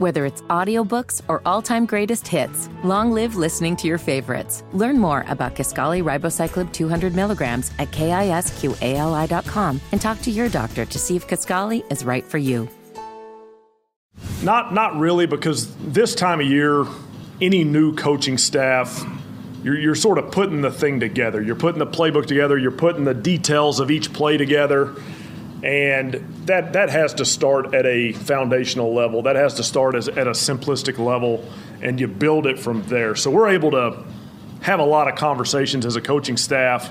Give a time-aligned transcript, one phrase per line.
[0.00, 4.64] Whether it's audiobooks or all-time greatest hits, long live listening to your favorites.
[4.72, 10.98] Learn more about Kisqali Ribociclib 200 milligrams at kisqali.com and talk to your doctor to
[10.98, 12.66] see if Kisqali is right for you.
[14.42, 16.86] Not, not really, because this time of year,
[17.42, 19.04] any new coaching staff,
[19.62, 21.42] you're, you're sort of putting the thing together.
[21.42, 22.56] You're putting the playbook together.
[22.56, 24.94] You're putting the details of each play together,
[25.62, 26.14] and
[26.46, 29.22] that that has to start at a foundational level.
[29.22, 31.44] That has to start as, at a simplistic level,
[31.82, 33.14] and you build it from there.
[33.14, 34.04] So we're able to
[34.62, 36.90] have a lot of conversations as a coaching staff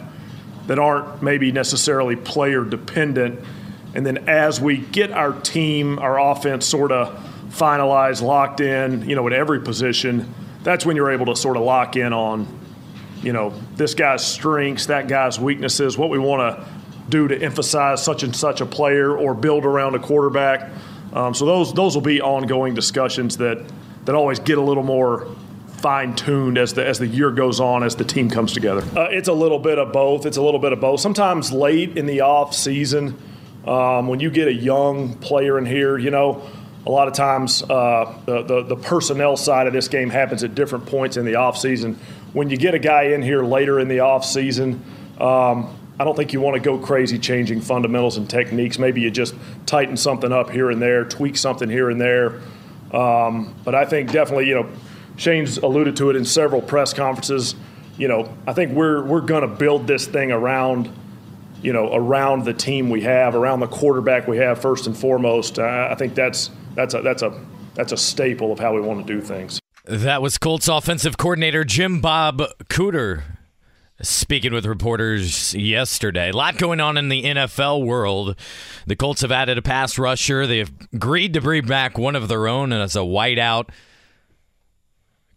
[0.68, 3.40] that aren't maybe necessarily player dependent.
[3.96, 9.16] And then as we get our team, our offense sort of finalized, locked in, you
[9.16, 12.48] know, at every position, that's when you're able to sort of lock in on,
[13.24, 16.79] you know, this guy's strengths, that guy's weaknesses, what we want to
[17.10, 20.70] do to emphasize such and such a player or build around a quarterback.
[21.14, 23.58] Um, so those those will be ongoing discussions that
[24.06, 25.28] that always get a little more
[25.68, 28.84] fine tuned as the as the year goes on as the team comes together.
[28.98, 30.26] Uh, it's a little bit of both.
[30.26, 31.00] It's a little bit of both.
[31.00, 33.18] Sometimes late in the off season,
[33.66, 36.42] um, when you get a young player in here, you know.
[36.88, 40.56] A lot of times, uh, the, the, the personnel side of this game happens at
[40.56, 41.98] different points in the offseason.
[42.32, 44.80] When you get a guy in here later in the offseason,
[45.20, 48.80] um, I don't think you want to go crazy changing fundamentals and techniques.
[48.80, 52.40] Maybe you just tighten something up here and there, tweak something here and there.
[52.94, 54.70] Um, but I think definitely, you know,
[55.18, 57.54] Shane's alluded to it in several press conferences.
[57.98, 60.90] You know, I think we're we're going to build this thing around,
[61.62, 65.60] you know, around the team we have, around the quarterback we have first and foremost.
[65.60, 67.46] I, I think that's that's a that's a
[67.76, 69.60] that's a staple of how we want to do things.
[69.84, 73.24] That was Colts offensive coordinator Jim Bob Cooter
[74.02, 78.38] Speaking with reporters yesterday, a lot going on in the NFL world.
[78.88, 80.48] The Colts have added a pass rusher.
[80.48, 83.70] They've agreed to bring back one of their own as a wideout.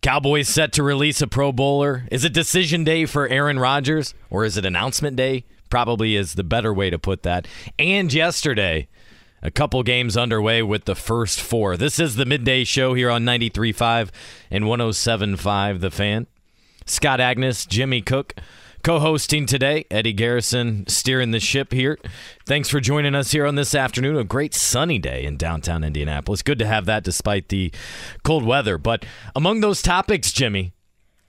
[0.01, 2.07] Cowboys set to release a Pro Bowler.
[2.13, 5.45] Is it decision day for Aaron Rodgers or is it announcement day?
[5.69, 7.49] Probably is the better way to put that.
[7.81, 8.87] And yesterday,
[9.43, 11.77] a couple games underway with the first four.
[11.77, 14.11] This is the midday show here on 93.5
[14.53, 16.27] and 107.5 The Fan.
[16.87, 18.35] Scott Agness, Jimmy Cook,
[18.83, 19.85] co hosting today.
[19.91, 21.99] Eddie Garrison steering the ship here.
[22.47, 24.17] Thanks for joining us here on this afternoon.
[24.17, 26.43] A great sunny day in downtown Indianapolis.
[26.43, 27.73] Good to have that despite the
[28.25, 28.79] cold weather.
[28.79, 29.05] But
[29.35, 30.73] among those topics, Jimmy,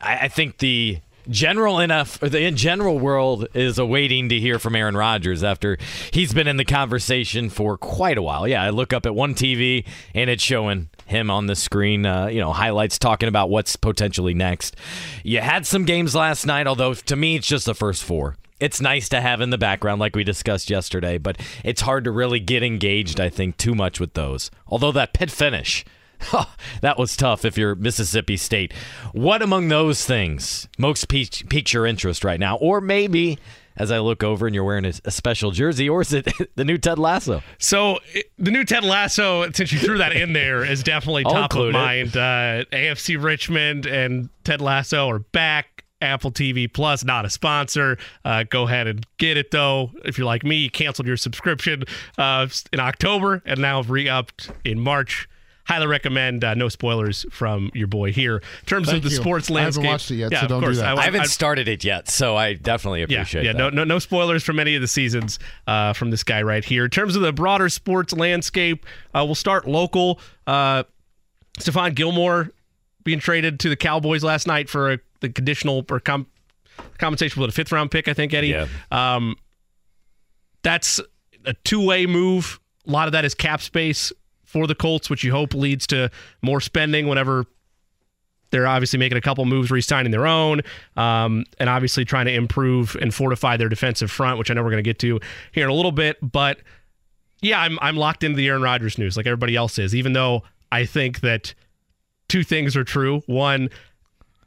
[0.02, 1.00] I, I think the
[1.30, 5.78] general enough the in general world is awaiting to hear from Aaron Rodgers after
[6.12, 8.48] he's been in the conversation for quite a while.
[8.48, 12.28] Yeah, I look up at one TV and it's showing him on the screen, uh,
[12.28, 14.76] you know, highlights talking about what's potentially next.
[15.24, 18.36] You had some games last night, although to me, it's just the first four.
[18.60, 22.12] It's nice to have in the background, like we discussed yesterday, but it's hard to
[22.12, 24.50] really get engaged, I think, too much with those.
[24.68, 25.84] Although that pit finish,
[26.82, 28.74] that was tough if you're Mississippi State.
[29.12, 32.58] What among those things most piques your interest right now?
[32.58, 33.38] Or maybe
[33.76, 36.78] as I look over and you're wearing a, special jersey, or is it the new
[36.78, 37.42] Ted Lasso?
[37.58, 38.00] So
[38.38, 42.16] the new Ted Lasso, since you threw that in there, is definitely top of mind.
[42.16, 45.70] Uh, AFC Richmond and Ted Lasso are back.
[46.02, 47.98] Apple TV Plus, not a sponsor.
[48.26, 49.90] Uh, go ahead and get it though.
[50.04, 51.86] If you're like me, you canceled your subscription
[52.18, 55.30] uh, in October and now have re-upped in March
[55.66, 56.44] highly recommend.
[56.44, 58.38] Uh, no spoilers from your boy here.
[58.38, 59.22] In terms Thank of the you.
[59.22, 60.78] sports landscape, I haven't watched it yet, yeah, so don't of course.
[60.78, 60.98] do that.
[60.98, 63.74] I, I haven't I, started it yet, so I definitely appreciate yeah, yeah, that.
[63.74, 66.86] No, no, no spoilers from any of the seasons uh, from this guy right here.
[66.86, 70.20] In terms of the broader sports landscape, uh, we'll start local.
[70.46, 70.84] Uh,
[71.60, 72.52] Stephon Gilmore
[73.04, 76.28] being traded to the Cowboys last night for a, the conditional or com-
[76.98, 78.48] compensation with a fifth round pick, I think, Eddie.
[78.48, 78.68] Yeah.
[78.92, 79.36] Um,
[80.64, 81.00] that's
[81.46, 82.60] a two way move.
[82.88, 84.12] A lot of that is cap space
[84.54, 86.10] for the Colts, which you hope leads to
[86.44, 87.46] more spending whenever
[88.52, 90.62] they're obviously making a couple moves, re-signing their own,
[90.96, 94.70] um, and obviously trying to improve and fortify their defensive front, which I know we're
[94.70, 95.20] going to get to
[95.52, 96.18] here in a little bit.
[96.22, 96.60] But
[97.42, 99.96] yeah, I'm I'm locked into the Aaron Rodgers news, like everybody else is.
[99.96, 101.56] Even though I think that
[102.28, 103.24] two things are true.
[103.26, 103.72] One,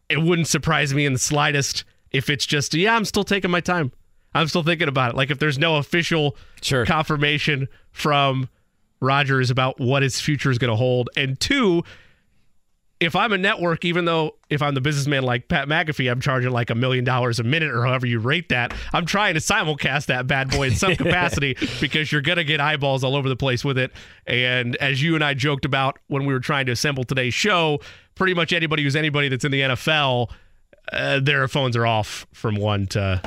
[0.09, 1.83] it wouldn't surprise me in the slightest
[2.13, 3.91] if it's just yeah, I'm still taking my time.
[4.35, 5.17] I'm still thinking about it.
[5.17, 6.87] Like if there's no official sure.
[6.87, 8.49] confirmation from
[9.01, 11.11] Rodgers about what his future is going to hold.
[11.17, 11.83] And two,
[12.99, 16.51] if I'm a network, even though if I'm the businessman like Pat McAfee, I'm charging
[16.51, 20.07] like a million dollars a minute or however you rate that, I'm trying to simulcast
[20.07, 23.37] that bad boy in some capacity because you're going to get eyeballs all over the
[23.37, 23.93] place with it.
[24.27, 27.81] And as you and I joked about when we were trying to assemble today's show,
[28.15, 30.31] pretty much anybody who's anybody that's in the NFL,
[30.91, 33.21] uh, their phones are off from one to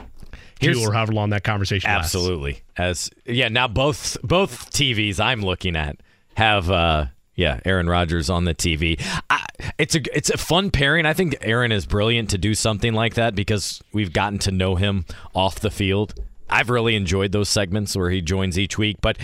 [0.59, 2.13] Here's, two or however long that conversation lasts.
[2.15, 2.61] Absolutely.
[2.77, 5.97] As yeah, now both both TVs I'm looking at
[6.35, 9.01] have uh Yeah, Aaron Rodgers on the TV.
[9.29, 9.45] I,
[9.77, 11.06] it's a it's a fun pairing.
[11.06, 14.75] I think Aaron is brilliant to do something like that because we've gotten to know
[14.75, 16.13] him off the field.
[16.50, 19.19] I've really enjoyed those segments where he joins each week, but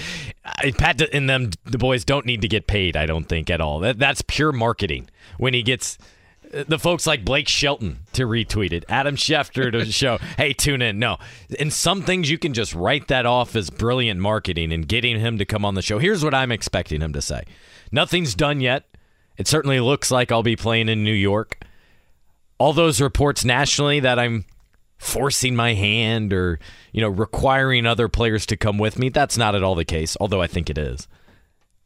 [0.78, 2.96] Pat and them the boys don't need to get paid.
[2.96, 3.80] I don't think at all.
[3.80, 5.10] That that's pure marketing.
[5.38, 5.98] When he gets
[6.52, 11.00] the folks like Blake Shelton to retweet it, Adam Schefter to show, hey, tune in.
[11.00, 11.18] No,
[11.60, 15.38] in some things you can just write that off as brilliant marketing and getting him
[15.38, 16.00] to come on the show.
[16.00, 17.44] Here's what I'm expecting him to say.
[17.92, 18.86] Nothing's done yet.
[19.38, 21.64] It certainly looks like I'll be playing in New York.
[22.58, 24.46] All those reports nationally that I'm
[24.98, 26.60] forcing my hand or,
[26.94, 30.16] you know, requiring other players to come with me, that's not at all the case,
[30.22, 31.08] although I think it is.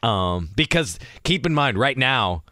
[0.03, 2.43] Um, because keep in mind, right now,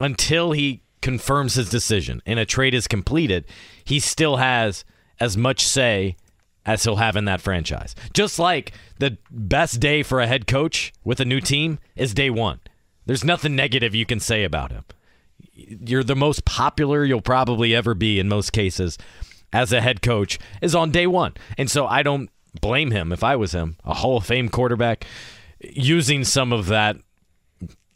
[0.00, 3.44] until he confirms his decision and a trade is completed,
[3.84, 4.86] he still has
[5.20, 6.16] as much say
[6.64, 7.94] as he'll have in that franchise.
[8.14, 12.30] Just like the best day for a head coach with a new team is day
[12.30, 12.58] one.
[13.04, 14.84] There's nothing negative you can say about him.
[15.52, 18.96] You're the most popular you'll probably ever be in most cases
[19.52, 21.34] as a head coach is on day one.
[21.58, 22.30] And so I don't
[22.62, 25.04] blame him if I was him, a Hall of Fame quarterback,
[25.60, 26.96] using some of that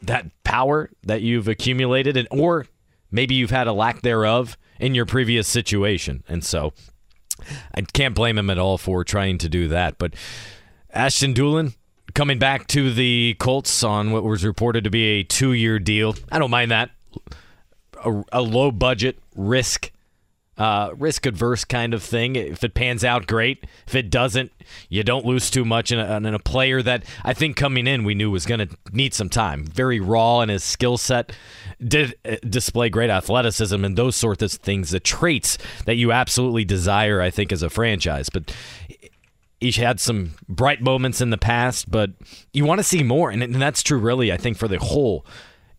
[0.01, 2.65] that power that you've accumulated and or
[3.11, 6.23] maybe you've had a lack thereof in your previous situation.
[6.27, 6.73] And so
[7.73, 9.97] I can't blame him at all for trying to do that.
[9.97, 10.13] But
[10.91, 11.75] Ashton Dulin,
[12.13, 16.15] coming back to the Colts on what was reported to be a two year deal.
[16.31, 16.91] I don't mind that.
[18.03, 19.91] A, a low budget risk.
[20.59, 22.35] Uh, risk adverse kind of thing.
[22.35, 23.65] If it pans out, great.
[23.87, 24.51] If it doesn't,
[24.89, 28.03] you don't lose too much in a, in a player that I think coming in
[28.03, 29.63] we knew was going to need some time.
[29.63, 31.31] Very raw in his skill set,
[31.81, 36.65] did uh, display great athleticism and those sorts of things, the traits that you absolutely
[36.65, 38.29] desire, I think, as a franchise.
[38.29, 38.53] But
[39.61, 42.11] He's had some bright moments in the past, but
[42.53, 43.29] you want to see more.
[43.29, 45.25] And, and that's true, really, I think, for the whole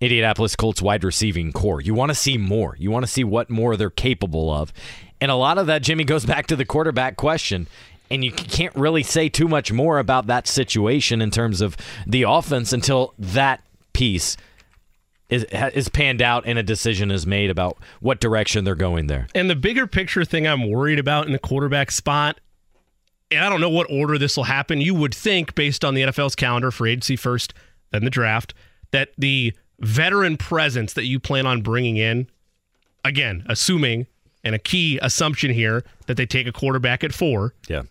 [0.00, 1.80] Indianapolis Colts wide receiving corps.
[1.80, 2.76] You want to see more.
[2.78, 4.72] You want to see what more they're capable of.
[5.20, 7.66] And a lot of that, Jimmy, goes back to the quarterback question.
[8.10, 11.76] And you can't really say too much more about that situation in terms of
[12.06, 13.62] the offense until that
[13.92, 14.36] piece
[15.28, 19.28] is, is panned out and a decision is made about what direction they're going there.
[19.32, 22.40] And the bigger picture thing I'm worried about in the quarterback spot
[23.30, 24.80] and I don't know what order this will happen.
[24.80, 27.54] You would think, based on the NFL's calendar for agency first,
[27.92, 28.54] then the draft,
[28.90, 32.28] that the veteran presence that you plan on bringing in,
[33.04, 34.06] again, assuming
[34.42, 37.82] and a key assumption here that they take a quarterback at four, yeah,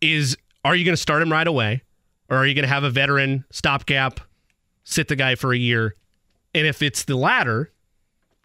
[0.00, 1.82] is are you going to start him right away,
[2.28, 4.20] or are you going to have a veteran stopgap,
[4.84, 5.94] sit the guy for a year,
[6.54, 7.70] and if it's the latter,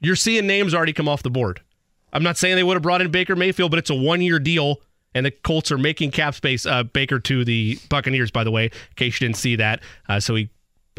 [0.02, 1.62] you're seeing names already come off the board.
[2.12, 4.40] I'm not saying they would have brought in Baker Mayfield, but it's a one year
[4.40, 4.82] deal
[5.14, 6.66] and the Colts are making cap space.
[6.66, 9.82] Uh, Baker to the Buccaneers, by the way, in case you didn't see that.
[10.08, 10.50] Uh, so he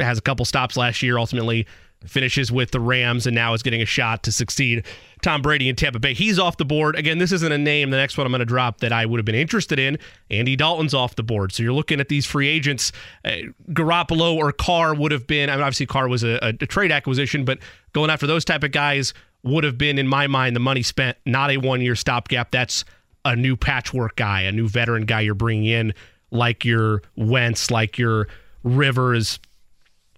[0.03, 1.17] has a couple stops last year.
[1.17, 1.67] Ultimately,
[2.05, 4.85] finishes with the Rams, and now is getting a shot to succeed.
[5.21, 6.13] Tom Brady in Tampa Bay.
[6.13, 6.95] He's off the board.
[6.95, 7.91] Again, this isn't a name.
[7.91, 9.99] The next one I'm going to drop that I would have been interested in.
[10.31, 11.51] Andy Dalton's off the board.
[11.51, 12.91] So you're looking at these free agents.
[13.23, 15.49] Uh, Garoppolo or Carr would have been.
[15.49, 17.59] I mean, obviously Carr was a, a trade acquisition, but
[17.93, 19.13] going after those type of guys
[19.43, 22.49] would have been, in my mind, the money spent, not a one year stopgap.
[22.51, 22.83] That's
[23.25, 25.93] a new patchwork guy, a new veteran guy you're bringing in,
[26.31, 28.27] like your Wentz, like your
[28.63, 29.39] Rivers,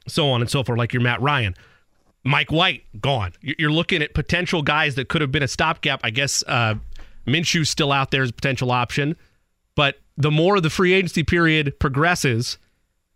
[0.08, 1.56] so on and so forth, like your Matt Ryan.
[2.24, 3.34] Mike White gone.
[3.42, 6.02] You're looking at potential guys that could have been a stopgap.
[6.04, 6.76] I guess uh,
[7.28, 9.18] Minshew's still out there as a potential option,
[9.76, 12.58] but the more the free agency period progresses,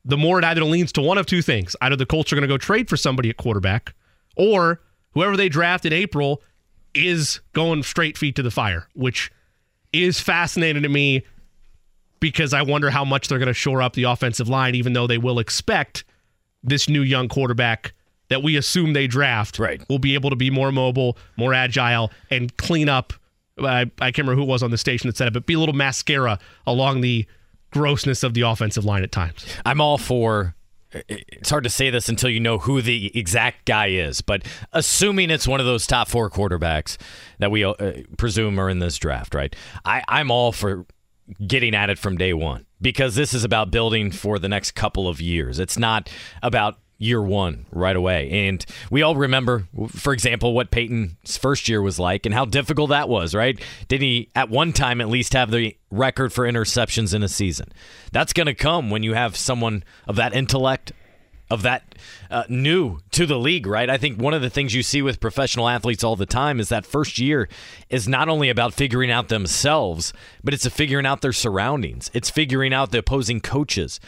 [0.04, 2.48] the more it either leans to one of two things: either the Colts are going
[2.48, 3.94] to go trade for somebody at quarterback,
[4.36, 4.82] or
[5.14, 6.42] whoever they draft in April
[6.94, 9.32] is going straight feet to the fire, which
[9.94, 11.24] is fascinating to me
[12.20, 15.08] because I wonder how much they're going to shore up the offensive line, even though
[15.08, 16.04] they will expect
[16.68, 17.94] this new young quarterback
[18.30, 19.82] that we assume they draft right.
[19.90, 23.14] will be able to be more mobile, more agile, and clean up.
[23.60, 25.54] I, I can't remember who it was on the station that said it, but be
[25.54, 27.26] a little mascara along the
[27.72, 29.46] grossness of the offensive line at times.
[29.66, 30.56] I'm all for
[31.10, 35.30] it's hard to say this until you know who the exact guy is, but assuming
[35.30, 36.98] it's one of those top four quarterbacks
[37.40, 37.74] that we uh,
[38.18, 39.54] presume are in this draft, right?
[39.84, 40.86] I, I'm all for
[41.46, 45.08] getting at it from day one because this is about building for the next couple
[45.08, 45.60] of years.
[45.60, 46.10] It's not
[46.42, 48.48] about year one right away.
[48.48, 52.90] And we all remember, for example, what Peyton's first year was like and how difficult
[52.90, 53.62] that was, right?
[53.88, 57.72] Did he at one time at least have the record for interceptions in a season?
[58.12, 60.92] That's going to come when you have someone of that intellect.
[61.50, 61.96] Of that
[62.30, 63.90] uh, new to the league, right?
[63.90, 66.68] I think one of the things you see with professional athletes all the time is
[66.68, 67.48] that first year
[67.90, 70.12] is not only about figuring out themselves,
[70.44, 72.12] but it's figuring out their surroundings.
[72.14, 74.02] It's figuring out the opposing coaches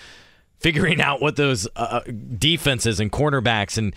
[0.59, 2.01] figuring out what those uh,
[2.37, 3.95] defenses and cornerbacks and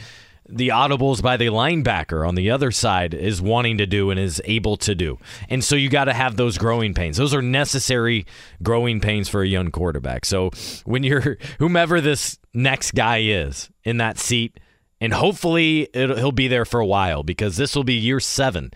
[0.48, 4.42] the audibles by the linebacker on the other side is wanting to do and is
[4.44, 5.18] able to do.
[5.48, 7.16] And so you got to have those growing pains.
[7.16, 8.26] Those are necessary
[8.62, 10.24] growing pains for a young quarterback.
[10.24, 10.50] So
[10.84, 14.58] when you're whomever this next guy is in that seat,
[15.00, 18.72] and hopefully he'll be there for a while because this will be year seven,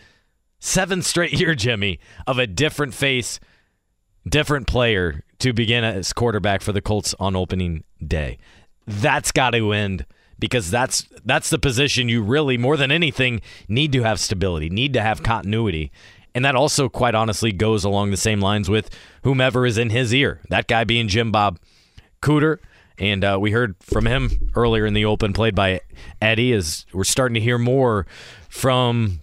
[0.58, 3.38] seven straight year, Jimmy, of a different face,
[4.28, 8.38] different player to begin as quarterback for the Colts on opening day.
[8.86, 10.06] That's got to end
[10.38, 14.92] because that's that's the position you really more than anything need to have stability, need
[14.92, 15.92] to have continuity.
[16.34, 18.90] And that also quite honestly goes along the same lines with
[19.22, 20.40] whomever is in his ear.
[20.50, 21.58] That guy being Jim Bob
[22.22, 22.58] Cooter.
[22.98, 25.80] And uh, we heard from him earlier in the open, played by
[26.20, 28.06] Eddie, as we're starting to hear more
[28.48, 29.20] from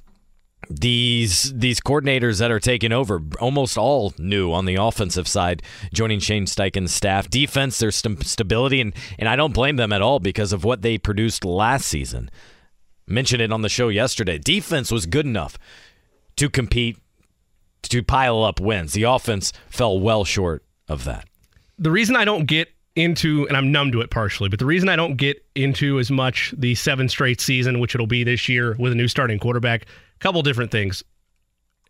[0.69, 5.61] these these coordinators that are taking over, almost all new on the offensive side,
[5.93, 7.29] joining Shane Steichen's staff.
[7.29, 10.81] Defense, there's st- stability, and and I don't blame them at all because of what
[10.81, 12.29] they produced last season.
[13.07, 14.37] Mentioned it on the show yesterday.
[14.37, 15.57] Defense was good enough
[16.37, 16.97] to compete,
[17.83, 18.93] to pile up wins.
[18.93, 21.27] The offense fell well short of that.
[21.77, 24.87] The reason I don't get into, and I'm numb to it partially, but the reason
[24.87, 28.75] I don't get into as much the seven straight season, which it'll be this year
[28.77, 31.03] with a new starting quarterback, a couple different things.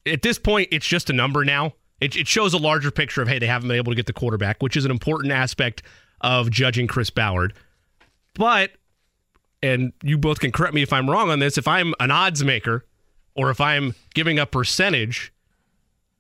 [0.06, 1.74] At this point, it's just a number now.
[2.00, 4.14] It, it shows a larger picture of, hey, they haven't been able to get the
[4.14, 5.84] quarterback, which is an important aspect
[6.22, 7.54] of judging Chris Ballard.
[8.34, 8.72] But,
[9.62, 12.44] and you both can correct me if I'm wrong on this, if I'm an odds
[12.44, 12.86] maker
[13.36, 15.34] or if I'm giving a percentage,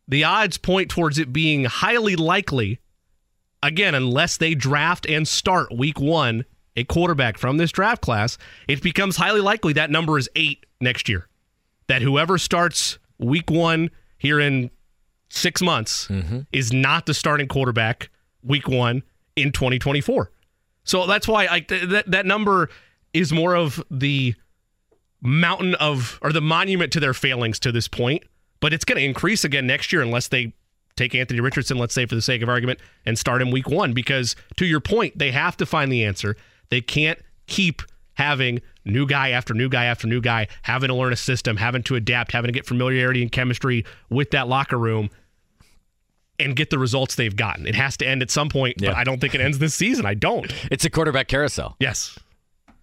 [0.07, 2.79] the odds point towards it being highly likely,
[3.63, 8.81] again, unless they draft and start week one a quarterback from this draft class, it
[8.81, 11.27] becomes highly likely that number is eight next year
[11.87, 14.69] that whoever starts week one here in
[15.29, 16.39] six months mm-hmm.
[16.51, 18.09] is not the starting quarterback
[18.43, 19.03] week one
[19.35, 20.31] in 2024.
[20.83, 22.69] So that's why I, that, that number
[23.13, 24.35] is more of the
[25.21, 28.23] mountain of, or the monument to their failings to this point.
[28.59, 30.53] But it's going to increase again next year unless they
[30.95, 33.93] take Anthony Richardson, let's say for the sake of argument, and start him week one.
[33.93, 36.35] Because to your point, they have to find the answer.
[36.69, 37.81] They can't keep
[38.15, 41.83] having new guy after new guy after new guy, having to learn a system, having
[41.83, 45.09] to adapt, having to get familiarity and chemistry with that locker room
[46.39, 47.67] and get the results they've gotten.
[47.67, 48.89] It has to end at some point, yeah.
[48.89, 50.05] but I don't think it ends this season.
[50.05, 50.51] I don't.
[50.71, 51.75] It's a quarterback carousel.
[51.79, 52.17] Yes.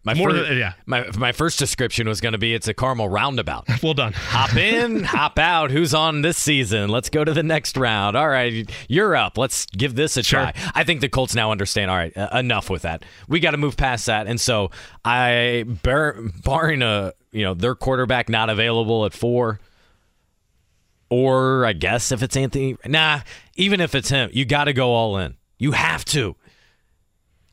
[0.02, 0.72] My More first, than, yeah.
[0.86, 3.66] My my first description was going to be it's a caramel roundabout.
[3.82, 4.14] well done.
[4.14, 5.70] hop in, hop out.
[5.70, 6.88] Who's on this season?
[6.88, 8.16] Let's go to the next round.
[8.16, 9.36] All right, you're up.
[9.36, 10.40] Let's give this a sure.
[10.40, 10.54] try.
[10.74, 11.90] I think the Colts now understand.
[11.90, 13.04] All right, uh, enough with that.
[13.28, 14.26] We got to move past that.
[14.26, 14.70] And so
[15.04, 19.60] I, bar, barring a you know their quarterback not available at four,
[21.10, 23.20] or I guess if it's Anthony, nah.
[23.56, 25.36] Even if it's him, you got to go all in.
[25.58, 26.36] You have to.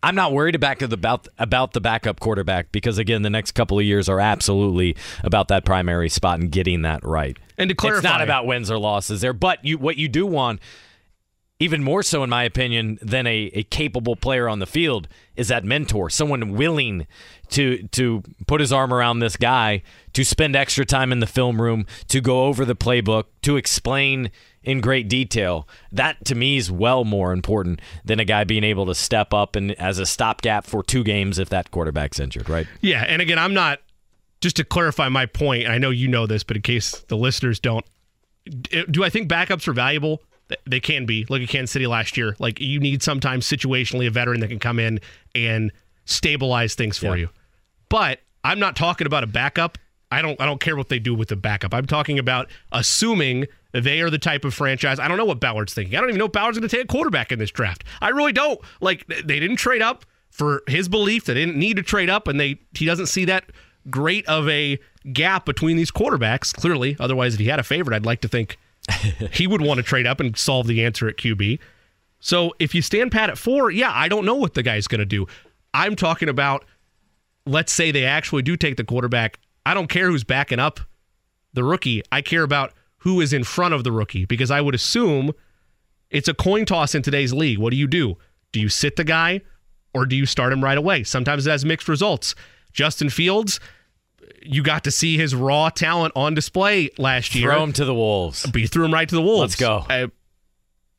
[0.07, 3.77] I'm not worried about the about about the backup quarterback because again, the next couple
[3.77, 7.37] of years are absolutely about that primary spot and getting that right.
[7.57, 10.25] And to clarify, it's not about wins or losses there, but you what you do
[10.25, 10.61] want,
[11.59, 15.49] even more so in my opinion, than a, a capable player on the field is
[15.49, 17.05] that mentor, someone willing
[17.49, 19.83] to to put his arm around this guy,
[20.13, 24.31] to spend extra time in the film room, to go over the playbook, to explain
[24.67, 25.65] in great detail.
[25.93, 29.55] That to me is well more important than a guy being able to step up
[29.55, 32.67] and as a stopgap for two games if that quarterback's injured, right?
[32.81, 33.79] Yeah, and again, I'm not
[34.41, 35.67] just to clarify my point.
[35.67, 37.85] I know you know this, but in case the listeners don't,
[38.91, 40.21] do I think backups are valuable?
[40.65, 41.25] They can be.
[41.29, 42.35] Look at Kansas City last year.
[42.37, 44.99] Like you need sometimes situationally a veteran that can come in
[45.33, 45.71] and
[46.03, 47.15] stabilize things for yeah.
[47.15, 47.29] you.
[47.87, 49.77] But I'm not talking about a backup.
[50.11, 51.73] I don't I don't care what they do with the backup.
[51.73, 54.99] I'm talking about assuming they are the type of franchise.
[54.99, 55.95] I don't know what Ballard's thinking.
[55.95, 57.83] I don't even know if Ballard's going to take a quarterback in this draft.
[58.01, 58.59] I really don't.
[58.81, 61.25] Like they didn't trade up for his belief.
[61.25, 63.45] They didn't need to trade up, and they he doesn't see that
[63.89, 64.79] great of a
[65.13, 66.53] gap between these quarterbacks.
[66.53, 68.57] Clearly, otherwise, if he had a favorite, I'd like to think
[69.31, 71.59] he would want to trade up and solve the answer at QB.
[72.19, 74.99] So if you stand pat at four, yeah, I don't know what the guy's going
[74.99, 75.27] to do.
[75.73, 76.65] I'm talking about.
[77.45, 79.39] Let's say they actually do take the quarterback.
[79.65, 80.81] I don't care who's backing up
[81.53, 82.03] the rookie.
[82.11, 82.73] I care about
[83.07, 85.31] who is in front of the rookie because I would assume
[86.09, 87.57] it's a coin toss in today's league.
[87.57, 88.17] What do you do?
[88.51, 89.39] Do you sit the guy
[89.93, 91.05] or do you start him right away?
[91.05, 92.35] Sometimes it has mixed results.
[92.73, 93.61] Justin Fields,
[94.41, 97.49] you got to see his raw talent on display last year.
[97.49, 98.45] Throw him to the wolves.
[98.45, 99.39] But you threw him right to the wolves.
[99.39, 99.85] Let's go.
[99.89, 100.07] Uh,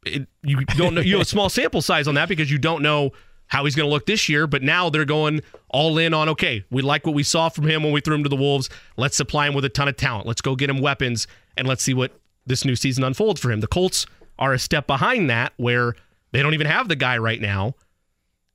[0.06, 1.02] it, you don't know.
[1.02, 3.12] You have a small sample size on that because you don't know
[3.48, 4.46] how he's going to look this year.
[4.46, 7.82] But now they're going all in on okay, we like what we saw from him
[7.82, 8.70] when we threw him to the Wolves.
[8.96, 10.26] Let's supply him with a ton of talent.
[10.26, 11.26] Let's go get him weapons
[11.58, 12.12] and let's see what
[12.46, 13.60] this new season unfolds for him.
[13.60, 14.06] The Colts
[14.38, 15.94] are a step behind that where
[16.32, 17.74] they don't even have the guy right now.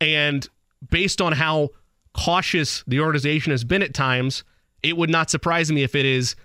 [0.02, 0.48] And
[0.90, 1.70] based on how
[2.14, 4.44] cautious the organization has been at times,
[4.82, 6.36] it would not surprise me if it is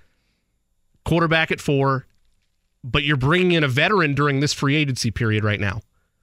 [1.05, 2.07] quarterback at four,
[2.85, 5.81] but you're bringing in a veteran during this free agency period right now.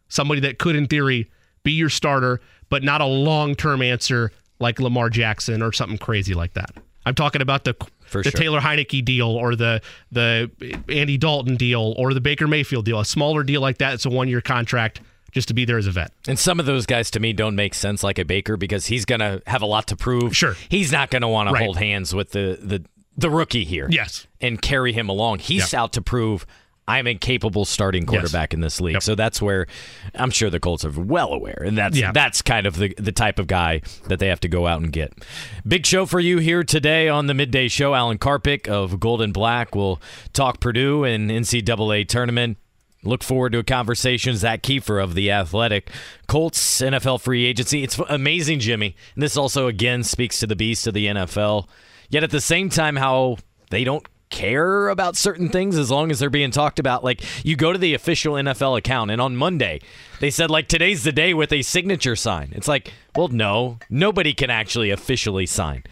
[0.08, 1.30] Somebody that could, in theory,
[1.64, 2.40] be your starter,
[2.70, 6.72] but not a long term answer like Lamar Jackson or something crazy like that.
[7.06, 7.76] I'm talking about the
[8.06, 8.40] For the sure.
[8.40, 9.82] Taylor Heinicke deal or the
[10.12, 10.50] the
[10.90, 13.94] Andy Dalton deal or the Baker Mayfield deal, a smaller deal like that.
[13.96, 16.12] It's a one year contract just to be there as a vet.
[16.28, 19.04] And some of those guys to me don't make sense like a Baker because he's
[19.04, 20.36] going to have a lot to prove.
[20.36, 20.56] Sure.
[20.70, 21.60] He's not going to want Right.
[21.60, 22.86] to hold hands with the, the,
[23.18, 23.88] the rookie here.
[23.90, 24.28] Yes.
[24.40, 25.40] And carry him along.
[25.40, 25.82] He's Yeah.
[25.82, 26.46] out to prove
[26.88, 28.94] I'm a capable starting quarterback in this league.
[28.94, 29.04] Yep.
[29.04, 29.66] So that's where
[30.14, 31.64] I'm sure the Colts are well aware.
[31.66, 32.12] And that's Yeah.
[32.12, 34.92] that's kind of the, the type of guy that they have to go out and
[34.92, 35.14] get.
[35.68, 37.96] Big show for you here today on the midday show.
[37.96, 40.00] Alan Karpick of Gold and Black will
[40.32, 42.58] talk Purdue and NCAA tournament.
[43.04, 44.36] Look forward to a conversation.
[44.36, 45.90] Zak Keefer of the Athletic
[46.28, 47.84] Colts NFL free agency.
[47.84, 48.96] It's amazing, Jimmy.
[49.16, 51.68] And this also again speaks to the beast of the NFL.
[52.10, 53.38] Yet at the same time, how
[53.70, 57.04] they don't care about certain things as long as they're being talked about.
[57.04, 59.82] Like you go to the official NFL account, and on Monday
[60.20, 62.52] they said like today's the day with a signature sign.
[62.54, 65.84] It's like, well, no, nobody can actually officially sign.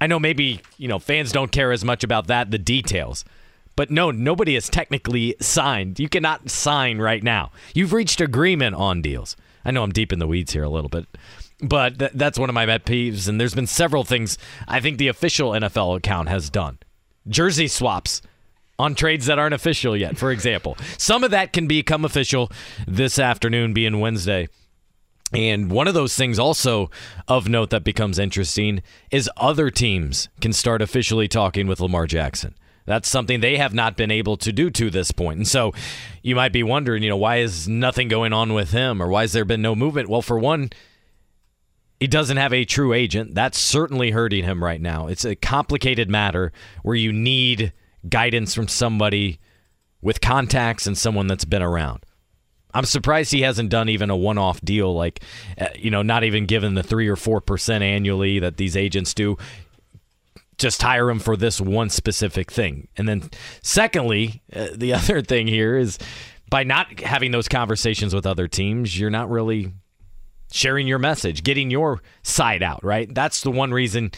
[0.00, 3.24] I know maybe you know fans don't care as much about that, the details.
[3.76, 6.00] But no, nobody has technically signed.
[6.00, 7.52] You cannot sign right now.
[7.74, 9.36] You've reached agreement on deals.
[9.66, 11.06] I know I'm deep in the weeds here a little bit,
[11.60, 13.28] but th- that's one of my pet peeves.
[13.28, 16.78] And there's been several things I think the official NFL account has done.
[17.28, 18.22] Jersey swaps
[18.78, 20.76] on trades that aren't official yet, for example.
[20.98, 22.50] Some of that can become official
[22.86, 24.48] this afternoon, being Wednesday.
[25.32, 26.90] And one of those things also
[27.26, 32.54] of note that becomes interesting is other teams can start officially talking with Lamar Jackson.
[32.84, 35.38] That's something they have not been able to do to this point.
[35.38, 35.74] And so
[36.22, 39.22] you might be wondering, you know, why is nothing going on with him or why
[39.22, 40.08] has there been no movement?
[40.08, 40.70] Well, for one,
[41.98, 43.34] he doesn't have a true agent.
[43.34, 45.06] That's certainly hurting him right now.
[45.06, 47.72] It's a complicated matter where you need
[48.08, 49.38] guidance from somebody
[50.02, 52.04] with contacts and someone that's been around.
[52.74, 55.22] I'm surprised he hasn't done even a one-off deal, like
[55.58, 59.14] uh, you know, not even given the three or four percent annually that these agents
[59.14, 59.38] do.
[60.58, 63.30] Just hire him for this one specific thing, and then
[63.62, 65.98] secondly, uh, the other thing here is
[66.50, 69.72] by not having those conversations with other teams, you're not really
[70.56, 73.12] sharing your message, getting your side out, right?
[73.14, 74.10] That's the one reason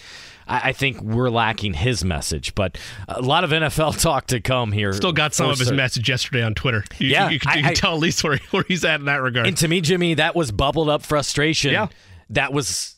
[0.47, 2.55] I, I think we're lacking his message.
[2.55, 4.93] But a lot of NFL talk to come here.
[4.93, 5.77] Still got some of his certain.
[5.77, 6.85] message yesterday on Twitter.
[6.99, 9.17] You, Yeah, you, can, I- can tell at least where, where he's at in that
[9.23, 9.47] regard.
[9.47, 11.73] And to me, Jimmy, that was bubbled up frustration.
[11.73, 11.89] Yeah.
[12.31, 12.97] That was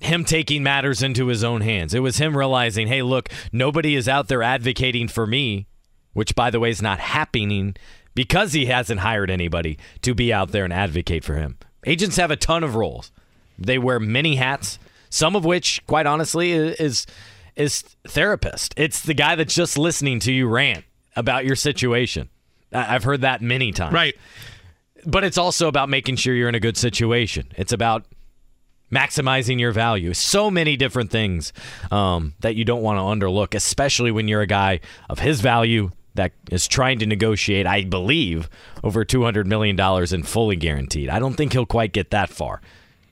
[0.00, 1.94] him taking matters into his own hands.
[1.94, 5.66] It was him realizing, hey, look, nobody is out there advocating for me,
[6.12, 7.76] which, by the way, is not happening
[8.14, 11.58] because he hasn't hired anybody to be out there and advocate for him.
[11.84, 13.12] Agents have a ton of roles.
[13.58, 14.78] They wear many hats,
[15.10, 17.06] some of which, quite honestly, is
[17.56, 18.74] is therapist.
[18.76, 20.84] It's the guy that's just listening to you rant
[21.14, 22.28] about your situation.
[22.72, 24.14] I've heard that many times right.
[25.06, 27.50] but it's also about making sure you're in a good situation.
[27.56, 28.04] It's about
[28.92, 30.12] maximizing your value.
[30.14, 31.52] So many different things
[31.90, 35.90] um, that you don't want to underlook, especially when you're a guy of his value
[36.16, 38.48] that is trying to negotiate, I believe,
[38.82, 39.78] over $200 million
[40.12, 41.08] in fully guaranteed.
[41.08, 42.60] I don't think he'll quite get that far.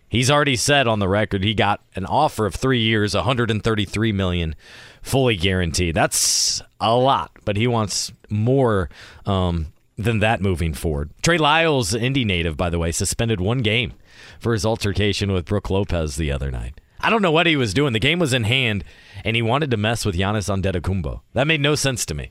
[0.09, 4.55] He's already said on the record he got an offer of three years, 133 million,
[5.03, 5.95] fully guaranteed.
[5.95, 8.91] That's a lot, but he wants more
[9.27, 11.11] um, than that moving forward.
[11.23, 13.93] Trey Lyles, Indy native, by the way, suspended one game
[14.39, 16.81] for his altercation with Brook Lopez the other night.
[17.01, 17.93] I don't know what he was doing.
[17.93, 18.85] The game was in hand,
[19.25, 21.21] and he wanted to mess with Giannis Antetokounmpo.
[21.35, 22.31] That made no sense to me.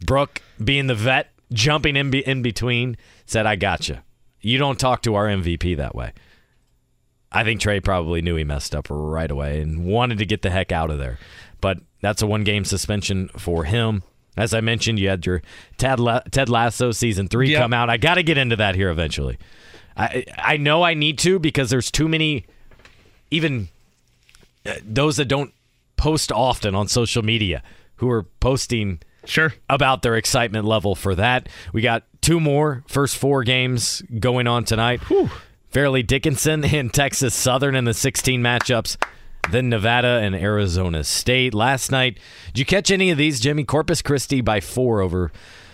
[0.00, 3.98] Brook, being the vet, jumping in, be- in between, said, I got you.
[4.40, 6.12] You don't talk to our MVP that way.
[7.32, 10.50] I think Trey probably knew he messed up right away and wanted to get the
[10.50, 11.18] heck out of there.
[11.60, 14.02] But that's a one game suspension for him.
[14.36, 15.42] As I mentioned, you had your
[15.78, 17.60] Ted, La- Ted Lasso season three Yep.
[17.62, 17.88] come out.
[17.90, 19.38] I got to get into that here eventually.
[19.96, 22.46] I I know I need to because there's too many,
[23.30, 23.68] even
[24.66, 25.54] uh, those that don't
[25.96, 27.62] post often on social media
[27.96, 29.54] who are posting Sure.
[29.68, 31.48] about their excitement level for that.
[31.72, 35.00] We got two more first four games going on tonight.
[35.70, 38.96] Fairleigh Dickinson and Texas Southern in the 16 matchups.
[39.50, 41.52] Then Nevada and Arizona State.
[41.52, 43.64] Last night, did you catch any of these, Jimmy?
[43.64, 45.30] Corpus Christi by four over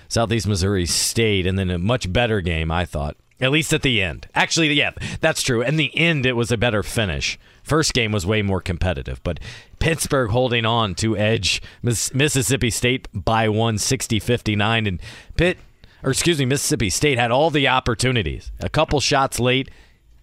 [0.08, 3.16] Southeast Missouri State, and then a much better game, I thought.
[3.40, 4.28] At least at the end.
[4.34, 5.62] Actually, yeah, that's true.
[5.62, 7.38] In the end, it was a better finish.
[7.62, 9.40] First game was way more competitive, but
[9.78, 15.00] Pittsburgh holding on to edge Miss- Mississippi State by one, 60-59, and
[15.36, 15.58] Pitt,
[16.02, 18.52] or excuse me, Mississippi State had all the opportunities.
[18.60, 19.70] A couple shots late,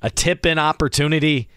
[0.01, 1.47] a tip in opportunity,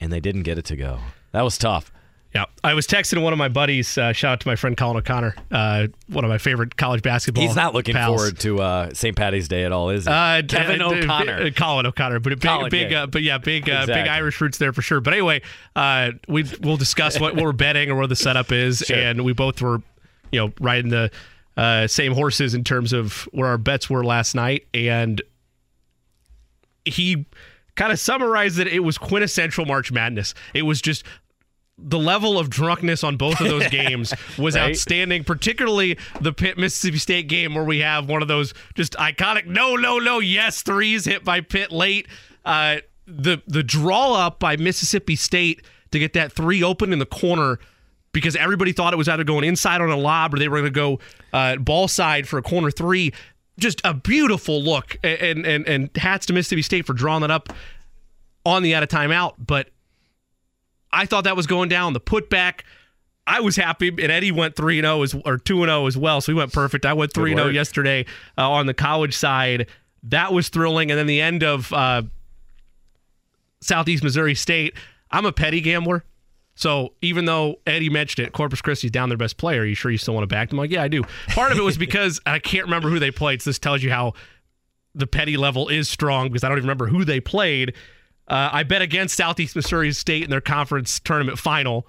[0.00, 0.98] and they didn't get it to go.
[1.32, 1.92] That was tough.
[2.34, 3.96] Yeah, I was texting one of my buddies.
[3.96, 7.46] Uh, shout out to my friend Colin O'Connor, uh, one of my favorite college basketball.
[7.46, 8.16] He's not looking pals.
[8.16, 9.16] forward to uh, St.
[9.16, 10.10] Patty's Day at all, is he?
[10.10, 11.52] Uh, Kevin O'Connor.
[11.52, 13.04] Colin O'Connor, but a big, Colin, big, yeah.
[13.04, 15.00] Uh, but yeah, big, uh, big Irish roots there for sure.
[15.00, 15.42] But anyway,
[15.76, 18.96] uh, we we'll discuss what, what we're betting or where the setup is, Sure.
[18.96, 19.80] and we both were,
[20.32, 21.12] you know, riding the
[21.56, 25.22] uh, same horses in terms of where our bets were last night, and
[26.84, 27.26] he
[27.76, 30.34] kind of summarized that it was quintessential March Madness.
[30.52, 31.04] It was just
[31.76, 34.70] the level of drunkenness on both of those games was Right?
[34.70, 39.46] outstanding, particularly the Pitt Mississippi State game where we have one of those just iconic
[39.46, 42.06] no, no, no, yes threes hit by Pitt late.
[42.44, 47.06] Uh, the the draw up by Mississippi State to get that three open in the
[47.06, 47.58] corner
[48.12, 50.64] because everybody thought it was either going inside on a lob or they were going
[50.64, 51.00] to go
[51.32, 53.12] uh, ball side for a corner three.
[53.58, 57.52] Just a beautiful look, and and and hats to Mississippi State for drawing that up
[58.46, 59.34] on the out of timeout.
[59.38, 59.68] But
[60.94, 61.92] I thought that was going down.
[61.92, 62.60] The putback,
[63.26, 65.96] I was happy, and Eddie went three and zero as or two and zero as
[65.96, 66.86] well, so he went perfect.
[66.86, 68.06] I went three and zero yesterday
[68.38, 69.66] uh, on the college side.
[70.04, 72.02] That was thrilling, and then the end of uh,
[73.60, 74.74] Southeast Missouri State.
[75.10, 76.04] I'm a petty gambler.
[76.54, 79.90] So even though Eddie mentioned it, Corpus Christi's down their best player, are you sure
[79.90, 80.58] you still want to back them?
[80.58, 81.02] I'm like, yeah, I do.
[81.28, 83.42] Part of it was because I can't remember who they played.
[83.42, 84.14] So this tells you how
[84.94, 87.74] the petty level is strong because I don't even remember who they played.
[88.26, 91.86] Uh, I bet against Southeast Missouri State in their conference tournament final.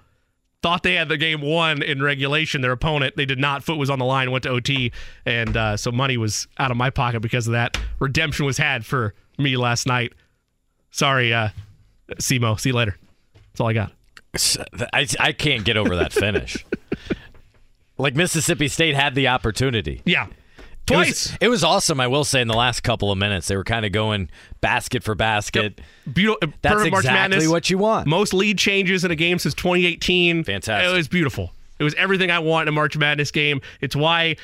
[0.62, 2.62] Thought they had the game won in regulation.
[2.62, 3.64] Their opponent, they did not.
[3.64, 4.92] Foot was on the line, went to OT,
[5.26, 7.78] and uh, so money was out of my pocket because of that.
[8.00, 10.14] Redemption was had for me last night.
[10.92, 11.50] Sorry, uh,
[12.16, 12.60] Simo.
[12.60, 12.98] See you later.
[13.34, 13.92] That's all I got.
[14.94, 16.66] I, I can't get over that finish.
[17.98, 20.02] like Mississippi State had the opportunity.
[20.06, 20.28] Yeah,
[20.86, 21.08] It twice.
[21.32, 23.48] was, it was awesome, I will say, in the last couple of minutes.
[23.48, 24.30] They were kind of going
[24.62, 25.82] basket for basket.
[26.12, 26.38] Beautiful.
[26.48, 27.50] Uh, that's perfect March exactly Madness.
[27.50, 28.08] what you want.
[28.08, 30.44] Most lead changes in a game since 2018.
[30.44, 30.90] Fantastic.
[30.90, 31.52] It was beautiful.
[31.80, 33.62] It was everything I want in a March Madness game.
[33.82, 34.38] It's why,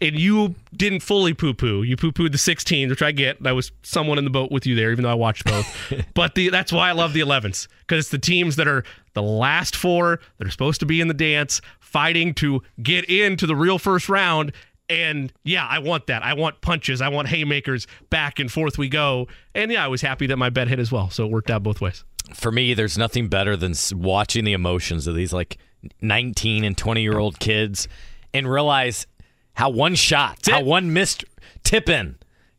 [0.00, 1.82] and you didn't fully poo poo.
[1.82, 3.38] You poo pooed the 16s, which I get.
[3.46, 5.92] I was someone in the boat with you there, even though I watched both.
[6.14, 9.22] but the that's why I love the 11s because it's the teams that are the
[9.22, 13.56] last four that are supposed to be in the dance, fighting to get into the
[13.56, 14.52] real first round.
[14.88, 16.22] And yeah, I want that.
[16.22, 17.00] I want punches.
[17.00, 17.86] I want haymakers.
[18.10, 19.28] Back and forth we go.
[19.54, 21.10] And yeah, I was happy that my bet hit as well.
[21.10, 22.04] So it worked out both ways.
[22.34, 25.58] For me, there's nothing better than watching the emotions of these like
[26.00, 27.88] 19 and 20 year old kids
[28.32, 29.06] and realize
[29.54, 31.24] how one shot, how one missed
[31.62, 32.16] tip in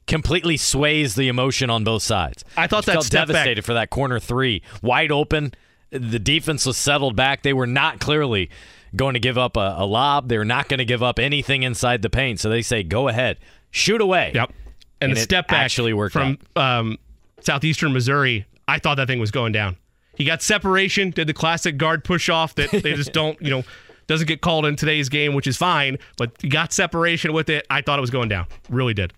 [0.08, 2.44] completely sways the emotion on both sides.
[2.56, 5.54] I thought that felt step back- devastated for that corner three, wide open.
[5.92, 7.44] The defense was settled back.
[7.44, 8.50] They were not clearly
[8.96, 10.30] going to give up a, a lob.
[10.30, 12.40] They're not going to give up anything inside the paint.
[12.40, 13.38] So they say, "Go ahead,
[13.72, 14.54] shoot away." Yep.
[15.02, 16.98] And, And the step back actually worked from um,
[17.42, 19.78] southeastern Missouri, I thought that thing was going down.
[20.16, 23.64] He got separation, did the classic guard push off that they just don't, you know,
[24.08, 25.98] doesn't get called in today's game, which is fine.
[26.18, 27.66] But he got separation with it.
[27.70, 28.48] I thought it was going down.
[28.70, 29.14] Really did.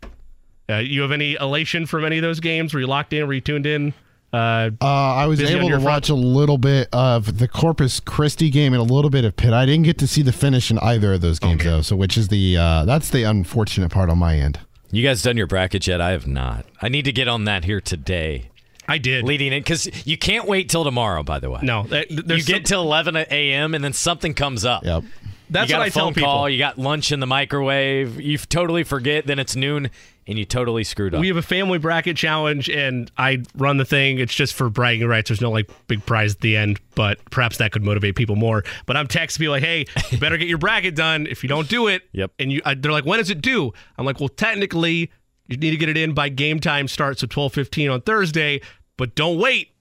[0.70, 2.74] Uh, you have any elation from any of those games?
[2.74, 3.26] Were you locked in?
[3.28, 3.94] Were you tuned in?
[4.34, 5.84] Uh, Uh, I was able your to front?
[5.86, 9.54] watch a little bit of the Corpus Christi game and a little bit of Pitt.
[9.54, 11.82] I didn't get to see the finish in either of those games though.
[11.82, 14.60] So which is the uh, that's the unfortunate part on my end.
[14.92, 16.00] You guys done your bracket yet?
[16.02, 16.66] I have not.
[16.82, 18.50] I need to get on that here today.
[18.90, 19.26] I did.
[19.26, 21.22] leading in because you can't wait till tomorrow.
[21.24, 23.76] By the way, No, that- you there's get till 11 a.m.
[23.76, 24.86] and then something comes up.
[24.86, 25.04] Yep.
[25.50, 26.30] That's you got what a I tell phone people.
[26.30, 26.50] call.
[26.50, 28.20] You got lunch in the microwave.
[28.20, 29.26] You totally forget.
[29.28, 29.90] Then it's noon,
[30.28, 31.22] and you totally screwed up.
[31.22, 34.20] We have a family bracket challenge, and I run the thing.
[34.20, 35.30] It's just for bragging rights.
[35.30, 38.63] There's no like big prize at the end, but perhaps that could motivate people more.
[38.86, 41.28] But I'm texting people like, "Hey, you better get your bracket done.
[41.28, 42.32] If you don't do it, Yep.
[42.40, 45.12] And you, I, they're like, "When is it due?" I'm like, "Well, technically,
[45.48, 48.62] you need to get it in by game time starts at 12:15 on Thursday,
[48.98, 49.72] but don't wait.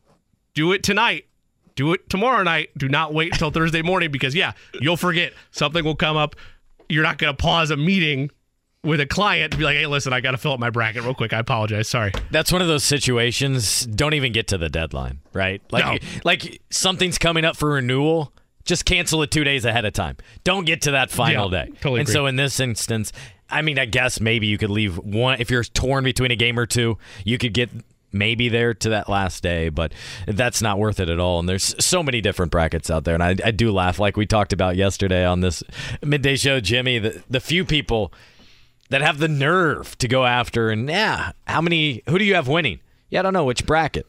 [0.54, 1.26] Do it tonight."
[1.74, 2.70] Do it tomorrow night.
[2.78, 5.34] Do not wait until Thursday morning because, yeah, you'll forget.
[5.50, 6.34] Something will come up.
[6.88, 8.30] You're not going to pause a meeting
[8.86, 11.02] with a client to be like, hey, listen, I got to fill up my bracket
[11.02, 11.32] real quick.
[11.32, 11.88] I apologize.
[11.88, 12.12] Sorry.
[12.30, 13.84] That's one of those situations.
[13.86, 15.60] Don't even get to the deadline, right?
[15.70, 16.08] Like, No.
[16.24, 18.32] like something's coming up for renewal.
[18.64, 20.16] Just cancel it two days ahead of time.
[20.44, 21.70] Don't get to that final Yeah, day.
[21.80, 22.12] totally and agree.
[22.14, 23.12] so in this instance,
[23.48, 26.58] I mean, I guess maybe you could leave one if you're torn between a game
[26.58, 26.98] or two.
[27.24, 27.70] You could get
[28.12, 29.92] maybe there to that last day, but
[30.26, 31.38] that's not worth it at all.
[31.38, 34.26] And there's so many different brackets out there, and I, I do laugh, like we
[34.26, 35.62] talked about yesterday on this
[36.02, 36.98] midday show, Jimmy.
[36.98, 38.12] The the few people
[38.90, 42.02] that have the nerve to go after and yeah, how many?
[42.08, 42.80] Who do you have winning?
[43.10, 44.06] Yeah, I don't know which bracket.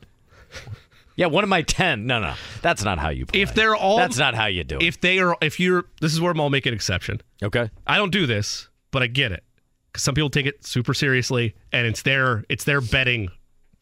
[1.15, 2.05] Yeah, one of my ten.
[2.05, 3.41] No, no, that's not how you play.
[3.41, 4.83] If they're all- that's not how you do it.
[4.83, 7.21] If they are, if you're, this is where I'll make an exception.
[7.41, 9.43] okay, I don't do this, but I get it
[9.91, 13.29] because some people take it super seriously, and it's their, it's their betting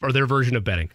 [0.01, 0.89] or their version of betting.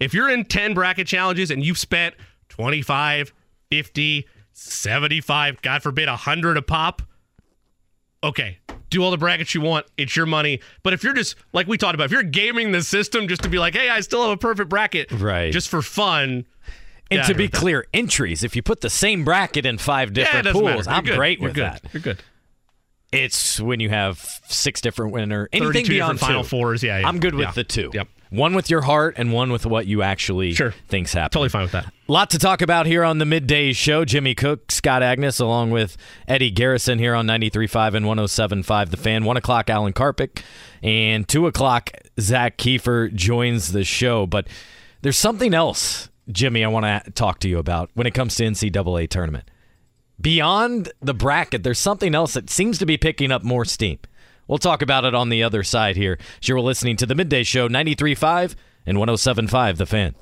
[0.00, 2.16] If you're in 10 bracket challenges and you've spent
[2.48, 3.32] 25,
[3.70, 7.02] 50, 75, God forbid, 100 a pop,
[8.24, 8.58] okay,
[8.94, 9.86] do all the brackets you want.
[9.98, 10.60] It's your money.
[10.82, 13.48] But if you're just, like we talked about, if you're gaming the system just to
[13.48, 15.52] be like, hey, I still have a perfect bracket, Right.
[15.52, 16.46] just for fun.
[17.10, 17.58] And yeah, to be heard that.
[17.58, 21.16] clear, entries, if you put the same bracket in five different doesn't pools, I'm good.
[21.16, 21.64] great You're with good.
[21.64, 21.82] that.
[21.92, 22.18] You're good.
[23.12, 26.42] It's when you have six different winner, anything beyond Final.
[26.42, 26.82] Fours.
[26.82, 27.08] Yeah, yeah.
[27.08, 27.52] I'm good with Yeah.
[27.52, 27.90] the two.
[27.94, 28.08] Yep.
[28.34, 30.74] One with your heart and one with what you actually Sure.
[30.88, 31.30] think's happening.
[31.30, 31.92] Totally fine with that.
[32.08, 34.04] Lot to talk about here on the midday show.
[34.04, 39.24] Jimmy Cook, Scott Agness, along with Eddie Garrison here on 93.5 and 107.5 The Fan.
[39.24, 40.42] 1 o'clock, Alan Karpick.
[40.82, 44.26] And 2 o'clock, Zak Keefer joins the show.
[44.26, 44.48] But
[45.02, 48.44] there's something else, Jimmy, I want to talk to you about when it comes to
[48.44, 49.48] NCAA tournament.
[50.20, 53.98] Beyond the bracket, there's something else that seems to be picking up more steam.
[54.48, 56.18] We'll talk about it on the other side here.
[56.42, 58.54] You're listening to the midday show, 93.5
[58.86, 60.14] and 107.5 The Fan.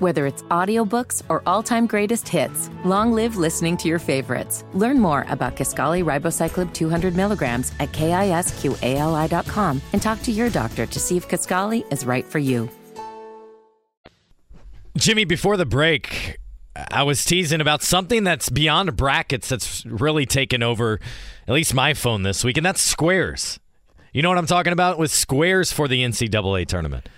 [0.00, 4.64] Whether it's audiobooks or all-time greatest hits, long live listening to your favorites.
[4.74, 11.00] Learn more about Kisqali Ribociclib 200 milligrams at kisqali.com and talk to your doctor to
[11.00, 12.68] see if Kisqali is right for you.
[14.96, 16.38] Jimmy, before the break,
[16.76, 21.00] I was teasing about something that's beyond brackets that's really taken over
[21.46, 23.60] at least my phone this week, and that's squares.
[24.12, 27.08] You know what I'm talking about with squares for the NCAA tournament.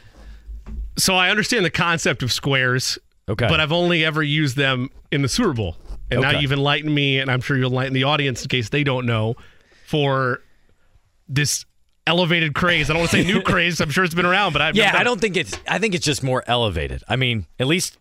[0.98, 2.98] So I understand the concept of squares.
[3.28, 3.48] Okay.
[3.48, 5.76] But I've only ever used them in the Super Bowl.
[6.10, 8.84] And now you've enlightened me, and I'm sure you'll enlighten the audience in case they
[8.84, 9.34] don't know,
[9.86, 10.40] for
[11.28, 11.64] this
[12.06, 12.88] elevated craze.
[12.88, 13.80] I don't want to say new craze.
[13.80, 15.58] I'm sure it's been around, but I've Yeah, I don't think it's.
[15.66, 17.02] I think it's just more elevated.
[17.08, 17.98] I mean, at least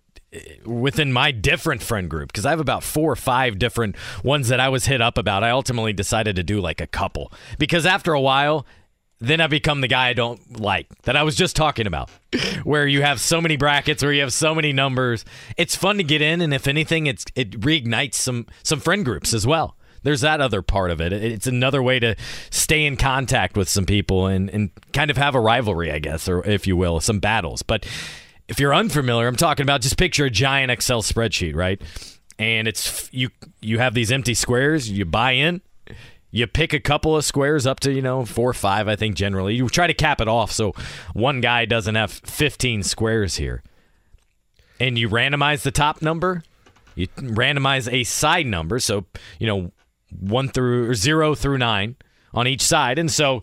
[0.65, 4.60] within my different friend group, because I have about four or five different ones that
[4.60, 5.43] I was hit up about.
[5.43, 8.65] I ultimately decided to do like a couple because after a while.
[9.21, 12.10] Then I become the guy I don't like that I was just talking about,
[12.65, 15.24] where you have so many brackets, where you have so many numbers.
[15.56, 19.34] It's fun to get in, and if anything, it's it reignites some some friend groups
[19.34, 19.78] as well.
[20.04, 21.13] There's that other part of it.
[21.13, 22.15] It- It's another way to
[22.50, 26.28] stay in contact with some people and, and kind of have a rivalry, I guess,
[26.28, 27.63] or if you will, some battles.
[27.63, 27.86] But
[28.47, 31.81] if you're unfamiliar, I'm talking about just picture a giant Excel spreadsheet, right?
[32.38, 33.29] And it's you
[33.62, 35.62] you have these empty squares, you buy in,
[36.31, 39.15] you pick a couple of squares up to, you know, four or five, I think
[39.15, 39.55] generally.
[39.55, 40.73] You try to cap it off so
[41.13, 43.63] one guy doesn't have 15 squares here.
[44.77, 46.43] And you randomize the top number,
[46.93, 49.05] you randomize a side number, so,
[49.39, 49.71] you know,
[50.19, 51.95] one through or zero through nine
[52.34, 52.99] on each side.
[52.99, 53.41] And so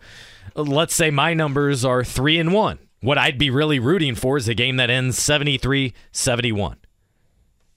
[0.54, 2.78] let's say my numbers are three and one.
[3.02, 6.78] What I'd be really rooting for is a game that ends 73 71.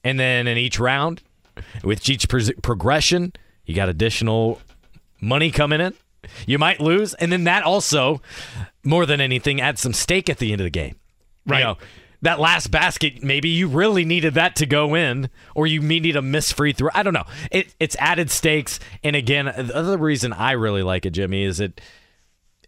[0.03, 1.23] And then in each round,
[1.83, 3.33] with each progression,
[3.65, 4.61] you got additional
[5.19, 5.95] money coming in.
[6.45, 8.21] You might lose, and then that also,
[8.83, 10.95] more than anything, adds some stake at the end of the game.
[11.45, 11.59] Right.
[11.59, 11.77] You know,
[12.21, 16.15] that last basket, maybe you really needed that to go in, or you may need
[16.15, 16.89] a miss free throw.
[16.93, 17.25] I don't know.
[17.51, 21.59] It, it's added stakes, and again, the other reason I really like it, Jimmy, is
[21.59, 21.81] it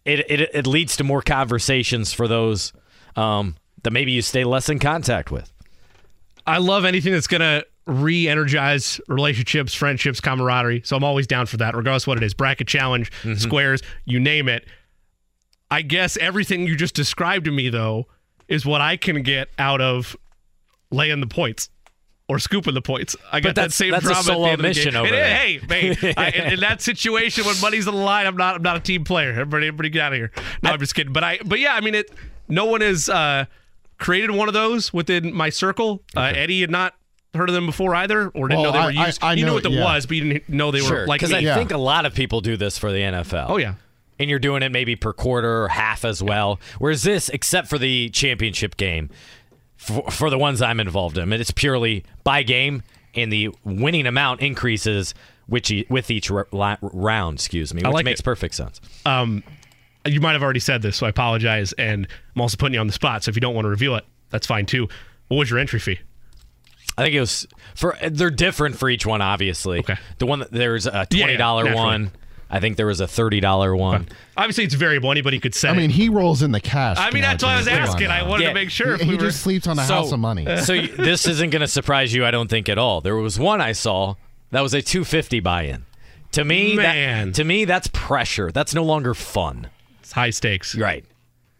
[0.08, 2.72] it it, it leads to more conversations for those
[3.16, 5.52] um, that maybe you stay less in contact with.
[6.46, 10.82] I love anything that's going to re energize relationships, friendships, camaraderie.
[10.84, 13.34] So I'm always down for that, regardless of what it is bracket challenge, Mm-hmm.
[13.34, 14.66] squares, you name it.
[15.70, 18.06] I guess everything you just described to me, though,
[18.48, 20.16] is what I can get out of
[20.90, 21.68] laying the points.
[22.30, 23.16] Or scooping the points.
[23.32, 25.00] I got that same that's a problem solo at the end of the mission game.
[25.00, 25.34] over And, there.
[25.34, 28.56] Hey, hey, I, in, in that situation when money's on the line, I'm not.
[28.56, 29.30] I'm not a team player.
[29.30, 30.30] Everybody, everybody, get out of here.
[30.62, 31.12] No, I, am just kidding.
[31.14, 32.10] But I, but yeah, I mean, it.
[32.46, 33.46] No one has uh,
[33.98, 36.02] created one of those within my circle.
[36.14, 36.94] Uh, Eddie had not
[37.34, 39.24] heard of them before either, or didn't Well, know they were I- I- used.
[39.24, 39.84] I you knew know- what it yeah.
[39.84, 41.32] was, but you didn't know they Sure, were like because.
[41.32, 41.54] I Yeah.
[41.54, 43.46] think a lot of people do this for the NFL.
[43.48, 43.74] oh yeah.
[44.18, 46.58] and you're doing it maybe per quarter or half as well.
[46.78, 49.08] Whereas this, except for the championship game,
[49.78, 52.82] for, for the ones I'm involved in, it's purely by game,
[53.14, 55.14] and the winning amount increases
[55.46, 57.36] which e- with each r- round.
[57.38, 58.24] Excuse me, which like makes it.
[58.24, 58.80] perfect sense.
[59.06, 59.42] Um,
[60.04, 62.86] you might have already said this, so I apologize, and I'm also putting you on
[62.86, 63.24] the spot.
[63.24, 64.88] So if you don't want to reveal it, that's fine too.
[65.28, 65.98] What was your entry fee?
[66.96, 69.22] I think it was for they're different for each one.
[69.22, 69.96] Obviously, Okay.
[70.18, 71.84] The one that there's a twenty dollar naturally.
[71.86, 72.10] one.
[72.50, 74.08] I think there was a thirty dollar one.
[74.36, 75.10] Obviously, it's variable.
[75.10, 75.68] Anybody could say.
[75.68, 76.96] I mean, he rolls in the cash.
[76.98, 77.76] I mean, that's why I was Jimmy.
[77.78, 78.06] Come on asking.
[78.10, 78.48] I wanted Yeah.
[78.50, 79.26] to make sure if He, we he were.
[79.26, 80.46] just sleeps on a So- house of money.
[80.62, 83.00] so you, this isn't going to surprise you, I don't think at all.
[83.00, 84.14] There was one I saw
[84.50, 85.84] that was a 250 buy-in.
[86.32, 87.28] To me, Man.
[87.28, 88.50] that, to me, that's pressure.
[88.52, 89.68] That's no longer fun.
[90.00, 91.04] It's high stakes, Right.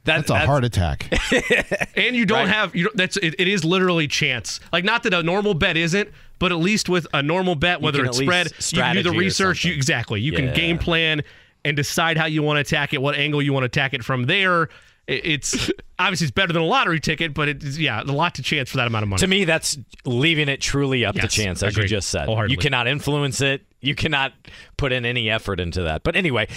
[0.04, 1.06] That, That's a heart attack.
[1.96, 2.48] and you don't Right.
[2.48, 2.84] have you.
[2.84, 4.58] Don't, that's it, it is literally chance.
[4.72, 8.04] Like not that a normal bet isn't, but at least with a normal bet, whether
[8.04, 9.64] it's spread, you can do the research.
[9.64, 10.20] You, exactly.
[10.20, 10.38] You Yeah.
[10.38, 11.22] can game plan
[11.64, 14.04] and decide how you want to attack it, what angle you want to attack it
[14.04, 14.68] from there.
[15.06, 18.70] it's obviously it's better than a lottery ticket, but it's yeah, a lot to chance
[18.70, 19.20] for that amount of money.
[19.20, 22.28] To me, that's leaving it truly up to chance, as you just said.
[22.48, 23.62] You cannot influence it.
[23.80, 24.32] You cannot
[24.76, 26.02] put in any effort into that.
[26.02, 26.48] But anyway,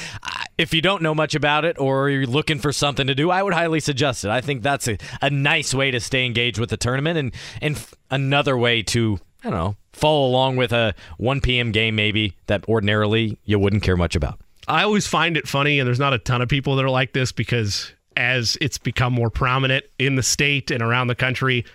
[0.57, 3.43] if you don't know much about it or you're looking for something to do, I
[3.43, 4.31] would highly suggest it.
[4.31, 7.75] I think that's a, a nice way to stay engaged with the tournament and, and
[7.75, 11.71] f- another way to, I don't know, follow along with a 1 p.m.
[11.71, 14.39] game maybe that ordinarily you wouldn't care much about.
[14.67, 17.13] I always find it funny, and there's not a ton of people that are like
[17.13, 21.65] this because as it's become more prominent in the state and around the country,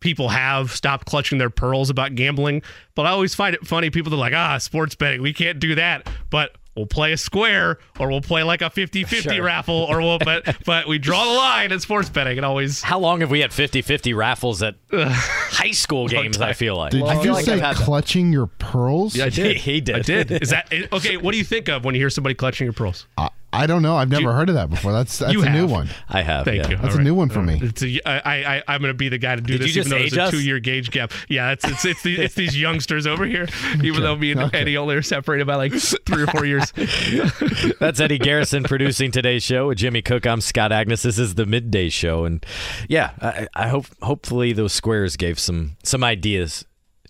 [0.00, 2.62] people have stopped clutching their pearls about gambling.
[2.94, 3.90] But I always find it funny.
[3.90, 6.08] People that are like, ah, sports betting, we can't do that.
[6.30, 9.42] But we'll play a square or we'll play like a 50 50 Sure.
[9.44, 12.38] raffle or we'll, but, but we draw the line at sports betting.
[12.38, 16.40] It always, How long have we had 50 50 raffles at high school games?
[16.40, 16.92] I feel like.
[16.92, 17.76] Did I you feel like say I've that.
[17.76, 19.16] clutching your pearls?
[19.16, 19.56] yeah, I did.
[19.56, 19.96] He did.
[19.96, 20.30] I did.
[20.30, 21.16] Is that okay?
[21.16, 23.06] What do you think of when you hear somebody clutching your pearls?
[23.16, 23.96] I, I don't know.
[23.96, 24.92] I've never heard of that before.
[24.92, 25.88] That's that's You a new one.
[26.08, 26.44] I have.
[26.44, 26.70] Thank yeah.
[26.70, 26.76] you.
[26.76, 27.58] That's All a new one for me.
[27.62, 29.80] It's a, I, I, I'm going to be the guy to do Did this, you
[29.80, 31.12] even though there's age a two-year gauge gap.
[31.28, 33.48] Yeah, it's it's it's, the, it's these youngsters over here,
[33.82, 34.60] even though me and Okay.
[34.60, 36.72] Eddie only are separated by like three or four years.
[37.80, 40.26] That's Eddie Garrison producing today's show with Jimmy Cook.
[40.26, 41.02] I'm Scott Agness.
[41.02, 42.44] This is the midday show, and
[42.88, 46.64] yeah, I, I hope hopefully those squares gave some some ideas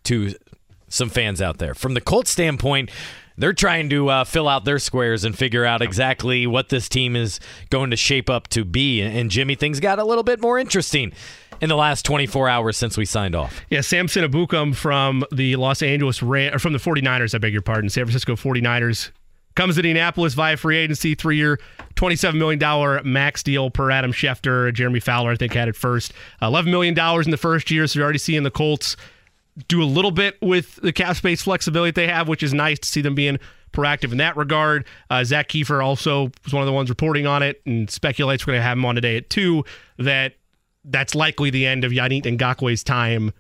[0.05, 0.35] to
[0.89, 1.75] some fans out there.
[1.75, 2.91] From the Colts standpoint,
[3.37, 7.17] they're trying to uh, fill out their squares and figure out exactly what this team
[7.17, 9.01] is going to shape up to be.
[9.01, 11.13] And, and Jimmy, things got a little bit more interesting
[11.61, 13.63] in the last 24 hours since we signed off.
[13.71, 17.63] Yeah, Samson Ebukam from the Los Angeles Ram, or from the 49ers, I beg your
[17.63, 19.11] pardon, San Francisco 49ers
[19.57, 21.59] comes to Indianapolis via free agency, three-year,
[21.97, 24.73] $27 million max deal per Adam Schefter.
[24.73, 26.13] Jeremy Fowler, I think, had it first.
[26.43, 28.97] $11 million in the first year, so you're already seeing the Colts
[29.69, 32.89] do a little bit with the cap space flexibility they have, which is nice to
[32.89, 33.39] see them being
[33.73, 34.87] proactive in that regard.
[35.11, 38.53] Uh, Zak Keefer also was one of the ones reporting on it and speculates we're
[38.53, 39.65] going to have him on today at two
[39.99, 40.35] that
[40.85, 43.33] that's likely the end of Yannick Ngakoue's time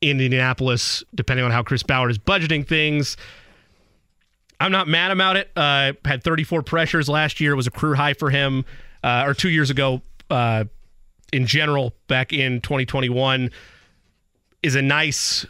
[0.00, 3.16] in Indianapolis, depending on how Chris Ballard is budgeting things.
[4.60, 5.50] I'm not mad about it.
[5.54, 7.54] Uh, had 34 pressures last year.
[7.54, 8.64] Was a career high for him,
[9.04, 10.64] uh, or two years ago uh,
[11.32, 13.50] in general, back in 2021,
[14.62, 15.46] is a nice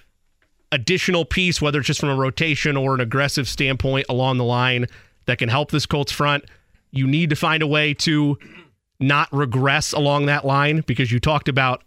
[0.72, 4.86] additional piece, whether it's just from a rotation or an aggressive standpoint along the line
[5.26, 6.44] that can help this Colts front.
[6.90, 8.38] You need to find a way to
[9.00, 11.82] not regress along that line because you talked about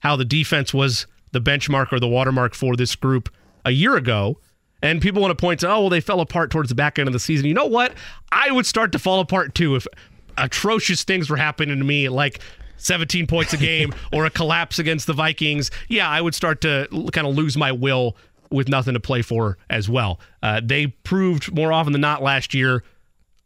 [0.00, 3.28] how the defense was the benchmark or the watermark for this group
[3.64, 4.38] a year ago.
[4.82, 7.08] And people want to point to, oh, well, they fell apart towards the back end
[7.08, 7.46] of the season.
[7.46, 7.94] You know what?
[8.30, 9.86] I would start to fall apart too if
[10.36, 12.40] atrocious things were happening to me, like
[12.76, 15.70] 17 points a game or a collapse against the Vikings.
[15.88, 18.16] Yeah, I would start to kind of lose my will
[18.50, 20.20] with nothing to play for as well.
[20.42, 22.84] Uh, they proved more often than not last year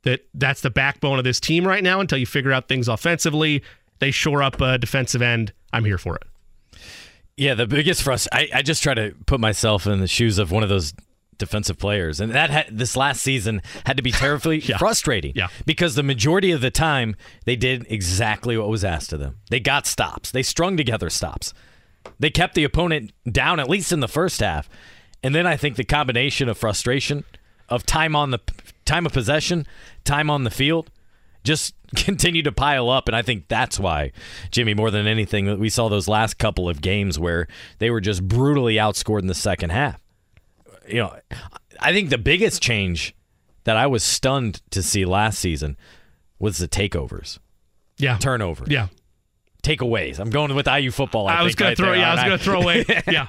[0.03, 3.63] that that's the backbone of this team right now until you figure out things offensively.
[3.99, 5.53] They shore up a defensive end.
[5.73, 6.23] I'm here for it.
[7.37, 8.29] Yeah, the biggest frust.
[8.33, 10.93] I, I just try to put myself in the shoes of one of those
[11.41, 15.33] defensive players, and that had, this last season had to be terribly frustrating.
[15.35, 15.49] Yeah.
[15.67, 19.39] because the majority of the time they did exactly what was asked of them.
[19.51, 20.31] They got stops.
[20.31, 21.53] They strung together stops.
[22.19, 24.69] They kept the opponent down at least in the first half,
[25.23, 27.25] and then I think the combination of frustration,
[27.69, 28.41] of time on the
[28.85, 29.67] time of possession,
[30.05, 30.91] time on the field,
[31.45, 33.09] just continue to pile up.
[33.09, 34.13] And I think that's why,
[34.51, 37.47] Jimmy, more than anything, that we saw those last couple of games where
[37.79, 40.01] they were just brutally outscored in the second half.
[40.89, 41.17] You know,
[41.79, 43.15] I think the biggest change
[43.65, 45.77] that I was stunned to see last season
[46.39, 47.39] was the takeovers,
[47.99, 48.17] Yeah.
[48.19, 48.89] turnovers, Yeah.
[49.63, 50.19] takeaways.
[50.19, 51.29] I'm going with IU football.
[51.29, 52.85] I, I, was going right to throw there, yeah, I was going to throw away.
[53.11, 53.27] Yeah.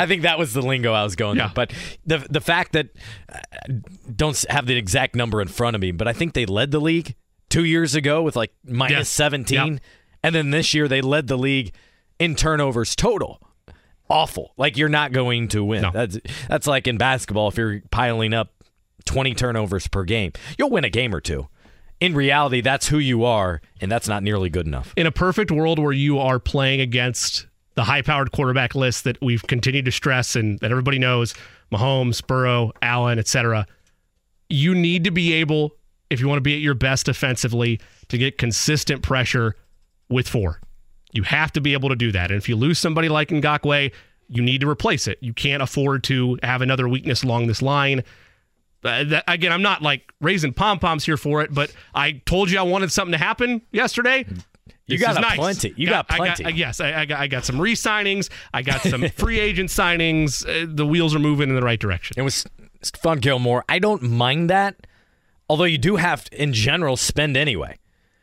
[0.00, 1.46] I think that was the lingo I was going Yeah.
[1.46, 1.54] with.
[1.54, 1.72] But
[2.06, 2.90] the the fact that
[3.32, 3.38] uh,
[4.14, 6.80] don't have the exact number in front of me, but I think they led the
[6.80, 7.14] league
[7.50, 9.08] two years ago with like minus Yes.
[9.10, 9.78] 17, Yeah.
[10.22, 11.72] and then this year they led the league
[12.20, 13.40] in turnovers total.
[14.10, 14.52] Awful.
[14.56, 15.82] Like you're not going to win.
[15.82, 15.90] No.
[15.90, 18.52] That's that's like in basketball if you're piling up
[19.04, 21.48] 20 turnovers per game, you'll win a game or two.
[22.00, 24.92] In reality, that's who you are, and that's not nearly good enough.
[24.96, 29.18] in a perfect world where you are playing against the high powered quarterback list that
[29.22, 31.32] we've continued to stress and that everybody knows
[31.72, 33.66] Mahomes, Burrow, Allen, etc.
[34.50, 35.76] You need to be able,
[36.10, 39.54] if you want to be at your best offensively, to get consistent pressure
[40.10, 40.60] with four.
[41.12, 42.30] You have to be able to do that.
[42.30, 43.92] And if you lose somebody like Ngakoue,
[44.28, 45.18] you need to replace it.
[45.20, 48.02] You can't afford to have another weakness along this line.
[48.84, 52.50] Uh, that, again, I'm not like raising pom poms here for it, but I told
[52.50, 54.24] you I wanted something to happen yesterday.
[54.86, 55.36] You This got is nice.
[55.36, 55.74] plenty.
[55.76, 56.44] You Got- got I plenty.
[56.46, 57.20] uh, yes, I, I got.
[57.20, 58.28] I got some re-signings.
[58.52, 60.44] I got some free agent signings.
[60.48, 62.14] Uh, the wheels are moving in the right direction.
[62.18, 62.44] It was
[63.00, 63.64] fun, Gilmore.
[63.68, 64.86] I don't mind that,
[65.48, 67.78] although you do have to, in general, spend anyway.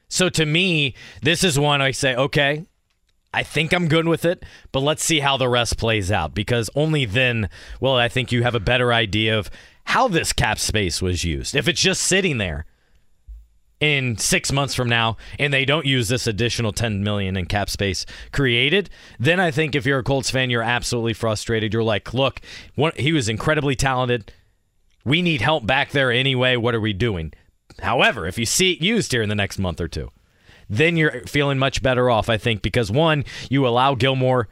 [0.09, 2.65] So to me, this is one I say, okay,
[3.33, 6.69] I think I'm good with it, but let's see how the rest plays out because
[6.75, 7.49] only then
[7.79, 9.51] will I think you have a better idea of
[9.85, 11.55] how this cap space was used.
[11.55, 12.65] If it's just sitting there
[13.79, 17.69] in 6 months from now and they don't use this additional 10 million in cap
[17.69, 21.71] space created, then I think if you're a Colts fan you're absolutely frustrated.
[21.71, 22.41] You're like, "Look,
[22.97, 24.33] he was incredibly talented.
[25.05, 26.55] We need help back there anyway.
[26.55, 27.31] What are we doing?"
[27.81, 30.11] However, if you see it used here in the next month or two,
[30.69, 34.47] then you're feeling much better off, I think, because one, you allow Gilmore,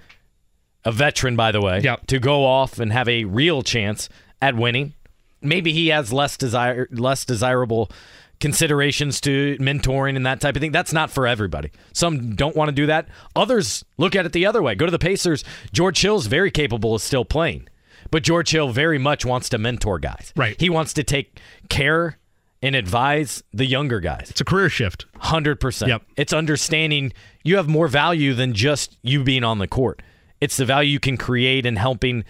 [0.83, 2.07] a veteran, by the way, Yep.
[2.07, 4.09] to go off and have a real chance
[4.41, 4.93] at winning.
[5.41, 7.91] Maybe he has less desire, less desirable
[8.39, 10.71] considerations to mentoring and that type of thing.
[10.71, 11.71] That's not for everybody.
[11.93, 13.07] Some don't want to do that.
[13.35, 14.75] Others look at it the other way.
[14.75, 15.43] Go to the Pacers.
[15.73, 17.67] George Hill's very capable of still playing,
[18.11, 20.33] but George Hill very much wants to mentor guys.
[20.35, 20.55] Right.
[20.59, 21.39] He wants to take
[21.69, 22.17] care
[22.61, 24.29] and advise the younger guys.
[24.29, 25.05] It's a career shift.
[25.19, 25.89] Hundred percent.
[25.89, 26.03] Yep.
[26.15, 30.01] It's understanding you have more value than just you being on the court.
[30.41, 32.23] It's the value you can create in helping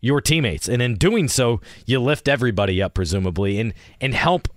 [0.00, 4.48] your teammates, and in doing so, you lift everybody up, presumably, and and help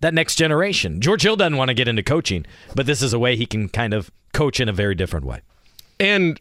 [0.00, 1.00] that next generation.
[1.00, 3.68] George Hill doesn't want to get into coaching, but this is a way he can
[3.68, 5.40] kind of coach in a very different way.
[5.98, 6.40] And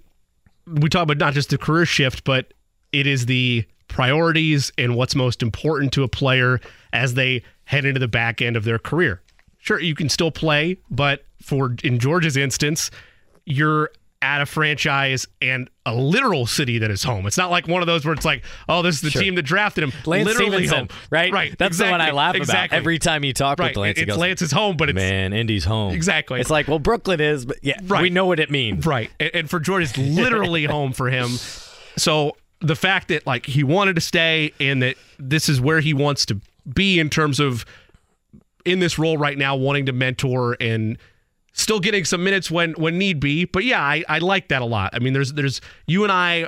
[0.68, 2.53] we talk about not just the career shift, but
[2.91, 6.59] it is the priorities and what's most important to a player
[6.91, 9.22] as they head into the back end of their career.
[9.59, 12.91] Sure, you can still play, but for in George's instance,
[13.45, 13.89] you're
[14.22, 17.28] at a franchise and a literal city that is home.
[17.28, 19.43] It's not like one of those where it's like, oh, this is the team that
[19.43, 19.91] drafted him.
[20.05, 20.88] Lance literally Stephenson, home.
[21.11, 21.32] right?
[21.32, 21.55] Right.
[21.59, 22.76] That's the one I laugh exactly.
[22.76, 23.70] about every time you talk Right.
[23.72, 23.99] with Lance.
[23.99, 25.93] It's goes, Lance's home, but it's Man, Indy's home.
[25.93, 26.39] Exactly.
[26.39, 28.01] It's like, well, Brooklyn is, but yeah, Right.
[28.01, 28.84] we know what it means.
[28.86, 29.11] Right.
[29.20, 31.30] And, and for George, it's literally home for him.
[31.97, 35.93] So the fact that like he wanted to stay and that this is where he
[35.93, 36.39] wants to
[36.72, 37.66] be in terms of
[38.66, 40.97] in this role right now, wanting to mentor and
[41.53, 43.45] still getting some minutes when when need be.
[43.45, 44.93] But yeah, I, I like that a lot.
[44.93, 46.47] I mean, there's there's you and I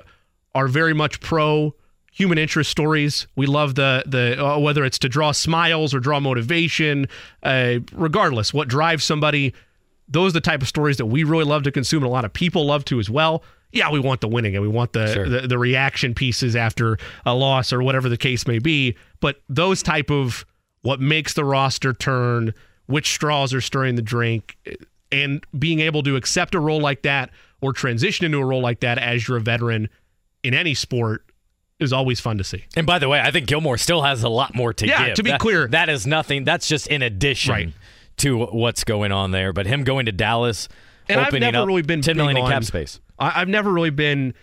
[0.54, 1.74] are very much pro
[2.12, 3.28] human interest stories.
[3.36, 7.08] We love the the uh, whether it's to draw smiles or draw motivation,
[7.44, 9.54] uh, regardless what drives somebody.
[10.10, 12.26] Those are the type of stories that we really love to consume, and a lot
[12.26, 13.44] of people love to as well.
[13.72, 15.28] Yeah, we want the winning and we want the, Sure.
[15.30, 18.96] the the reaction pieces after a loss or whatever the case may be.
[19.20, 20.46] But those type of
[20.82, 22.54] what makes the roster turn,
[22.86, 24.58] which straws are stirring the drink,
[25.12, 27.30] and being able to accept a role like that
[27.62, 29.90] or transition into a role like that as you're a veteran
[30.44, 31.26] in any sport
[31.80, 32.64] is always fun to see.
[32.76, 35.16] And by the way, I think Gilmore still has a lot more to Yeah, give.
[35.16, 35.68] to be That- clear.
[35.68, 36.44] that is nothing.
[36.44, 37.74] That's just in addition Right.
[38.18, 39.54] to what's going on there.
[39.54, 40.70] But him going to Dallas,
[41.10, 43.00] And I've opening never up really been ten million in cap space.
[43.20, 44.34] I, I've never really been,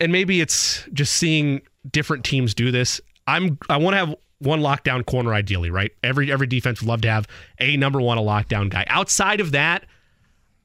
[0.00, 3.00] and maybe it's just seeing different teams do this.
[3.26, 5.92] I'm I want to have one lockdown corner ideally, right?
[6.02, 7.28] Every every defense would love to have
[7.60, 8.84] a number one a lockdown guy.
[8.88, 9.86] Outside of that,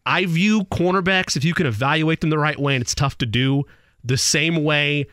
[0.06, 3.26] I view cornerbacks if you can evaluate them the right way, and it's tough to
[3.26, 3.64] do
[4.04, 5.06] the same way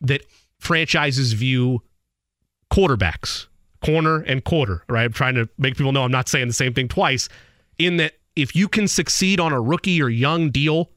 [0.00, 0.22] that
[0.58, 1.82] franchises view
[2.72, 3.46] quarterbacks,
[3.84, 5.04] corner and quarter, right?
[5.04, 7.28] I'm trying to make people know I'm not saying the same thing twice.
[7.78, 10.90] In that, if you can succeed on a rookie or young deal,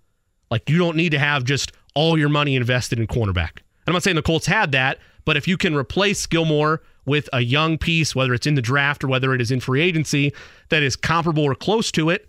[0.49, 3.59] like you don't need to have just all your money invested in cornerback.
[3.87, 7.41] I'm not saying the Colts had that, but if you can replace Gilmore with a
[7.41, 10.33] young piece, whether it's in the draft or whether it is in free agency,
[10.69, 12.27] that is comparable or close to it,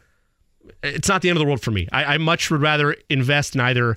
[0.83, 1.89] it's not the end of the world for me.
[1.93, 3.97] I, I much would rather invest in either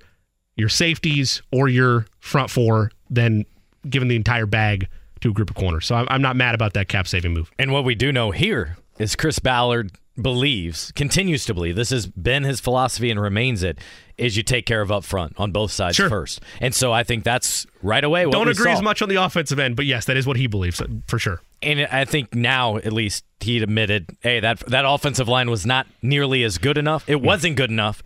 [0.55, 3.45] your safeties or your front four than
[3.89, 4.88] giving the entire bag
[5.22, 5.86] to a group of corners.
[5.86, 7.51] So I'm, I'm not mad about that cap saving move.
[7.57, 9.91] And what we do know here is Chris Ballard
[10.22, 13.78] believes, continues to believe, this has been his philosophy and remains it,
[14.17, 16.09] is you take care of up front on both sides Sure.
[16.09, 16.41] first.
[16.59, 18.78] And so I think that's right away what Don't agree saw.
[18.78, 21.41] as much on the offensive end, but yes, that is what he believes for sure.
[21.61, 25.88] And I think now, at least, he admitted, hey, that that offensive line was not
[26.01, 27.03] nearly as good enough.
[27.07, 28.01] It wasn't good enough,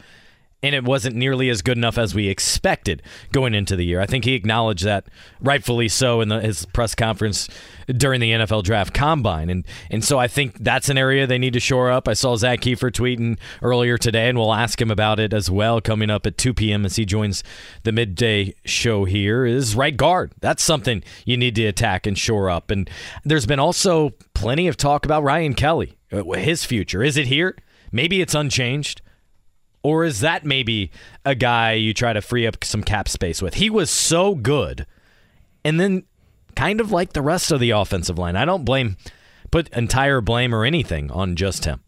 [0.64, 3.04] and it wasn't nearly as good enough as we expected
[3.34, 4.00] going into the year.
[4.00, 5.06] I think he acknowledged that,
[5.42, 7.50] rightfully so, in the, his press conference
[7.86, 9.50] during the NFL Draft Combine.
[9.50, 12.08] And and so I think that's an area they need to shore up.
[12.08, 15.82] I saw Zak Keefer tweeting earlier today, and we'll ask him about it as well
[15.82, 16.86] coming up at 2 p.m.
[16.86, 17.44] as he joins
[17.84, 19.46] the midday show here.
[19.46, 20.32] Is right guard.
[20.40, 22.72] That's something you need to attack and shore up.
[22.72, 22.90] And
[23.26, 27.04] there's been also plenty of talk about Ryan Kelly, uh, his future.
[27.04, 27.58] Is it here?
[27.92, 29.02] Maybe it's unchanged.
[29.84, 30.92] Or is that maybe
[31.26, 33.56] a guy you try to free up some cap space with?
[33.56, 34.86] He was so good.
[35.66, 36.04] And then
[36.56, 38.36] kind of like the rest of the offensive line.
[38.36, 38.96] I don't blame
[39.52, 41.84] put entire blame or anything on just him.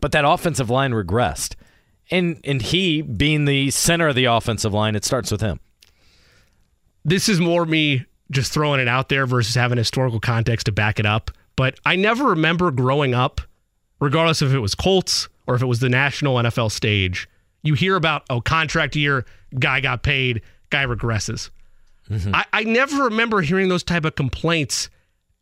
[0.00, 1.54] But that offensive line regressed.
[2.10, 5.60] And and he being the center of the offensive line, it starts with him.
[7.04, 11.00] this is more me just throwing it out there versus having historical context to back
[11.00, 11.30] it up.
[11.56, 13.40] But I never remember growing up
[14.00, 17.28] regardless if it was Colts or if it was the national NFL stage,
[17.62, 19.24] you hear about oh contract year,
[19.58, 21.50] guy got paid, guy regresses.
[22.10, 22.34] Mm-hmm.
[22.34, 24.88] I, I never remember hearing those type of complaints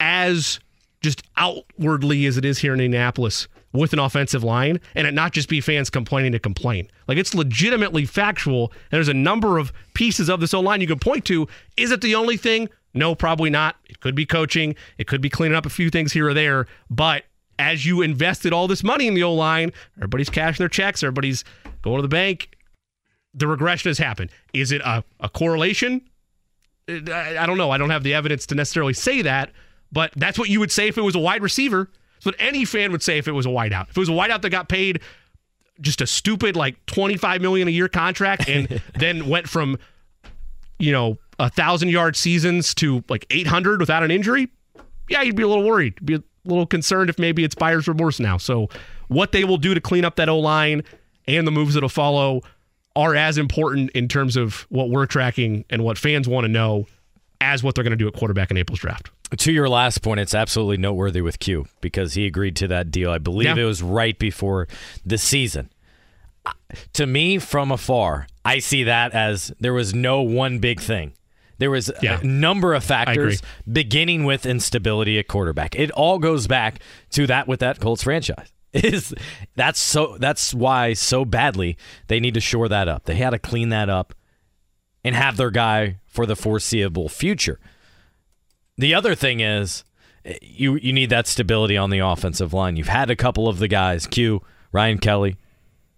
[0.01, 0.59] as
[1.01, 5.33] just outwardly as it is here in Indianapolis with an offensive line and it not
[5.33, 6.91] just be fans complaining to complain.
[7.07, 8.73] Like it's legitimately factual.
[8.91, 11.47] And there's a number of pieces of this O line you can point to.
[11.77, 12.69] Is it the only thing?
[12.95, 13.77] No, probably not.
[13.89, 14.75] It could be coaching.
[14.97, 16.67] It could be cleaning up a few things here or there.
[16.91, 17.25] But
[17.59, 21.45] as you invested all this money in the O line, everybody's cashing their checks, everybody's
[21.83, 22.57] going to the bank.
[23.35, 24.31] The regression has happened.
[24.55, 26.03] Is it a, a correlation?
[26.89, 27.71] I, I don't know.
[27.71, 29.53] I don't have the evidence to necessarily say that,
[29.93, 31.91] but that's what you would say if it was a wide receiver.
[32.15, 33.91] That's what any fan would say if it was a wideout.
[33.91, 35.01] If it was a wideout that got paid
[35.81, 39.79] just a stupid like 25 million a year contract and then went from
[40.79, 44.49] you know a thousand yard seasons to like 800 without an injury
[45.09, 48.37] yeah you'd be a little worried be little concerned if maybe it's buyer's remorse now
[48.37, 48.69] so
[49.09, 50.83] what they will do to clean up that o line
[51.27, 52.43] and the moves that'll follow
[52.95, 56.87] are as important in terms of what we're tracking and what fans want to know
[57.41, 59.11] as what they're going to do at quarterback in April's draft.
[59.37, 63.11] To your last point, it's absolutely noteworthy with Q because he agreed to that deal.
[63.11, 63.63] I believe yeah.
[63.63, 64.67] it was right before
[65.05, 65.71] the season.
[66.95, 71.13] To me, from afar, I see that as there was no one big thing.
[71.59, 72.21] There was yeah.
[72.21, 75.75] a number of factors, beginning with instability at quarterback.
[75.75, 76.81] It all goes back
[77.11, 78.53] to that with that Colts franchise.
[78.73, 79.15] Is
[79.55, 81.79] that's so that's why so badly
[82.09, 83.05] they need to shore that up.
[83.05, 84.13] They had to clean that up
[85.03, 87.59] and have their guy for the foreseeable future.
[88.77, 89.85] The other thing is
[90.27, 92.77] eh, you you need that stability on the offensive line.
[92.77, 94.43] You've had a couple of the guys, Q,
[94.73, 95.37] Ryan Kelly,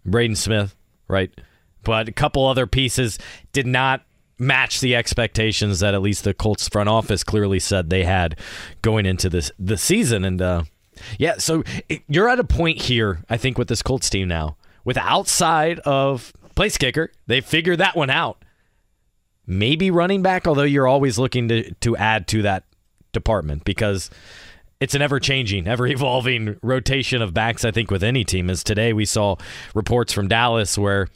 [0.05, 0.77] Braden Smith,
[1.09, 1.33] right?
[1.83, 3.19] But a couple other pieces
[3.53, 4.03] did not
[4.39, 8.39] match the expectations that at least the Colts front office clearly said they had
[8.83, 10.25] going into this the season.
[10.25, 10.63] And uh,
[11.19, 11.63] yeah, so
[12.09, 16.33] you're at a point here, I think, with this Colts team now, with outside of
[16.55, 18.45] place kicker, they figured that one out
[19.49, 22.65] maybe running back, although you're always looking to, to add to that
[23.13, 24.11] department because
[24.79, 28.51] it's an ever changing, ever evolving rotation of backs, I think, with any team.
[28.51, 29.37] As today we saw
[29.75, 31.09] reports from Dallas where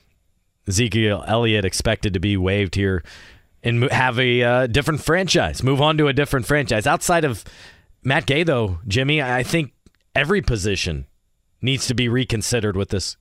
[0.69, 3.03] Ezekiel Elliott expected to be waived here
[3.63, 6.87] and have a uh, different franchise, move on to a different franchise.
[6.87, 7.45] Outside of
[8.03, 9.73] Matt Gay, though, Jimmy, I think
[10.15, 11.07] every position
[11.61, 13.17] needs to be reconsidered with this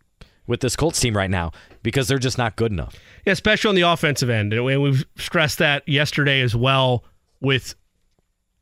[0.48, 1.52] with this Colts team right now
[1.84, 2.96] because they're just not good enough.
[3.26, 4.52] Yeah, especially on the offensive end.
[4.54, 7.06] And we've stressed that yesterday as well
[7.40, 7.76] with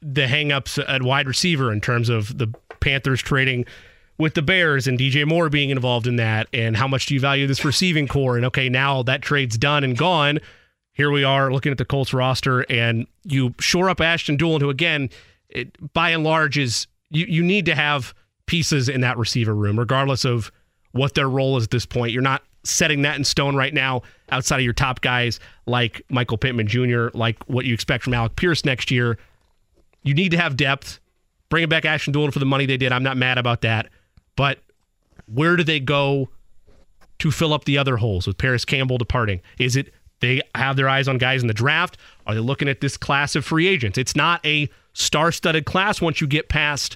[0.02, 3.66] the hangups at wide receiver in terms of the Panthers trading
[4.20, 6.48] with the Bears and DJ Moore being involved in that.
[6.54, 8.36] And how much do you value this receiving corps?
[8.36, 10.40] And okay, now that trade's done and gone.
[10.92, 14.70] Here we are looking at the Colts roster, and you shore up Ashton Dulin, who
[14.70, 15.10] again,
[15.48, 18.14] it, by and large, is you, you need to have
[18.48, 20.52] pieces in that receiver room, regardless of
[20.92, 22.12] what their role is at this point.
[22.12, 26.38] You're not setting that in stone right now outside of your top guys like Michael
[26.38, 29.18] Pittman Jr., like what you expect from Alec Pierce next year.
[30.04, 31.00] You need to have depth.
[31.48, 33.90] Bringing back Ashton Dulin for the money they did, I'm not mad about that.
[34.40, 34.60] But
[35.26, 36.30] where do they go
[37.18, 39.42] to fill up the other holes with Parris Campbell departing?
[39.58, 41.98] Is it they have their eyes on guys in the draft?
[42.26, 43.98] Are they looking at this class of free agents?
[43.98, 46.96] It's not a star studded class once you get past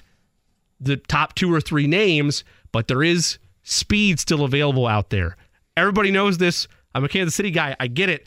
[0.80, 5.36] the top two or three names, but there is speed still available out there.
[5.76, 6.66] Everybody knows this.
[6.94, 7.76] I'm a Kansas City guy.
[7.78, 8.26] I get it.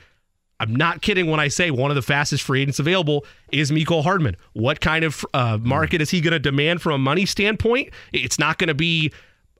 [0.59, 4.03] I'm not kidding when I say one of the fastest free agents available is Mecole
[4.03, 4.35] Hardman.
[4.53, 7.93] What kind of uh, market is he going to demand from a money standpoint?
[8.11, 9.11] It's not going to be,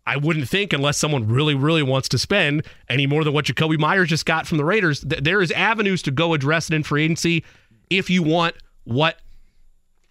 [0.08, 3.78] I wouldn't think, unless someone really, really wants to spend any more than what Jakobi
[3.78, 5.02] Meyers just got from the Raiders.
[5.02, 7.44] There is avenues to go address it in free agency
[7.90, 9.20] if you want what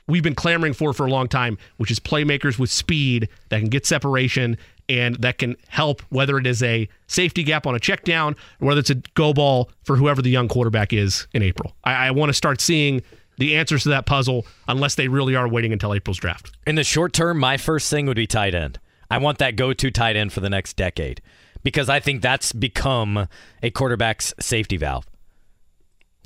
[0.06, 3.68] we've been clamoring for for a long time, which is playmakers with speed that can
[3.68, 4.56] get separation
[4.88, 8.68] and that can help whether it is a safety gap on a check down or
[8.68, 11.74] whether it's a go ball for whoever the young quarterback is in April.
[11.84, 13.02] I, I want to start seeing
[13.38, 16.52] the answers to that puzzle unless they really are waiting until April's draft.
[16.66, 18.78] In the short term, my first thing would be tight end.
[19.10, 21.20] I want that go to tight end for the next decade
[21.62, 23.28] because I think that's become
[23.62, 25.06] a quarterback's safety valve.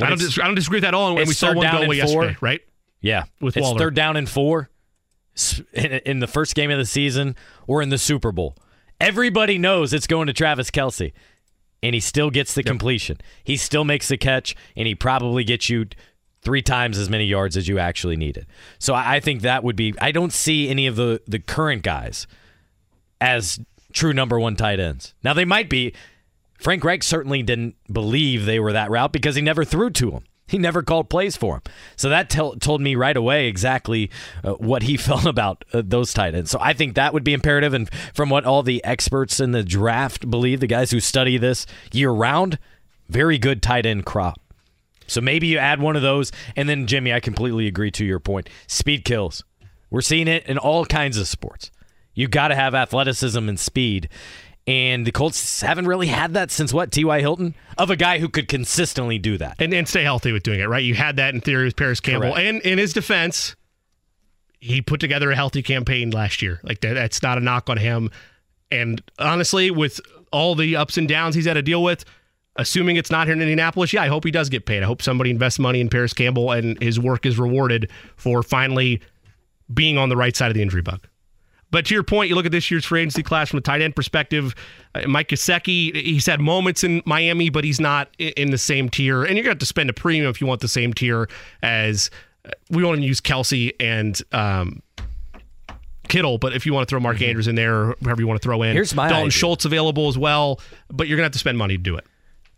[0.01, 1.19] I don't, dis- I don't disagree with that at all.
[1.19, 2.63] And we saw one go away yesterday, right?
[3.03, 3.79] Yeah, with it's Waller.
[3.79, 4.70] third down and four
[5.73, 7.37] in the first game of the season
[7.67, 8.57] or in the Super Bowl.
[9.01, 11.13] Everybody knows it's going to Travis Kelce,
[11.83, 12.67] and he still gets the yep.
[12.67, 13.19] completion.
[13.43, 15.87] He still makes the catch, and he probably gets you
[16.43, 18.47] three times as many yards as you actually needed.
[18.79, 19.95] So I think that would be.
[20.01, 22.27] I don't see any of the the current guys
[23.21, 23.61] as
[23.93, 25.15] true number one tight ends.
[25.23, 25.95] Now they might be.
[26.59, 30.25] Frank Reich certainly didn't believe they were that route because he never threw to them.
[30.51, 31.63] He never called plays for him.
[31.95, 34.11] So that told me right away exactly
[34.43, 36.51] uh, what he felt about uh, those tight ends.
[36.51, 37.73] So I think that would be imperative.
[37.73, 41.67] And from what all the experts in the draft believe, the guys who study this
[41.93, 42.59] year round,
[43.09, 44.41] very good tight end crop.
[45.07, 46.33] So maybe you add one of those.
[46.57, 48.49] And then, Jimmy, I completely agree to your point.
[48.67, 49.45] Speed kills.
[49.89, 51.71] We're seeing it in all kinds of sports.
[52.13, 54.09] You got to have athleticism and speed.
[54.67, 56.93] And the Colts haven't really had that since what?
[56.93, 57.21] T.Y.
[57.21, 57.55] Hilton?
[57.79, 59.57] Of a guy who could consistently do that.
[59.59, 60.85] And, and stay healthy with doing it, right?
[60.85, 62.33] You had that in theory with Parris Campbell.
[62.33, 62.39] Correct.
[62.39, 63.57] And in his defense,
[64.61, 66.61] he put together a healthy campaign last year.
[66.63, 68.11] Like that, that's not a knock on him.
[68.71, 70.01] And honestly, with
[70.33, 72.05] all the ups and downs he's had to deal with,
[72.57, 74.83] assuming it's not here in Indianapolis, yeah, I hope he does get paid.
[74.83, 79.01] I hope somebody invests money in Parris Campbell and his work is rewarded for finally
[79.73, 81.07] being on the right side of the injury bug.
[81.71, 83.81] But to your point, you look at this year's free agency class from a tight
[83.81, 84.55] end perspective.
[84.95, 89.23] Uh, Mike Gesicki, he's had moments in Miami, but he's not in the same tier.
[89.23, 91.29] And you're going to have to spend a premium if you want the same tier
[91.63, 92.11] as
[92.45, 94.83] uh, we want to use Kelce and um,
[96.09, 96.39] Kittle.
[96.39, 98.45] But if you want to throw Mark Andrews in there, or whoever you want to
[98.45, 99.31] throw in, Here's my Dalton idea.
[99.31, 100.61] Schultz available as well.
[100.89, 102.05] But you're going to have to spend money to do it.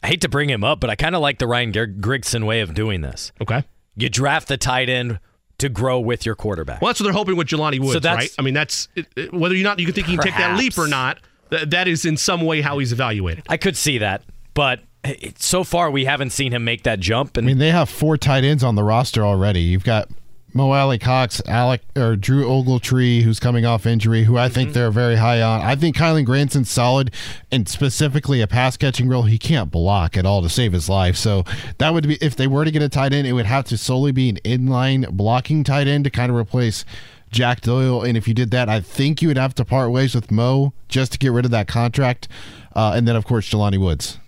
[0.03, 2.45] I hate to bring him up, but I kind of like the Ryan Gr- Grigson
[2.45, 3.31] way of doing this.
[3.41, 3.63] Okay.
[3.95, 5.21] You draft the tight end
[5.59, 6.81] to grow with your quarterback.
[6.83, 8.31] Well, that's what they're hoping with Jelani Woods, that's- right?
[8.39, 10.59] I mean, that's it- it- whether you not you can think he can take that
[10.59, 11.19] leap or not.
[11.51, 13.45] th- that is in some way how he's evaluated.
[13.49, 14.23] I could see that,
[14.55, 17.37] but eh, so far we haven't seen him make that jump.
[17.37, 19.61] And I mean, they have four tight ends on the roster already.
[19.61, 20.09] You've got
[20.55, 25.17] Mo Alie-Cox, Alec or Drew Ogletree, who's coming off injury, who I think they're very
[25.17, 25.63] high on.
[25.63, 27.11] I think Kylen Granson's solid,
[27.51, 29.23] and specifically a pass catching role.
[29.23, 31.17] He can't block at all to save his life.
[31.17, 31.45] So
[31.79, 33.79] that would be if they were to get a tight end, it would have to
[33.79, 36.85] solely be an inline blocking tight end to kind of replace.
[37.31, 40.15] Jack Doyle, and if you did that, I think you would have to part ways
[40.15, 42.29] with Mo just to get rid of that contract,
[42.77, 44.19] uh, and then of course Jelani Woods.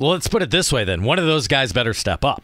[0.00, 2.42] well, let's put it this way then: one of those guys better step up.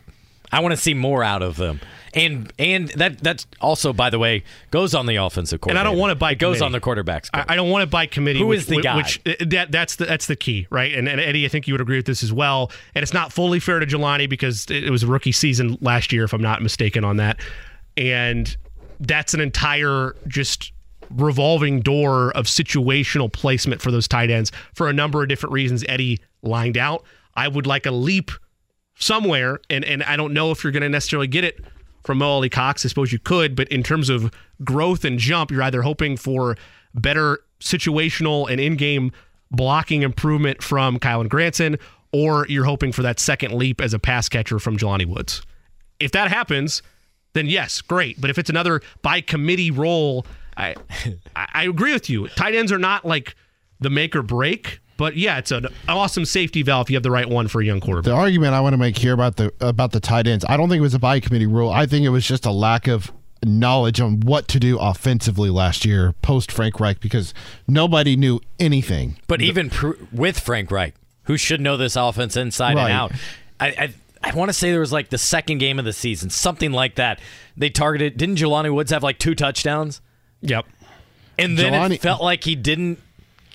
[0.54, 1.80] I want to see more out of them.
[2.14, 5.76] And and that that's also, by the way, goes on the offensive And.
[5.76, 6.32] I don't want to buy.
[6.32, 6.64] It goes committee.
[6.66, 7.28] on the quarterbacks.
[7.34, 8.38] I, I don't want to buy committee.
[8.38, 8.96] Who which, is the which, guy?
[8.96, 10.94] Which uh, that that's the that's the key, right?
[10.94, 12.70] And, and Eddie, I think you would agree with this as well.
[12.94, 16.22] And it's not fully fair to Jelani because it was a rookie season last year,
[16.22, 17.40] if I'm not mistaken on that.
[17.96, 18.56] And
[19.00, 20.72] that's an entire just
[21.10, 25.84] revolving door of situational placement for those tight ends for a number of different reasons.
[25.88, 27.04] Eddie lined out.
[27.34, 28.30] I would like a leap
[28.96, 31.64] somewhere, and and I don't know if you're going to necessarily get it
[32.04, 32.84] from Mo Alie-Cox.
[32.84, 34.32] I suppose you could, but in terms of
[34.62, 36.56] growth and jump, you're either hoping for
[36.94, 39.10] better situational and in-game
[39.50, 41.78] blocking improvement from Kylen Granson,
[42.12, 45.42] or you're hoping for that second leap as a pass catcher from Jelani Woods.
[46.00, 46.82] If that happens,
[47.32, 48.20] then yes, great.
[48.20, 50.26] But if it's another by committee role,
[50.56, 50.74] I
[51.36, 52.28] I agree with you.
[52.28, 53.34] Tight ends are not like
[53.80, 54.80] the make or break.
[54.96, 57.64] But yeah, it's an awesome safety valve if you have the right one for a
[57.64, 58.04] young quarterback.
[58.04, 60.68] The argument I want to make here about the about the tight ends, I don't
[60.68, 61.70] think it was a by committee rule.
[61.70, 63.10] I think it was just a lack of
[63.44, 67.34] knowledge on what to do offensively last year post Frank Reich because
[67.66, 69.18] nobody knew anything.
[69.26, 72.84] But even pr- with Frank Reich, who should know this offense inside Right.
[72.84, 73.12] and out,
[73.60, 73.94] I I,
[74.30, 76.94] I want to say there was like the second game of the season, something like
[76.94, 77.18] that.
[77.56, 78.16] They targeted.
[78.16, 80.00] Didn't Jelani Woods have like two touchdowns?
[80.40, 80.66] Yep.
[81.38, 83.00] And then Jelani- it felt like he didn't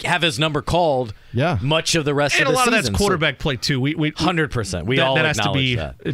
[0.04, 1.14] have his number called.
[1.34, 1.60] Yeah.
[1.62, 3.80] much of the rest And of a the lot of that's quarterback play too.
[3.80, 4.88] We we Hundred percent.
[4.88, 5.96] We that, all that has to be that.
[6.06, 6.12] uh,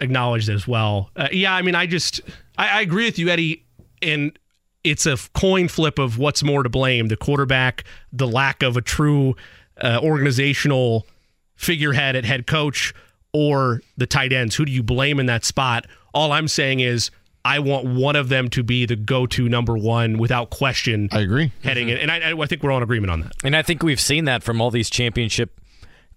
[0.00, 1.10] acknowledged as well.
[1.14, 2.20] Uh, yeah, I mean, I just
[2.58, 3.64] I, I agree with you, Eddie.
[4.02, 4.36] And
[4.84, 8.80] it's a coin flip of what's more to blame: the quarterback, the lack of a
[8.82, 9.36] true
[9.80, 11.06] uh, organizational
[11.54, 12.92] figurehead at head coach,
[13.32, 14.56] or the tight ends.
[14.56, 15.86] Who do you blame in that spot?
[16.12, 17.10] All I'm saying is.
[17.46, 21.08] I want one of them to be the go-to number one without question.
[21.12, 21.52] I agree.
[21.62, 23.32] heading in, and I, I think we're all in agreement on that.
[23.44, 25.60] And I think we've seen that from all these championship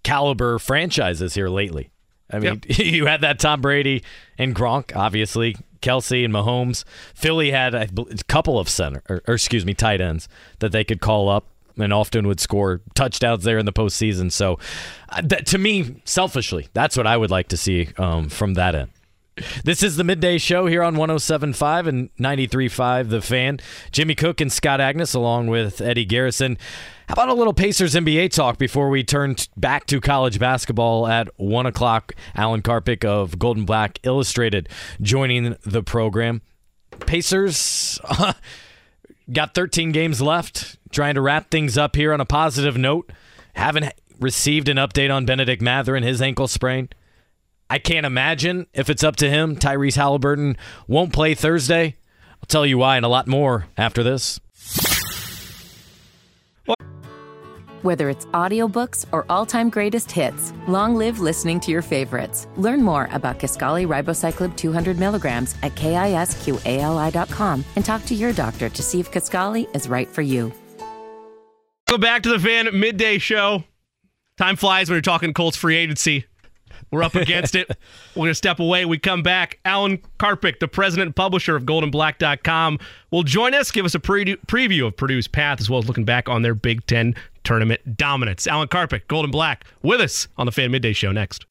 [0.01, 1.91] caliber franchises here lately.
[2.31, 4.03] I mean, you had that Tom Brady
[4.39, 6.83] and Gronk, obviously, Kelce and Mahomes.
[7.13, 10.27] Philly had a a couple of center, or, or excuse me, tight ends
[10.59, 11.45] that they could call up
[11.77, 14.31] and often would score touchdowns there in the postseason.
[14.31, 14.57] So,
[15.09, 18.73] uh, that, to me, selfishly, that's what I would like to see um, from that
[18.73, 18.89] end.
[19.63, 23.59] This is the midday show here on 1075 and 93.5 The Fan.
[23.91, 26.57] Jimmy Cook and Scott Agness along with Eddie Garrison.
[27.07, 31.27] How about a little Pacers NBA talk before we turn back to college basketball at
[31.37, 32.13] 1 o'clock?
[32.35, 34.69] Alan Karpick of Gold and Black Illustrated
[35.01, 36.41] joining the program.
[36.99, 37.99] Pacers
[39.31, 43.11] got 13 games left, trying to wrap things up here on a positive note.
[43.53, 46.89] Haven't received an update on Bennedict Mathurin and his ankle sprain.
[47.69, 50.57] I can't imagine if it's up to him, Tyrese Halliburton
[50.87, 51.97] won't play Thursday.
[52.41, 54.39] I'll tell you why and a lot more after this.
[57.81, 62.45] Whether it's audiobooks or all-time greatest hits, long live listening to your favorites.
[62.57, 68.83] Learn more about Kisqali Ribociclib 200 milligrams at kisqali.com and talk to your doctor to
[68.83, 70.51] see if Kisqali is right for you.
[71.87, 73.63] Go back to the fan midday show.
[74.37, 76.25] Time flies when you're talking Colts free agency.
[76.91, 77.69] We're up against it.
[78.15, 78.85] We're going to step away.
[78.85, 79.59] We come back.
[79.65, 82.79] Alan Karpick, the president and publisher of goldandblack.com,
[83.11, 86.05] will join us, give us a pre- preview of Purdue's path, as well as looking
[86.05, 88.47] back on their Big Ten tournament dominance.
[88.47, 91.45] Alan Karpick, Golden Black, with us on the Fan Midday Show next.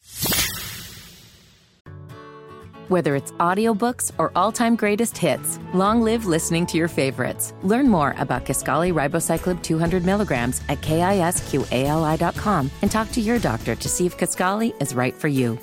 [2.89, 7.53] Whether it's audiobooks or all-time greatest hits, long live listening to your favorites.
[7.63, 13.89] Learn more about Kisqali Ribociclib 200 milligrams at kisqali.com and talk to your doctor to
[13.91, 15.59] see if Kisqali is right for you.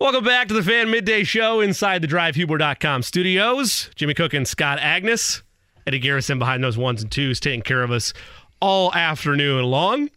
[0.00, 3.90] Welcome back to the Fan Midday Show inside the DriveHubler.com studios.
[3.94, 5.42] Jimmy Cook and Scott Agness.
[5.86, 8.14] Eddie Garrison behind those ones and twos taking care of us
[8.60, 10.08] all afternoon long.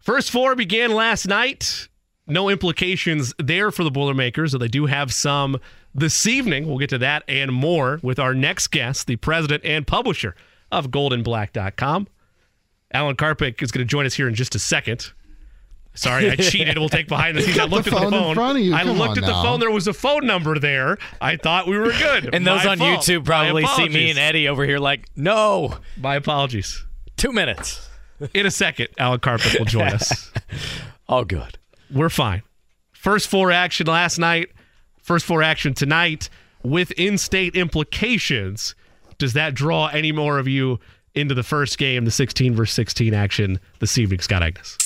[0.00, 1.88] First four began last night
[2.30, 5.58] no implications there for the Boilermakers, though they do have some
[5.94, 6.66] this evening.
[6.68, 10.34] We'll get to that and more with our next guest, the president and publisher
[10.72, 12.08] of goldandblack.com.
[12.92, 15.12] Alan Karpick is going to join us here in just a second.
[15.94, 16.78] Sorry, I cheated.
[16.78, 17.58] We'll take behind the scenes.
[17.58, 18.74] I looked the at the phone in front of you.
[18.74, 19.58] I Come looked on at the phone.
[19.60, 20.98] There was a phone number there.
[21.20, 22.32] I thought we were good.
[22.32, 23.00] And those My on fault.
[23.00, 26.84] YouTube probably see me and Eddie over here like, no, My apologies.
[27.16, 27.88] two minutes.
[28.34, 30.30] In a second, Alan Karpick will join us.
[31.08, 31.58] All good.
[31.92, 32.42] We're fine.
[32.92, 34.50] First four action last night,
[35.02, 36.28] first four action tonight
[36.62, 38.74] with in state implications.
[39.18, 40.78] Does that draw any more of you
[41.14, 44.76] into the first game, the 16 versus 16 action this evening, Scott Agness?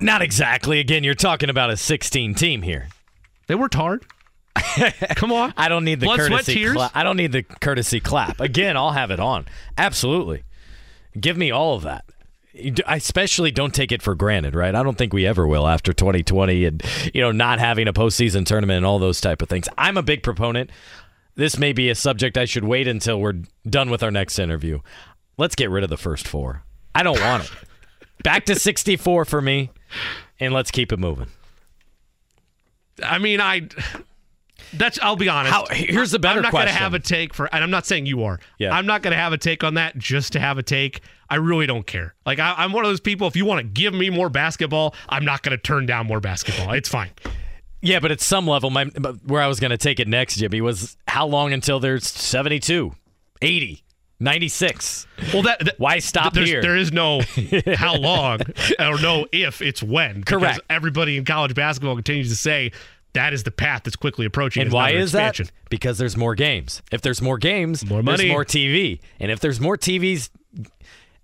[0.00, 0.78] Not exactly.
[0.80, 2.88] Again, you're talking about a 16 team here.
[3.48, 4.04] They worked hard.
[5.16, 5.52] Come on.
[5.56, 6.54] I don't need the Blood, sweat, courtesy.
[6.54, 6.74] tears?
[6.74, 8.40] cla- I don't need the courtesy clap.
[8.40, 9.46] Again, I'll have it on.
[9.76, 10.44] Absolutely,
[11.18, 12.04] give me all of that.
[12.86, 14.74] I especially don't take it for granted, right?
[14.74, 16.82] I don't think we ever will after 2020 and
[17.14, 19.68] you know not having a postseason tournament and all those type of things.
[19.78, 20.70] I'm a big proponent.
[21.34, 24.80] This may be a subject I should wait until we're done with our next interview.
[25.38, 26.62] Let's get rid of the first four.
[26.94, 27.50] I don't want it.
[28.22, 29.70] Back to 64 for me,
[30.38, 31.28] and let's keep it moving.
[33.02, 33.68] I mean, I.
[34.72, 34.98] That's.
[35.02, 35.52] I'll be honest.
[35.52, 36.68] How- here's the better I'm not question.
[36.68, 38.38] gonna have a take for, and I'm not saying you are.
[38.58, 38.74] Yeah.
[38.74, 41.00] I'm not gonna have a take on that just to have a take.
[41.30, 42.14] I really don't care.
[42.26, 43.26] Like I, I'm one of those people.
[43.26, 46.72] If you want to give me more basketball, I'm not gonna turn down more basketball.
[46.72, 47.10] It's fine.
[47.84, 48.84] Yeah, but at some level, my
[49.26, 52.92] where I was going to take it next, Jimmy, was how long until there's 72,
[53.40, 53.82] 80,
[54.20, 55.06] 96?
[55.32, 56.62] Well, that, that- Why stop there's- here?
[56.62, 57.22] There is no
[57.74, 58.40] how long
[58.78, 59.60] or no if.
[59.60, 60.20] It's when.
[60.20, 60.60] because Correct.
[60.70, 62.70] Everybody in college basketball continues to say
[63.14, 64.62] that is the path that's quickly approaching.
[64.62, 65.46] And why is expansion.
[65.46, 65.68] that?
[65.70, 66.82] Because there's more games.
[66.90, 68.16] If there's more games, More money.
[68.18, 69.00] there's more TV.
[69.20, 70.30] And if there's more TV's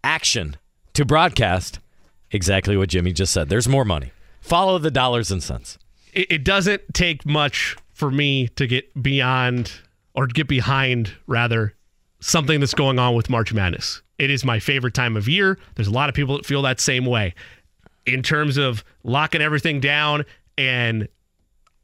[0.05, 0.57] action
[0.95, 1.81] to broadcast,
[2.31, 3.49] exactly what Jimmy just said.
[3.49, 4.13] There's more money.
[4.41, 5.79] Follow the dollars and cents.
[6.13, 9.73] it, it doesn't take much for me to get beyond
[10.15, 11.75] or get behind rather
[12.21, 14.03] something that's going on with March Madness.
[14.19, 15.59] It is my favorite time of year.
[15.77, 17.35] There's a lot of people that feel that same way.
[18.07, 20.25] In terms of locking everything down
[20.57, 21.09] and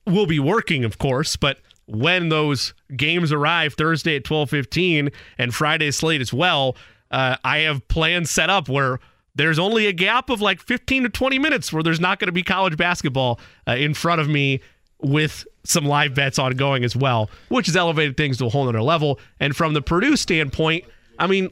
[0.06, 5.90] we'll be working of course, but when those games arrive Thursday at 12:15 and Friday
[5.90, 6.76] slate as well,
[7.10, 9.00] uh, I have plans set up where
[9.34, 12.32] there's only a gap of like 15 to 20 minutes where there's not going to
[12.32, 14.60] be college basketball uh, in front of me
[15.02, 18.82] with some live bets ongoing as well, which has elevated things to a whole other
[18.82, 19.18] level.
[19.40, 20.84] And from the Purdue standpoint,
[21.18, 21.48] I mean,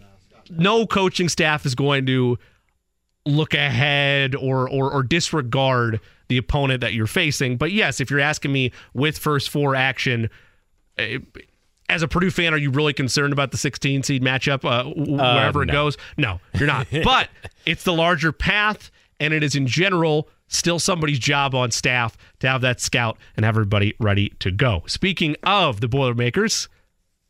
[0.51, 2.39] no coaching staff is going to
[3.25, 6.01] look ahead or, or or disregard
[6.33, 7.59] the opponent that you're facing.
[7.59, 10.31] But yes, if you're asking me with first four action,
[10.97, 11.19] eh,
[11.91, 15.63] as a Purdue fan, are you really concerned about the 16 seed matchup uh, wherever
[15.63, 15.73] it no.
[15.73, 15.99] goes?
[16.17, 16.87] No, you're not.
[17.05, 17.29] but
[17.67, 22.49] it's the larger path, and it is in general still somebody's job on staff to
[22.49, 24.85] have that scout and have everybody ready to go.
[24.87, 26.71] Speaking of the Boilermakers,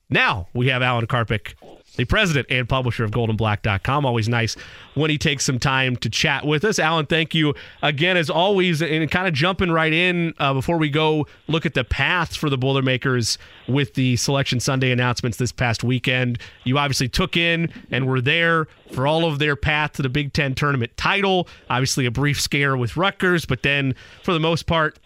[0.09, 1.55] now we have Alan Karpick,
[1.97, 4.07] the president and publisher of goldandblack.com.
[4.07, 4.57] Always nice
[4.95, 6.79] when he takes some time to chat with us.
[6.79, 8.83] Alan, thank you again, as always.
[8.83, 12.49] And kind of jumping right in uh, before we go look at the path for
[12.49, 13.39] the Boilermakers
[13.69, 16.39] with the Selection Sunday announcements this past weekend.
[16.65, 20.33] You obviously took in and were there for all of their path to the Big
[20.33, 21.49] Ten tournament title.
[21.71, 24.99] Obviously, a brief scare with Rutgers, but then for the most part,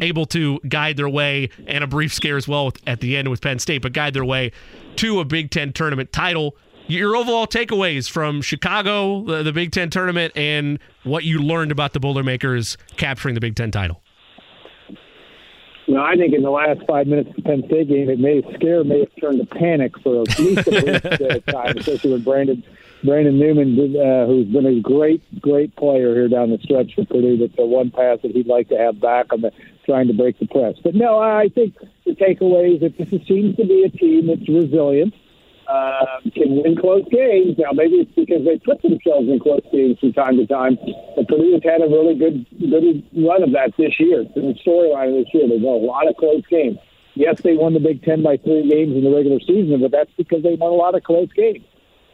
[0.00, 3.28] able to guide their way and a brief scare as well with, at the end
[3.28, 4.52] with Penn State, but guide their way
[4.96, 6.56] to a Big Ten tournament title.
[6.88, 11.92] Your overall takeaways from Chicago, the, the Big Ten tournament, and what you learned about
[11.92, 14.02] the Boilermakers capturing the Big Ten title.
[15.94, 18.42] know, I think in the last five minutes of the Penn State game, it may
[18.54, 22.62] scare, may have turned to panic for at least a brief time, especially when Brandon
[23.06, 27.38] Brandon Newman, uh, who's been a great, great player here down the stretch for Purdue.
[27.38, 29.52] That's the one pass that he'd like to have back on the
[29.86, 30.74] trying to break the press.
[30.82, 34.48] But no, I think the takeaway is that this seems to be a team that's
[34.48, 35.14] resilient,
[35.68, 37.56] uh, can win close games.
[37.56, 40.76] Now, maybe it's because they put themselves in close games from time to time.
[41.14, 44.26] But Purdue has had a really good, good run of that this year.
[44.34, 45.48] The storyline this year.
[45.48, 46.78] They've won a lot of close games.
[47.14, 50.10] Yes, they won the Big Ten by three games in the regular season, but that's
[50.18, 51.64] because they won a lot of close games.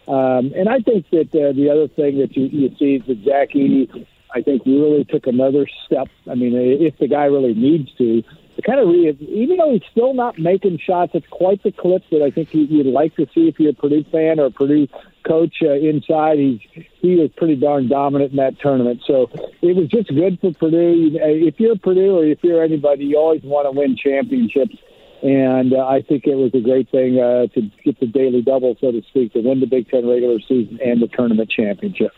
[0.09, 3.24] Um, and I think that uh, the other thing that you, you see is that
[3.24, 6.09] Zach Edey, I think, really took another step.
[6.28, 9.88] I mean, if the guy really needs to, to kind of re- even though he's
[9.90, 13.48] still not making shots at quite the clip that I think you'd like to see
[13.48, 14.88] if you're a Purdue fan or a Purdue
[15.24, 16.38] coach uh, inside.
[16.38, 16.61] He's
[17.00, 19.03] he was pretty darn dominant in that tournament.
[19.07, 19.30] So
[19.62, 21.16] it was just good for Purdue.
[21.22, 24.76] If you're Purdue or if you're anybody, you always want to win championships
[25.22, 28.76] and uh, I think it was a great thing uh, to get the daily double,
[28.80, 32.12] so to speak, to win the Big Ten regular season and the tournament championship.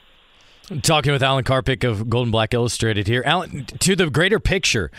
[0.82, 3.22] Talking with Alan Karpick of Gold and Black Illustrated here.
[3.26, 4.90] Alan, to the greater picture,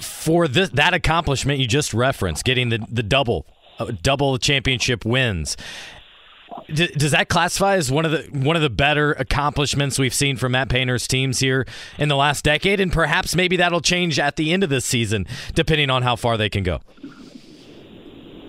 [0.00, 3.46] for this, that accomplishment you just referenced, getting the, the double,
[3.78, 5.56] uh, double championship wins,
[6.74, 10.52] does that classify as one of the one of the better accomplishments we've seen from
[10.52, 11.66] Matt Painter's teams here
[11.98, 12.80] in the last decade?
[12.80, 16.36] And perhaps maybe that'll change at the end of this season, depending on how far
[16.36, 16.80] they can go.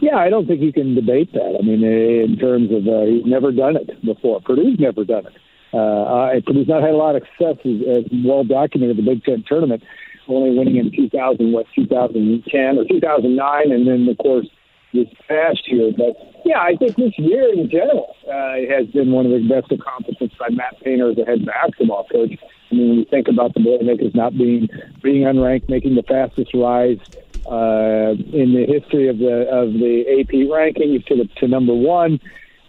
[0.01, 1.57] Yeah, I don't think you can debate that.
[1.59, 4.39] I mean, in terms of uh, he's never done it before.
[4.41, 5.35] Purdue's never done it.
[5.73, 9.83] Uh, Purdue's not had a lot of success, as well documented the Big Ten tournament,
[10.27, 14.47] only winning in 2000, what 2010 or 2009, and then of course
[14.93, 15.91] this past year.
[15.95, 19.71] But yeah, I think this year in general uh, has been one of the best
[19.71, 22.39] accomplishments by Matt Painter as a head basketball coach.
[22.71, 24.69] I mean, when you think about the Boilermakers not being
[25.03, 26.99] being unranked, making the fastest rise
[27.45, 32.19] uh, in the history of the of the AP rankings to the, to number one,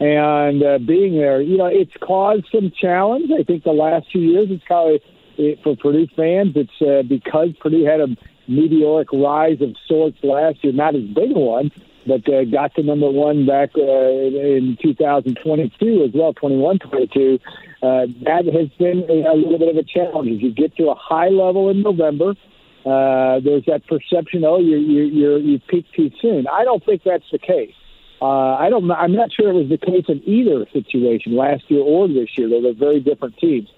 [0.00, 3.30] and uh, being there, you know, it's caused some challenge.
[3.38, 5.00] I think the last few years, it's probably
[5.36, 8.08] it, for Purdue fans, it's uh, because Purdue had a
[8.48, 11.70] meteoric rise of sorts last year, not as big a one,
[12.06, 17.38] but uh, got to number one back uh, in 2022 as well, 21-22.
[17.82, 20.30] Uh, that has been a, a little bit of a challenge.
[20.30, 22.34] As you get to a high level in November,
[22.84, 26.46] uh, there's that perception, oh, you you you you peaked too soon.
[26.46, 27.74] I don't think that's the case.
[28.22, 28.90] Uh, I don't.
[28.90, 32.48] I'm not sure it was the case in either situation last year or this year.
[32.48, 33.68] They're very different teams.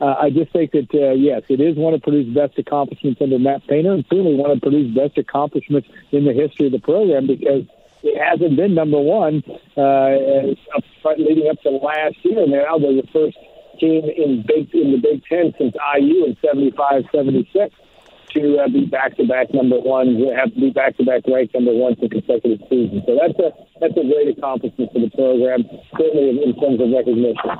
[0.00, 3.38] Uh, I just think that uh, yes, it is one of Purdue's best accomplishments under
[3.38, 7.26] Matt Painter, and certainly one of Purdue's best accomplishments in the history of the program
[7.26, 7.64] because
[8.02, 9.42] it hasn't been number one
[9.76, 10.48] uh,
[11.16, 12.46] leading up to last year.
[12.46, 13.36] Now they're the first
[13.78, 17.74] team in big in the Big Ten since IU in '75, '76
[18.34, 22.60] to uh, be back-to-back number one, have to be back-to-back ranked number one for consecutive
[22.68, 23.02] seasons.
[23.06, 25.64] So that's a that's a great accomplishment for the program,
[25.98, 27.50] certainly in terms of recognition.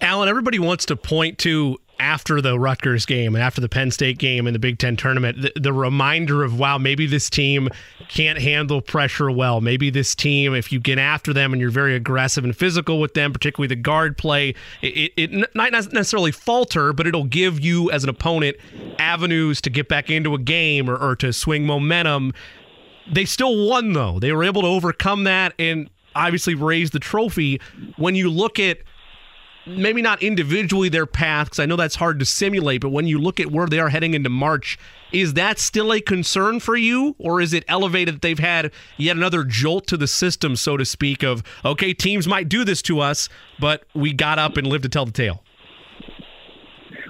[0.00, 4.18] Alan, everybody wants to point to after the Rutgers game and after the Penn State
[4.18, 7.68] game in the Big Ten tournament, the, the, reminder of wow, maybe this team
[8.08, 9.60] can't handle pressure well.
[9.60, 13.14] Maybe this team, if you get after them and you're very aggressive and physical with
[13.14, 17.60] them, particularly the guard play, it, it, it might not necessarily falter, but it'll give
[17.60, 18.56] you as an opponent
[18.98, 22.32] avenues to get back into a game or, or to swing momentum.
[23.12, 24.18] They still won though.
[24.18, 27.60] They were able to overcome that and obviously raise the trophy.
[27.96, 28.78] When you look at
[29.66, 33.18] maybe not individually their path, because I know that's hard to simulate, but when you
[33.18, 34.78] look at where they are heading into March,
[35.12, 37.14] is that still a concern for you?
[37.18, 40.84] Or is it elevated that they've had yet another jolt to the system, so to
[40.84, 43.28] speak, of, okay, teams might do this to us,
[43.60, 45.42] but we got up and lived to tell the tale?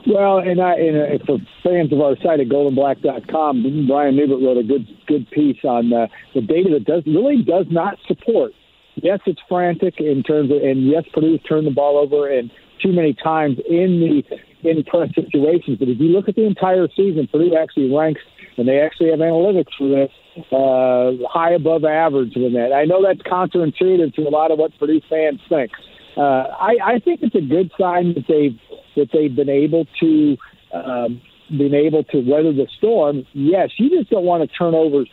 [0.07, 4.59] Well, and I and uh, for fans of our site at goldandblack.com, Brian Neubert wrote
[4.59, 8.52] a good good piece on uh, the data that does really does not support
[8.97, 12.51] yes, it's frantic in terms of, and yes, Purdue's turned the ball over and
[12.82, 15.78] too many times in the in press situations.
[15.78, 18.22] But if you look at the entire season, Purdue actually ranks,
[18.57, 20.11] and they actually have analytics for this,
[20.51, 22.72] uh, high above average in that.
[22.72, 25.70] I know that's counterintuitive to a lot of what Purdue fans think.
[26.16, 28.59] Uh, I, I think it's a good sign that they've
[28.97, 30.36] that they've been able to
[30.72, 31.20] um,
[31.51, 33.26] been able to weather the storm.
[33.32, 35.09] Yes, you just don't want to turnovers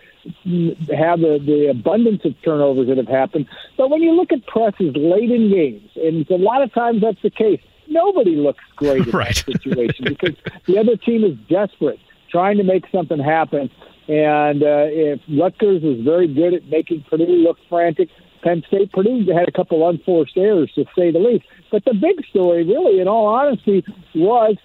[0.96, 3.48] have the, the abundance of turnovers that have happened.
[3.78, 7.22] But when you look at presses late in games, and a lot of times that's
[7.22, 9.36] the case, nobody looks great in right.
[9.36, 10.36] that situation because
[10.68, 12.00] the other team is desperate,
[12.30, 13.70] trying to make something happen.
[14.08, 18.10] And uh, if Rutgers was very good at making Purdue look frantic,
[18.44, 21.46] Penn State, Purdue had a couple unforced errors to say the least.
[21.72, 24.58] But the big story, really, in all honesty, was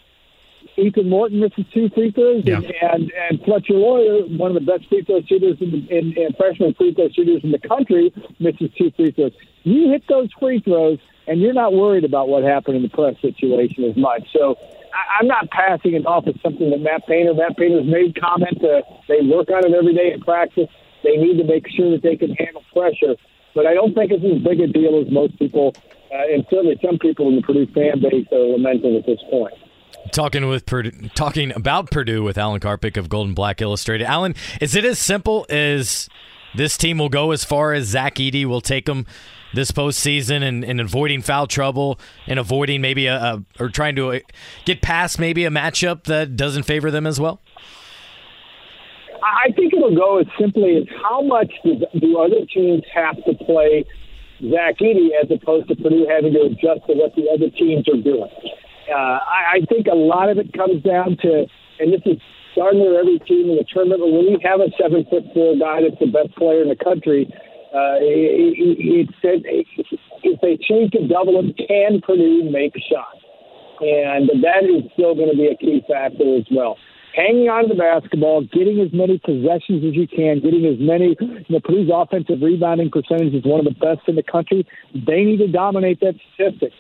[0.76, 2.56] Ethan Morton misses two free throws, Yeah.
[2.56, 6.12] and, and and Fletcher Loyer, one of the best free throw shooters in, the, in,
[6.16, 9.32] in freshman free throw shooters in the country, misses two free throws.
[9.64, 13.14] You hit those free throws, and you're not worried about what happened in the press
[13.20, 14.22] situation as much.
[14.32, 14.56] So.
[14.94, 17.34] I- I'm not passing it off as something that Matt Painter.
[17.34, 18.64] Matt Painter's made comment.
[18.64, 20.68] Uh, they work on it every day in practice.
[21.04, 23.14] They need to make sure that they can handle pressure.
[23.54, 25.74] But I don't think it's as big a deal as most people,
[26.10, 29.52] uh, and certainly some people in the Purdue fan base are lamenting at this point.
[30.12, 34.06] Talking with Purdue, talking about Purdue with Alan Karpick of Gold and Black Illustrated.
[34.06, 36.08] Alan, is it as simple as
[36.54, 39.06] this team will go as far as Zach Edey will take them
[39.54, 44.12] this postseason and, and avoiding foul trouble and avoiding maybe a, a or trying to
[44.12, 44.18] uh,
[44.64, 47.40] get past maybe a matchup that doesn't favor them as well?
[49.22, 53.16] I I think it'll go as simply as how much do, do other teams have
[53.24, 53.84] to play
[54.40, 58.02] Zach Edey as opposed to Purdue having to adjust to what the other teams are
[58.02, 58.28] doing.
[58.90, 61.46] Uh, I, I think a lot of it comes down to,
[61.80, 62.18] and this is
[62.52, 65.58] starting with every team in the tournament, but when you have a seven foot four
[65.58, 67.28] guy that's the best player in the country,
[67.74, 69.66] uh, it, it, it, it,
[70.22, 73.20] if they change to double it, can Purdue make shots?
[73.80, 76.78] And that is still going to be a key factor as well
[77.16, 81.16] hanging on to the basketball, getting as many possessions as you can, getting as many.
[81.18, 84.68] You know, Purdue's offensive rebounding percentage is one of the best in the country.
[84.92, 86.76] They need to dominate that statistic.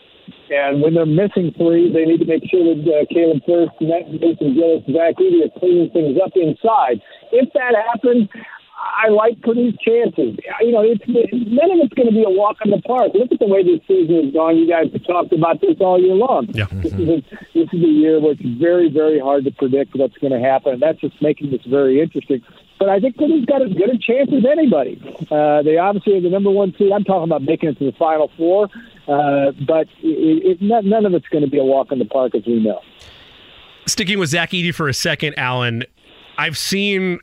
[0.50, 4.54] And when they're missing three, they need to make sure that uh, Caleb Furst, Mason
[4.54, 7.02] Gillis, Zach Edey are cleaning things up inside.
[7.32, 8.28] If that happens,
[8.76, 10.36] I like Purdue's chances.
[10.60, 13.12] You know, it's none of it's going to be a walk in the park.
[13.14, 14.56] Look at the way this season has gone.
[14.56, 16.48] You guys have talked about this all year long.
[16.52, 16.66] Yeah.
[16.70, 17.22] This is a,
[17.54, 20.74] this is a year where it's very, very hard to predict what's going to happen,
[20.74, 22.42] and that's just making this very interesting.
[22.78, 25.00] But I think Purdue's got as good a chance as anybody.
[25.30, 26.92] Uh, they obviously are the number one seed.
[26.92, 28.68] I'm talking about making it to the Final Four,
[29.08, 32.34] uh, but it, it, none of it's going to be a walk in the park,
[32.34, 32.80] as we know.
[33.86, 35.84] Sticking with Zach Edey for a second, Alan,
[36.38, 37.20] I've seen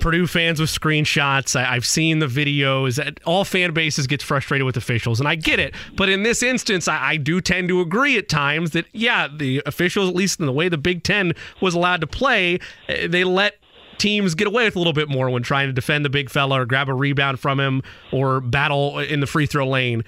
[0.00, 1.56] Purdue fans with screenshots.
[1.56, 3.00] I, have seen the videos.
[3.24, 5.74] All fan bases get frustrated with officials, and I get it.
[5.96, 9.62] But in this instance, I, I, do tend to agree at times that yeah, the
[9.64, 12.58] officials, at least in the way the Big Ten was allowed to play,
[12.88, 13.56] eh, they let
[13.96, 16.60] teams get away with a little bit more when trying to defend the big fella
[16.60, 20.04] or grab a rebound from him or battle in the free throw lane.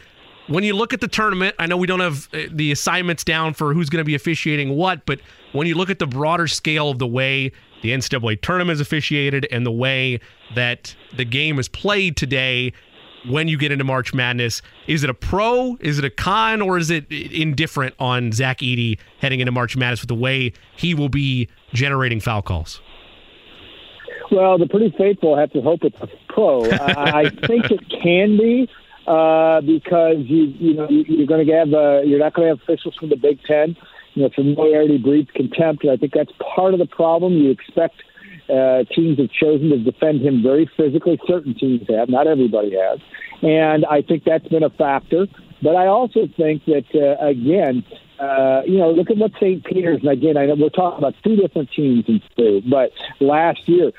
[0.48, 3.54] When you look at the tournament, I know we don't have eh, the assignments down
[3.54, 5.20] for who's going to be officiating what, but
[5.52, 9.46] when you look at the broader scale of the way the NCAA tournament is officiated
[9.50, 10.20] and the way
[10.54, 12.72] that the game is played today
[13.28, 14.62] when you get into March Madness.
[14.86, 15.76] Is it a pro?
[15.80, 16.62] Is it a con?
[16.62, 20.94] Or is it indifferent on Zach Edey heading into March Madness with the way he
[20.94, 22.80] will be generating foul calls?
[24.30, 26.64] Well, the pretty faithful have to hope it's a pro.
[26.70, 28.68] I think it can be
[29.06, 32.62] uh, because you you know you're going to have uh, you're not going to have
[32.62, 33.76] officials from the Big Ten
[34.16, 35.84] you know, familiarity breeds contempt.
[35.84, 37.34] And I think that's part of the problem.
[37.34, 38.02] You expect
[38.48, 41.20] uh, teams have chosen to defend him very physically.
[41.26, 42.98] Certain teams have, not everybody has.
[43.42, 45.26] And I think that's been a factor.
[45.62, 47.84] But I also think that, uh, again,
[48.18, 49.62] uh, you know, look at what St.
[49.64, 53.68] Peter's, and again, I know we're talking about two different teams in two, but last
[53.68, 53.92] year,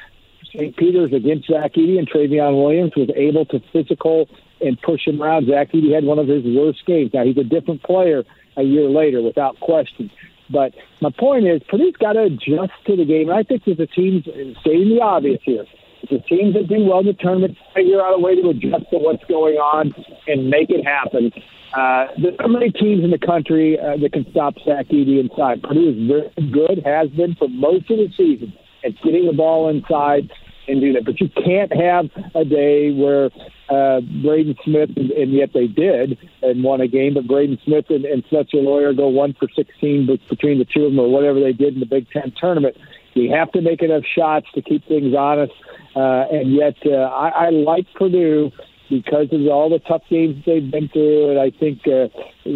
[0.52, 0.76] St.
[0.76, 4.28] Peter's against Zach Edey and Trevion Williams was able to physical
[4.62, 5.48] and push him around.
[5.48, 7.12] Zach Edey had one of his worst games.
[7.14, 8.24] Now, he's a different player
[8.56, 10.10] a year later, without question.
[10.50, 13.30] But my point is, Purdue's got to adjust to the game.
[13.30, 14.24] And I think that the teams,
[14.62, 15.66] stating the obvious here,
[16.10, 18.98] the teams that do well in the tournament figure out a way to adjust to
[18.98, 19.94] what's going on
[20.28, 21.32] and make it happen.
[21.76, 25.62] Uh, there's so many teams in the country uh, that can stop Zach Edey inside.
[25.64, 28.54] Purdue is very good, has been for most of the season
[28.86, 30.32] at getting the ball inside
[30.68, 31.06] and do that.
[31.06, 33.30] But you can't have a day where
[33.70, 37.86] uh, Braden Smith, and, and yet they did and won a game, but Braden Smith
[37.90, 41.40] and, and Fletcher Loyer go one for 16 between the two of them or whatever
[41.40, 42.78] they did in the Big Ten tournament.
[43.14, 45.54] You have to make enough shots to keep things honest.
[45.96, 48.52] Uh, and yet, uh, I, I like Purdue
[48.90, 52.08] because of all the tough games they've been through, and I think uh,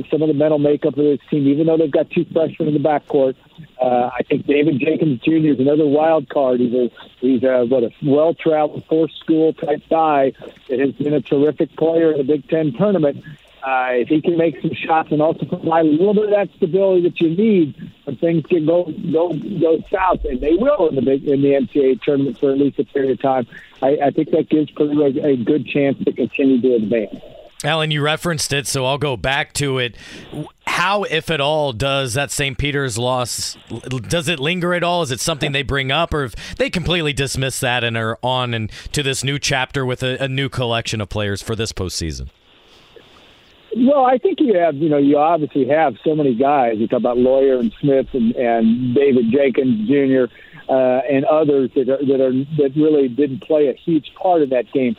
[0.10, 2.74] some of the mental makeup of this team, even though they've got two freshmen in
[2.74, 3.36] the backcourt,
[3.80, 5.54] uh, I think David Jenkins Jr.
[5.54, 6.60] is another wild card.
[6.60, 10.34] He's a he's a what a well-traveled, four-school type guy
[10.70, 13.24] that has been a terrific player in the Big Ten tournament.
[13.64, 17.04] Uh, he can make some shots and also provide a little bit of that stability
[17.04, 21.02] that you need when things can go go go south, and they will in the
[21.02, 23.48] big in the NCAA tournament for at least a period of time,
[23.82, 27.22] I, I think that gives Purdue a, a good chance to continue to advance.
[27.64, 29.96] Alan, you referenced it, so I'll go back to it.
[30.66, 32.58] How, if at all, does that St.
[32.58, 33.56] Peter's loss
[33.88, 35.04] does it linger at all?
[35.04, 38.56] Is it something they bring up, or if they completely dismiss that and are on
[38.56, 42.30] and to this new chapter with a, a new collection of players for this postseason?
[43.76, 46.78] Well, I think you have, you know, you obviously have so many guys.
[46.78, 50.34] You talk about Loyer and Smith and, and David Jenkins Jr.
[50.68, 54.50] Uh, and others that are, that are that really didn't play a huge part in
[54.50, 54.96] that game.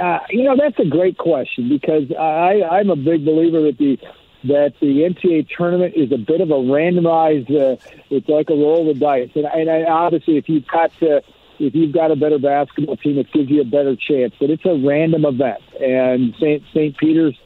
[0.00, 3.98] Uh, you know, that's a great question because I, I'm a big believer that the
[4.44, 7.50] that the NCAA tournament is a bit of a randomized.
[7.50, 7.76] Uh,
[8.10, 11.22] it's like a roll of the dice, and, and I, obviously, if you've got to,
[11.58, 14.34] if you've got a better basketball team, it gives you a better chance.
[14.38, 16.62] But it's a random event, and St.
[16.72, 16.96] St.
[16.98, 17.38] Peter's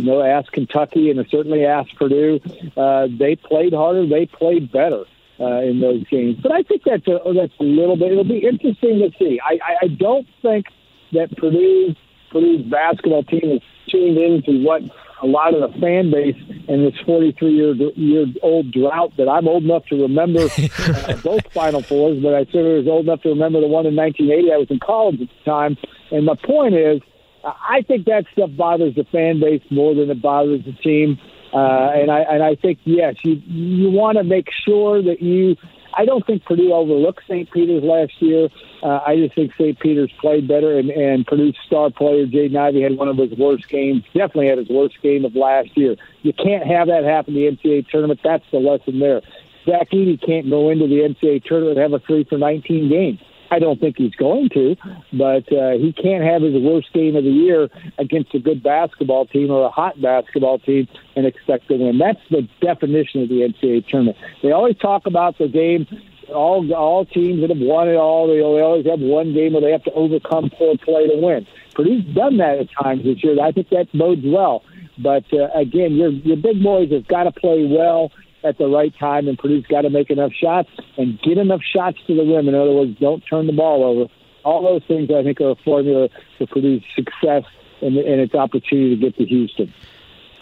[0.00, 2.40] you know, ask Kentucky and certainly ask Purdue.
[2.76, 4.06] Uh, they played harder.
[4.06, 5.04] They played better
[5.38, 6.38] uh, in those games.
[6.42, 8.12] But I think that's a, that's a little bit.
[8.12, 9.40] It'll be interesting to see.
[9.44, 10.66] I, I, I don't think
[11.12, 11.94] that Purdue
[12.30, 14.82] Purdue's basketball team is tuned into what
[15.22, 16.36] a lot of the fan base
[16.68, 20.40] in this 43 year year old drought that I'm old enough to remember
[20.78, 23.96] uh, both Final Fours, but I certainly was old enough to remember the one in
[23.96, 24.52] 1980.
[24.52, 25.76] I was in college at the time,
[26.10, 27.02] and my point is
[27.44, 31.18] I think that stuff bothers the fan base more than it bothers the team.
[31.52, 35.56] Uh, and I and I think yes, you you want to make sure that you.
[35.92, 37.50] I don't think Purdue overlooked St.
[37.50, 38.48] Peter's last year.
[38.80, 39.76] Uh, I just think St.
[39.80, 43.68] Peter's played better, and, and Purdue's star player Jaden Ivey had one of his worst
[43.68, 44.04] games.
[44.14, 45.96] Definitely had his worst game of last year.
[46.22, 48.20] You can't have that happen in the NCAA tournament.
[48.22, 49.20] That's the lesson there.
[49.66, 53.18] Zach Edey can't go into the NCAA tournament and have a three for 19 game.
[53.50, 54.76] I don't think he's going to,
[55.12, 59.26] but uh, he can't have his worst game of the year against a good basketball
[59.26, 60.86] team or a hot basketball team
[61.16, 61.98] and expect to win.
[61.98, 64.18] That's the definition of the NCAA tournament.
[64.42, 65.86] They always talk about the game.
[66.28, 69.72] All all teams that have won it all, they always have one game where they
[69.72, 71.44] have to overcome poor play to win.
[71.74, 73.40] Purdue's done that at times this year.
[73.42, 74.62] I think that bodes well.
[74.96, 78.12] But uh, again, your your big boys have got to play well
[78.44, 81.98] at the right time, and Purdue's got to make enough shots and get enough shots
[82.06, 82.48] to the rim.
[82.48, 84.10] In other words, don't turn the ball over.
[84.44, 87.44] All those things, I think, are a formula for Purdue's success
[87.82, 89.72] and, and its opportunity to get to Houston.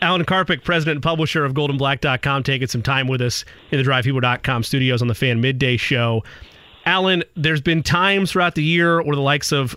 [0.01, 4.63] Alan Karpick, president and publisher of GoldAndBlack.com, taking some time with us in the DriveFever.com
[4.63, 6.23] studios on the Fan Midday Show.
[6.87, 9.77] Alan, there's been times throughout the year where the likes of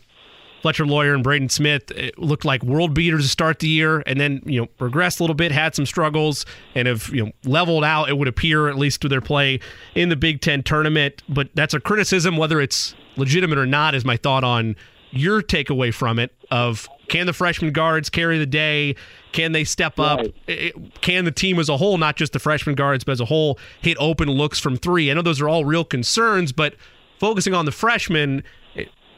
[0.61, 4.41] Fletcher Loyer and Braden Smith looked like world beaters to start the year, and then
[4.45, 6.45] you know regressed a little bit, had some struggles,
[6.75, 8.09] and have you know leveled out.
[8.09, 9.59] It would appear at least to their play
[9.95, 11.23] in the Big Ten tournament.
[11.27, 14.75] But that's a criticism, whether it's legitimate or not, is my thought on
[15.11, 16.31] your takeaway from it.
[16.51, 18.95] Of can the freshman guards carry the day?
[19.31, 20.19] Can they step up?
[20.47, 21.01] Right.
[21.01, 23.57] Can the team as a whole, not just the freshman guards, but as a whole,
[23.81, 25.09] hit open looks from three?
[25.09, 26.75] I know those are all real concerns, but
[27.19, 28.43] focusing on the freshmen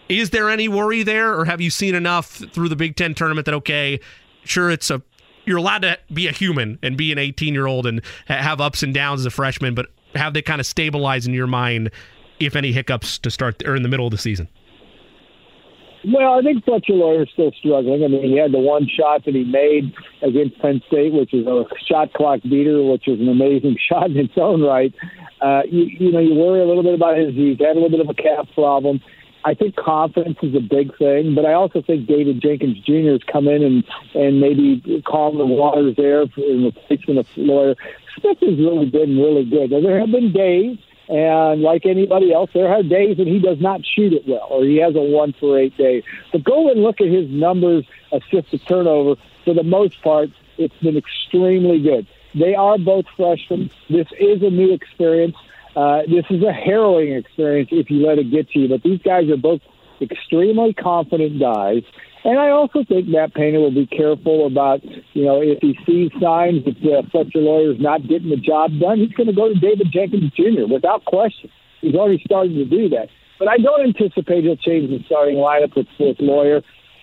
[0.09, 3.45] is there any worry there, or have you seen enough through the Big Ten tournament
[3.45, 3.99] that okay,
[4.43, 5.01] sure, it's a
[5.45, 8.83] you're allowed to be a human and be an 18 year old and have ups
[8.83, 11.91] and downs as a freshman, but have they kind of stabilized in your mind
[12.39, 14.47] if any hiccups to start or in the middle of the season?
[16.05, 18.03] Well, I think Fletcher Loyer is still struggling.
[18.03, 21.47] I mean, he had the one shot that he made against Penn State, which is
[21.47, 24.93] a shot clock beater, which is an amazing shot in its own right.
[25.41, 27.33] Uh, you, you know, you worry a little bit about his.
[27.33, 28.99] He's had a little bit of a calf problem.
[29.45, 33.11] I think confidence is a big thing, but I also think David Jenkins Jr.
[33.11, 33.83] has come in and
[34.15, 37.75] and maybe calm the waters there in replacement of Loyer.
[38.19, 39.71] Smith has really been really good.
[39.71, 40.77] Now, there have been days,
[41.09, 44.63] and like anybody else, there are days when he does not shoot it well, or
[44.63, 46.03] he has a one for eight day.
[46.31, 49.19] But go and look at his numbers, assist to turnover.
[49.43, 52.07] For the most part, it's been extremely good.
[52.33, 53.69] They are both freshmen.
[53.89, 55.35] This is a new experience.
[55.75, 58.69] Uh, this is a harrowing experience if you let it get to you.
[58.69, 59.61] But these guys are both
[60.01, 61.83] extremely confident guys.
[62.23, 66.09] And I also think Matt Painter will be careful about, you know, if he sees
[66.21, 69.59] signs that uh, Fletcher is not getting the job done, he's going to go to
[69.59, 70.71] David Jenkins Jr.
[70.71, 71.49] without question.
[71.81, 73.09] He's already started to do that.
[73.39, 76.61] But I don't anticipate he'll change the starting lineup with, with Lawyer.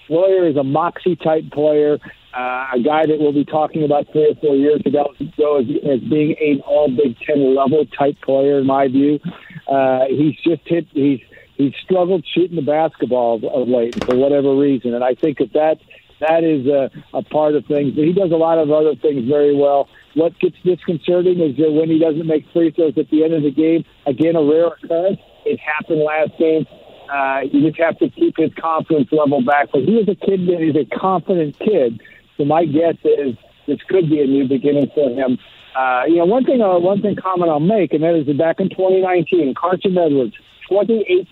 [0.08, 1.98] Loyer is a moxie type player
[2.32, 6.00] uh, a guy that we'll be talking about three or four years ago as, as
[6.08, 9.18] being an all Big Ten level type player, in my view.
[9.66, 10.86] Uh, he's just hit.
[10.92, 11.20] He's
[11.56, 15.78] he's struggled shooting the basketball of late for whatever reason, and I think that that
[16.20, 17.94] that is a, a part of things.
[17.94, 19.88] But he does a lot of other things very well.
[20.14, 23.42] What gets disconcerting is that when he doesn't make free throws at the end of
[23.42, 23.84] the game.
[24.06, 25.20] Again, a rare occurrence.
[25.44, 26.66] It happened last game.
[27.10, 29.68] Uh, you just have to keep his confidence level back.
[29.72, 32.00] But he is a kid that is a confident kid
[32.40, 33.36] so my guess is
[33.66, 35.38] this could be a new beginning for him.
[35.76, 38.38] Uh, you know, one thing, uh, one thing comment I'll make, and that is that
[38.38, 40.34] back in 2019, Carson Edwards,
[40.70, 41.28] 28%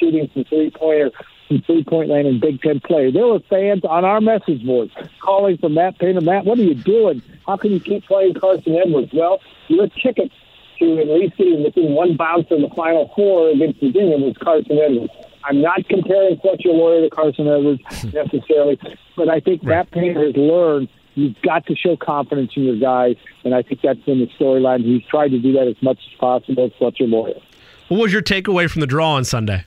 [0.00, 1.10] shooting from three pointer
[1.46, 3.10] from three point line in Big Ten play.
[3.12, 6.22] There were fans on our message boards calling for Matt Painter.
[6.22, 7.22] Matt, what are you doing?
[7.46, 9.12] How can you keep playing Carson Edwards?
[9.12, 10.32] Well, your ticket
[10.78, 14.78] to at least getting within one bounce in the Final Four against Virginia was Carson
[14.78, 15.12] Edwards.
[15.48, 17.82] I'm not comparing Fletcher Loyer to Carson Edwards
[18.12, 18.78] necessarily,
[19.16, 19.76] but I think right.
[19.76, 23.80] Matt Painter has learned You've got to show confidence in your guys, and I think
[23.82, 24.84] that's been the storyline.
[24.84, 27.40] He's tried to do that as much as possible Fletcher Loyer.
[27.88, 29.64] What was your takeaway from the draw on Sunday?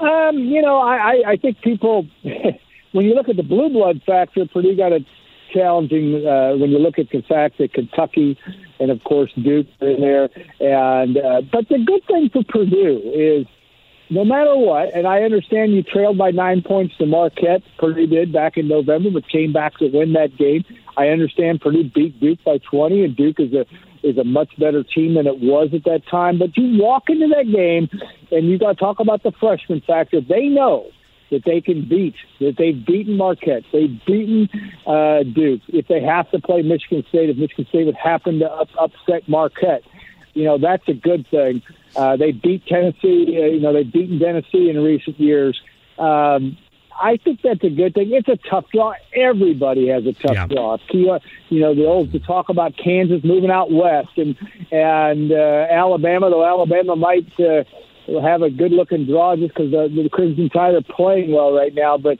[0.00, 2.08] Um, you know, I, I, I think people,
[2.92, 5.06] when you look at the blue blood factor, Purdue got a
[5.54, 8.36] challenging uh, when you look at the fact that Kentucky
[8.80, 10.28] and of course Duke are in there.
[10.58, 13.46] And uh, but the good thing for Purdue is
[14.10, 17.62] no matter what, and I understand you trailed by nine points to Marquette.
[17.78, 20.64] Purdue did back in November, but came back to win that game.
[20.96, 23.66] I understand Purdue beat Duke by 20, and Duke is a
[24.06, 26.38] is a much better team than it was at that time.
[26.38, 27.88] But you walk into that game,
[28.30, 30.20] and you got to talk about the freshman factor.
[30.20, 30.86] They know
[31.30, 34.48] that they can beat, that they've beaten Marquette, they've beaten
[34.86, 35.62] uh, Duke.
[35.68, 39.28] If they have to play Michigan State, if Michigan State would happen to up, upset
[39.28, 39.82] Marquette,
[40.36, 41.62] you know that's a good thing.
[41.96, 43.36] Uh, they beat Tennessee.
[43.40, 45.60] Uh, you know they've beaten Tennessee in recent years.
[45.98, 46.56] Um,
[46.98, 48.10] I think that's a good thing.
[48.12, 48.94] It's a tough draw.
[49.14, 50.46] Everybody has a tough Yeah.
[50.46, 50.78] draw.
[51.48, 54.36] You know the old to talk about Kansas moving out west and
[54.70, 57.64] and uh, Alabama, though Alabama might uh,
[58.20, 61.74] have a good looking draw just because the, the Crimson Tide are playing well right
[61.74, 62.18] now, but.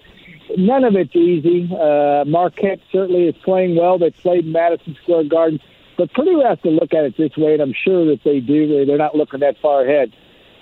[0.56, 1.68] None of it's easy.
[1.74, 3.98] Uh, Marquette certainly is playing well.
[3.98, 5.58] They played Madison Square Garden.
[5.96, 8.84] But Purdue has to look at it this way, and I'm sure that they do.
[8.84, 10.12] They're not looking that far ahead.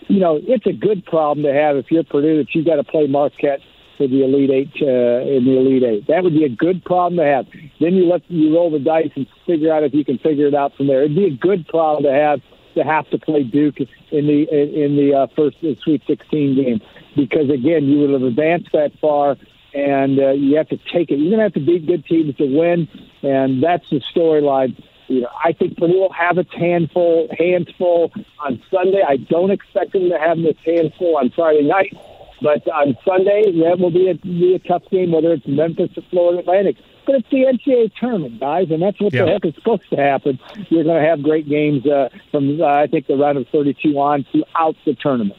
[0.09, 2.85] You know, it's a good problem to have if you're Purdue that you've got to
[2.85, 3.61] play Marquette
[3.97, 6.06] for the Elite Eight uh, in the Elite Eight.
[6.09, 7.47] That would be a good problem to have.
[7.81, 10.55] Then you let you roll the dice and figure out if you can figure it
[10.55, 11.02] out from there.
[11.02, 12.40] It'd be a good problem to have
[12.74, 16.81] to have to play Duke in the in the uh, first Sweet 16 game
[17.16, 19.36] because again, you would have advanced that far
[19.74, 21.19] and uh, you have to take it.
[21.19, 22.89] You're going to have to beat good teams to win,
[23.23, 24.81] and that's the storyline.
[25.09, 29.02] You know, I think Purdue will have its handful, hands full on Sunday.
[29.06, 31.94] I don't expect them to have this handful on Friday night,
[32.40, 36.02] but on Sunday that will be a, be a tough game, whether it's Memphis or
[36.10, 36.76] Florida Atlantic.
[37.06, 39.26] But it's the NCAA tournament, guys, and that's what Yeah.
[39.26, 40.39] the heck is supposed to happen.
[40.70, 43.90] You're going to have great games uh, from uh, I think the round of 32
[43.98, 45.39] on throughout the tournament.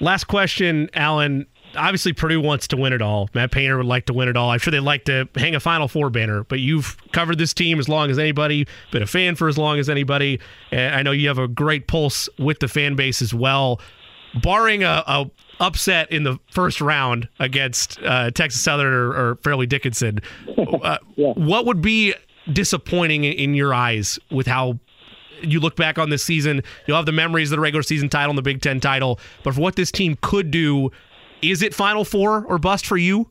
[0.00, 1.46] Last question, Alan.
[1.76, 3.28] Obviously, Purdue wants to win it all.
[3.34, 4.50] Matt Painter would like to win it all.
[4.50, 7.78] I'm sure they'd like to hang a Final Four banner, but you've covered this team
[7.78, 10.40] as long as anybody, been a fan for as long as anybody.
[10.72, 13.80] And I know you have a great pulse with the fan base as well.
[14.42, 19.66] Barring a, a upset in the first round against uh, Texas Southern or, or Fairleigh
[19.66, 20.20] Dickinson,
[20.82, 21.32] uh, Yeah.
[21.34, 22.14] what would be
[22.52, 24.78] disappointing in- in your eyes with how
[25.42, 28.30] you look back on this season, you'll have the memories of the regular season title
[28.30, 29.18] and the Big Ten title.
[29.42, 30.90] But for what this team could do,
[31.42, 33.28] is it Final Four or bust for you?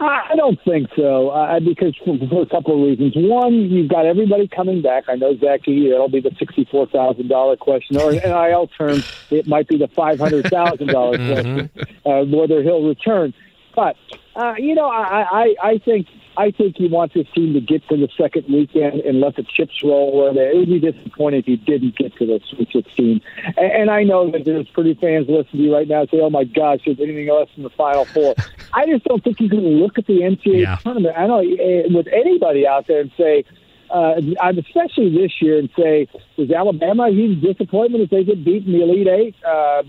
[0.00, 3.12] I don't think so, uh, because for, for a couple of reasons.
[3.16, 5.04] One, you've got everybody coming back.
[5.08, 9.04] I know, Zach Edey, that'll be the sixty-four thousand dollar question, or in NIL terms,
[9.30, 11.70] it might be the five hundred thousand dollar question,
[12.06, 13.34] uh, whether he'll return.
[13.74, 13.96] But
[14.36, 16.06] uh, you know, I, I, I think
[16.36, 19.42] I think you want this team to get to the second weekend and let the
[19.42, 20.16] chips roll.
[20.16, 23.20] Where they, it would be disappointed if you didn't get to the Sweet 16.
[23.56, 26.30] And, and I know that there's pretty fans listening to you right now say, "Oh
[26.30, 28.34] my gosh, there's anything less than the Final Four?
[28.72, 30.76] I just don't think you can look at the NCAA Yeah.
[30.76, 31.16] tournament.
[31.16, 33.44] I know uh, with anybody out there and say.
[33.90, 34.14] Uh,
[34.56, 36.06] especially this year and say,
[36.36, 39.34] is Alabama a huge disappointment if they get beat in the Elite Eight?
[39.44, 39.82] Uh,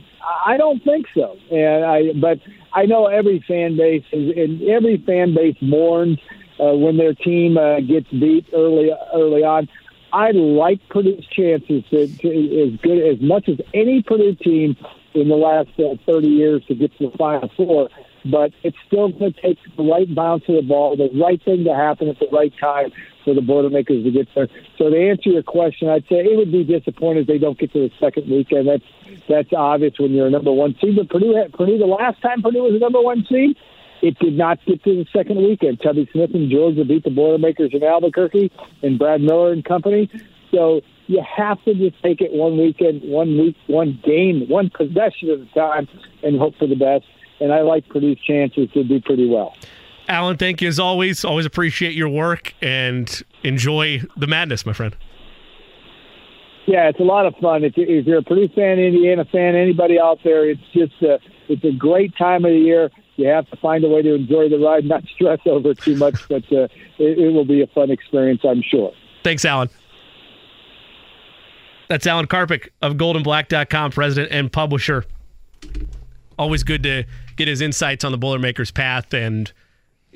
[0.46, 1.38] I don't think so.
[1.52, 2.40] And I, but
[2.74, 6.18] I know every fan base is, and every fan base mourns
[6.60, 9.70] uh, when their team uh, gets beat early early on.
[10.14, 14.76] I like Purdue's chances to, to as good as much as any Purdue team
[15.14, 17.90] in the last uh, 30 years to get to the Final Four.
[18.26, 21.64] But it's still going to take the right bounce of the ball, the right thing
[21.64, 22.92] to happen at the right time
[23.24, 24.48] for the Boilermakers to get there.
[24.78, 27.74] So to answer your question, I'd say it would be disappointing if they don't get
[27.74, 28.68] to the second weekend.
[28.68, 28.84] That's
[29.28, 30.96] that's obvious when you're a number one seed.
[30.96, 33.58] But Purdue, had, Purdue, the last time Purdue was a number one seed,
[34.02, 35.82] it did not get to the second weekend.
[35.82, 40.10] Tubby Smith and Georgia beat the Boilermakers in Albuquerque and Brad Miller and company.
[40.52, 45.30] So you have to just take it one weekend, one week, one game, one possession
[45.30, 45.88] at a time,
[46.24, 47.06] and hope for the best.
[47.40, 49.56] And I like Purdue's chances to do pretty well.
[50.08, 51.24] Alan, thank you as always.
[51.24, 54.96] Always appreciate your work and enjoy the madness, my friend.
[56.68, 57.64] Yeah, it's a lot of fun.
[57.64, 61.20] If, you- if you're a Purdue fan, Indiana fan, anybody out there, it's just a,
[61.50, 62.90] it's a great time of the year.
[63.18, 66.16] You have to find a way to enjoy the ride, not stress over too much,
[66.30, 66.68] but uh,
[66.98, 68.94] it, it will be a fun experience, I'm sure.
[69.24, 69.70] Thanks, Alan.
[71.90, 75.04] That's Alan Karpick of goldandblack.com, president and publisher.
[76.40, 77.04] Always good to
[77.36, 79.14] get his insights on the Boilermakers path.
[79.14, 79.52] And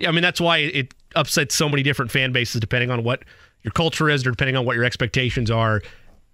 [0.06, 3.24] I mean, that's why it upsets so many different fan bases depending on what
[3.64, 5.82] your culture is or depending on what your expectations are.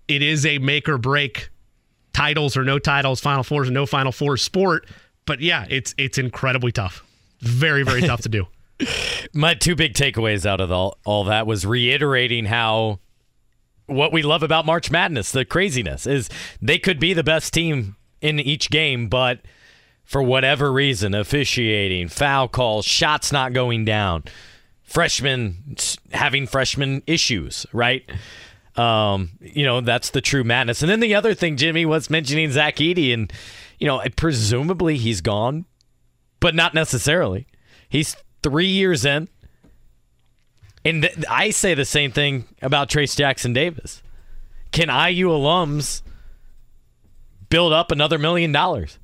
[0.08, 1.50] It is a make or break
[2.14, 4.88] titles or no titles, final fours or no final fours sport.
[5.26, 7.04] But yeah, it's it's incredibly tough.
[7.40, 8.48] very, very tough to do.
[9.34, 13.00] My two big takeaways out of all, all that was reiterating how
[13.86, 16.30] what we love about March Madness, the craziness, is
[16.62, 19.42] they could be the best team in each game, but
[20.12, 24.26] for whatever reason, officiating, foul calls, shots not going down,
[24.84, 25.78] freshmen
[26.12, 28.04] having freshman issues, right?
[28.76, 30.82] Um, you know, that's the true madness.
[30.82, 33.32] And then the other thing, Jimmy was mentioning Zach Edey, and,
[33.80, 35.64] you know, presumably he's gone,
[36.42, 37.48] but not necessarily.
[37.88, 39.30] He's three years in.
[40.84, 44.04] And th- I say the same thing about Trace Jackson Davis.
[44.74, 46.02] Can IU alums
[47.50, 48.98] build up another million dollars?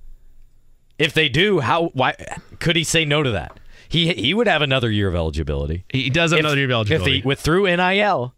[0.99, 2.15] If they do, how why
[2.59, 3.59] could he say no to that?
[3.89, 5.85] He he would have another year of eligibility.
[5.89, 7.17] He does have If- another year of eligibility.
[7.17, 8.33] If he, with through NIL,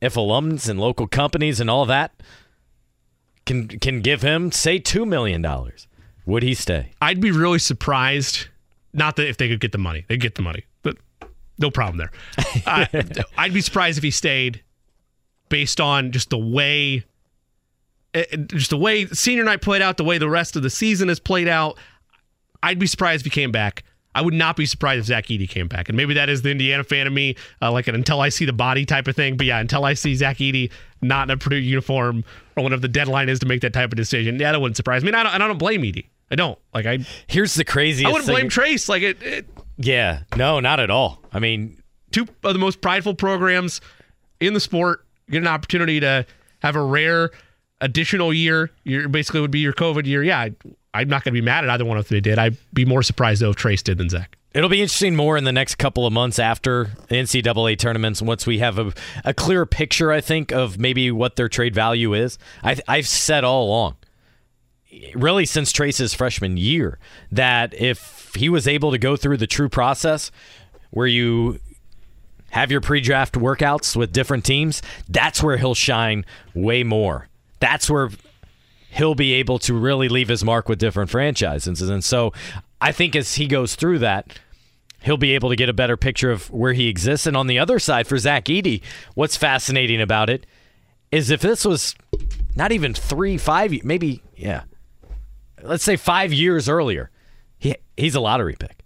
[0.00, 2.12] if alums and local companies and all that
[3.46, 5.86] can can give him say two million dollars,
[6.26, 6.92] would he stay?
[7.00, 8.48] I'd be really surprised.
[8.92, 10.96] Not that if they could get the money, they get the money, but
[11.58, 12.10] no problem there.
[12.66, 12.88] I,
[13.36, 14.62] I'd be surprised if he stayed,
[15.48, 17.04] based on just the way,
[18.14, 21.08] eh, just the way senior night played out, the way the rest of the season
[21.08, 21.78] has played out.
[22.62, 23.84] I'd be surprised if he came back.
[24.14, 26.50] I would not be surprised if Zach Edey came back, and maybe that is the
[26.50, 29.36] Indiana fan of me, uh, like an until I see the body type of thing.
[29.36, 30.70] But yeah, until I see Zach Edey
[31.02, 32.24] not in a Purdue uniform
[32.56, 35.02] or whenever the deadline is to make that type of decision, yeah, that wouldn't surprise
[35.02, 35.08] me.
[35.08, 36.06] And I don't, and I don't blame Edey.
[36.30, 36.98] I don't like I.
[37.26, 38.06] Here's the craziest.
[38.06, 38.36] I wouldn't thing.
[38.36, 38.88] blame Trace.
[38.88, 39.46] Like it, it,
[39.78, 41.20] Yeah, no, not at all.
[41.32, 41.82] I mean,
[42.12, 43.80] two of the most prideful programs
[44.38, 46.24] in the sport get an opportunity to
[46.60, 47.30] have a rare
[47.80, 48.70] additional year.
[48.84, 50.22] Your basically would be your COVID year.
[50.22, 50.54] Yeah, I,
[50.92, 52.38] I'm not going to be mad at either one of them did.
[52.38, 54.36] I'd be more surprised though if Trace did than Zach.
[54.54, 58.22] It'll be interesting more in the next couple of months after NCAA tournaments.
[58.22, 58.92] Once we have a,
[59.24, 62.38] a clearer picture, I think, of maybe what their trade value is.
[62.62, 63.96] I, I've said all along,
[65.16, 67.00] really since Trace's freshman year,
[67.32, 70.30] that if he was able to go through the true process
[70.90, 71.58] where you
[72.50, 76.24] have your pre draft workouts with different teams, that's where he'll shine
[76.54, 77.28] way more.
[77.60, 78.10] That's where
[78.90, 81.80] he'll be able to really leave his mark with different franchises.
[81.80, 82.32] And so
[82.80, 84.38] I think as he goes through that,
[85.02, 87.26] he'll be able to get a better picture of where he exists.
[87.26, 88.82] And on the other side, for Zach Edey,
[89.14, 90.46] what's fascinating about it
[91.10, 91.94] is if this was
[92.56, 94.62] not even three, five, maybe, yeah,
[95.62, 97.10] let's say five years earlier,
[97.58, 98.84] he, he's a lottery pick,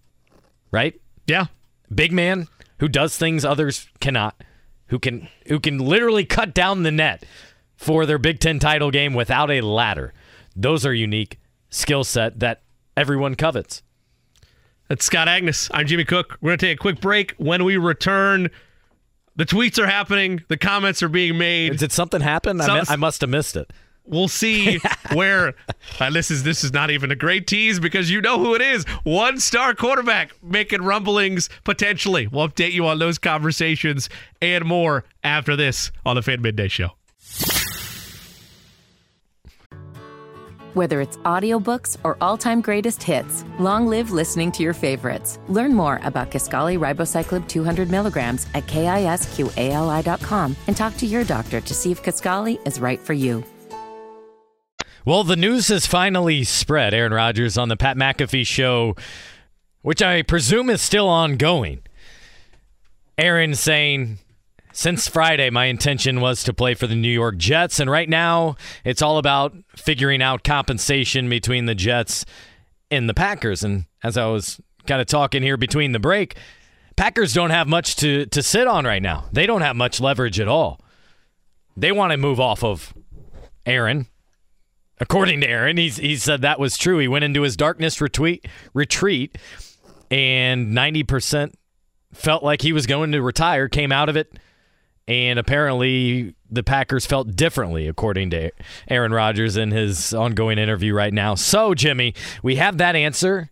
[0.71, 0.99] right?
[1.27, 1.47] Yeah,
[1.95, 2.49] Big man
[2.81, 4.43] who does things others cannot,
[4.89, 7.25] who can who can literally cut down the net
[7.79, 10.13] for their Big Ten title game without a ladder.
[10.55, 11.39] Those are unique
[11.71, 12.61] skill set that
[12.97, 13.83] everyone covets.
[14.89, 15.71] that's Scott Agness.
[15.73, 16.37] I'm Jimmy Cook.
[16.43, 17.33] We're going to take a quick break.
[17.39, 18.51] When we return,
[19.37, 20.43] the tweets are happening.
[20.49, 21.79] The comments are being made.
[21.79, 22.61] Did something happen?
[22.61, 23.73] I, Some- mi- I must have missed it.
[24.11, 24.81] We'll see
[25.13, 25.55] where
[26.01, 26.43] uh, this is.
[26.43, 28.85] This is not even a great tease because you know who it is.
[29.05, 32.27] One star quarterback making rumblings potentially.
[32.27, 34.09] We'll update you on those conversations
[34.41, 36.93] and more after this on the Fan Midday Show.
[40.79, 45.41] Whether it's audiobooks or all-time greatest hits, long live listening to your favorites.
[45.49, 51.75] Learn more about Kisqali Ribociclib 200 milligrams at kisqali.com and talk to your doctor to
[51.75, 53.43] see if Kisqali is right for you.
[55.05, 58.95] Well, the news has finally spread, Aaron Rodgers, on the Pat McAfee show,
[59.83, 61.81] which I presume is still ongoing.
[63.19, 64.19] Aaron saying,
[64.79, 68.55] since Friday, my intention was to play for the New York Jets, and right now
[68.85, 72.25] it's all about figuring out compensation between the Jets
[72.89, 73.65] and the Packers.
[73.65, 76.37] And as I was kind of talking here between the break,
[76.95, 79.25] Packers don't have much to, to sit on right now.
[79.33, 80.81] They don't have much leverage at all.
[81.77, 82.95] They want to move off of
[83.67, 84.07] Aaron.
[85.01, 87.01] According to Aaron, he's, he said that was true.
[87.01, 89.39] He went into his darkness retweet, retreat,
[90.09, 91.55] and 90%
[92.13, 94.39] felt like he was going to retire, came out of it,
[95.09, 98.51] and apparently the Packers felt differently, according to
[98.89, 101.35] Aaron Rodgers in his ongoing interview right now.
[101.35, 103.51] So, Jimmy, we have that answer.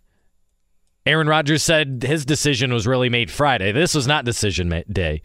[1.07, 3.71] Aaron Rodgers said his decision was really made Friday.
[3.71, 5.23] This was not decision day.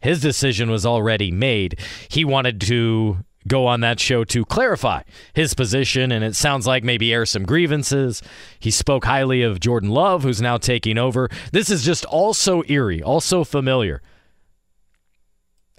[0.00, 1.78] His decision was already made.
[2.08, 5.02] He wanted to go on that show to clarify
[5.32, 8.22] his position, and it sounds like maybe air some grievances.
[8.58, 11.30] He spoke highly of Jordan Love, who's now taking over.
[11.52, 14.02] This is just also eerie, also familiar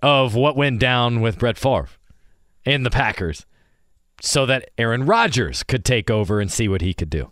[0.01, 1.89] of what went down with Brett Favre
[2.65, 3.45] and the Packers
[4.21, 7.31] so that Aaron Rodgers could take over and see what he could do.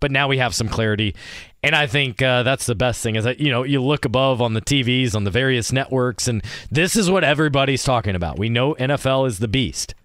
[0.00, 1.16] But now we have some clarity,
[1.62, 3.16] and I think uh, that's the best thing.
[3.16, 6.44] Is that you know you look above on the TVs on the various networks, and
[6.70, 8.38] this is what everybody's talking about.
[8.38, 9.96] We know NFL is the beast.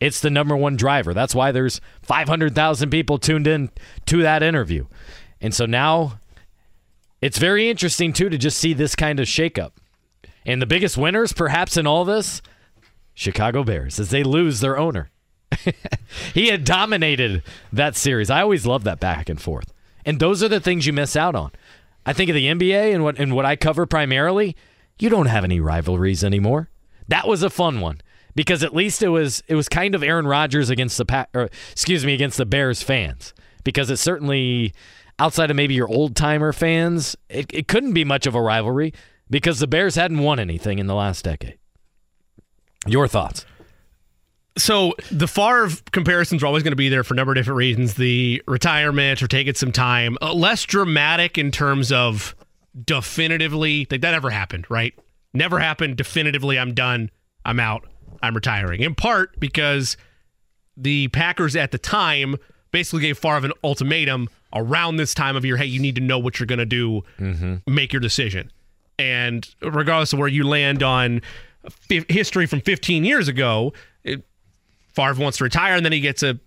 [0.00, 1.12] It's the number one driver.
[1.12, 3.70] That's why there's 500,000 people tuned in
[4.06, 4.86] to that interview,
[5.40, 6.20] and so now
[7.20, 9.72] it's very interesting too to just see this kind of shakeup.
[10.50, 12.42] And the biggest winners, perhaps in all this,
[13.14, 15.10] Chicago Bears, as they lose their owner.
[16.34, 18.30] he had dominated that series.
[18.30, 19.72] I always love that back and forth.
[20.04, 21.52] And those are the things you miss out on.
[22.06, 24.56] I think of the NBA and what and what I cover primarily,
[24.98, 26.70] you don't have any rivalries anymore.
[27.08, 28.00] That was a fun one
[28.34, 32.04] because at least it was it was kind of Aaron Rodgers against the or, excuse
[32.06, 34.72] me against the Bears fans because it certainly
[35.18, 38.94] outside of maybe your old timer fans, it, it couldn't be much of a rivalry
[39.30, 41.58] because the Bears hadn't won anything in the last decade.
[42.86, 43.46] Your thoughts?
[44.58, 47.56] So the Favre comparisons are always going to be there for a number of different
[47.56, 47.94] reasons.
[47.94, 52.34] The retirement or taking some time, uh, less dramatic in terms of
[52.84, 54.92] definitively like that never happened, right?
[55.32, 55.96] Never happened.
[55.96, 57.10] Definitively, I'm done.
[57.44, 57.88] I'm out.
[58.22, 58.82] I'm retiring.
[58.82, 59.96] In part because
[60.76, 62.36] the Packers at the time
[62.70, 65.56] basically gave Favre an ultimatum around this time of year.
[65.56, 67.02] Hey, you need to know what you're going to do.
[67.18, 67.72] Mm-hmm.
[67.72, 68.50] Make your decision.
[69.00, 71.22] And regardless of where you land on
[71.64, 73.72] f- history from 15 years ago,
[74.04, 74.22] it,
[74.94, 76.38] Favre wants to retire, and then he gets a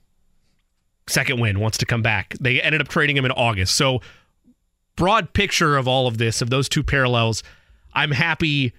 [1.07, 2.35] second win, wants to come back.
[2.39, 3.75] They ended up trading him in August.
[3.75, 4.01] So,
[4.95, 7.41] broad picture of all of this, of those two parallels,
[7.93, 8.71] I'm happy.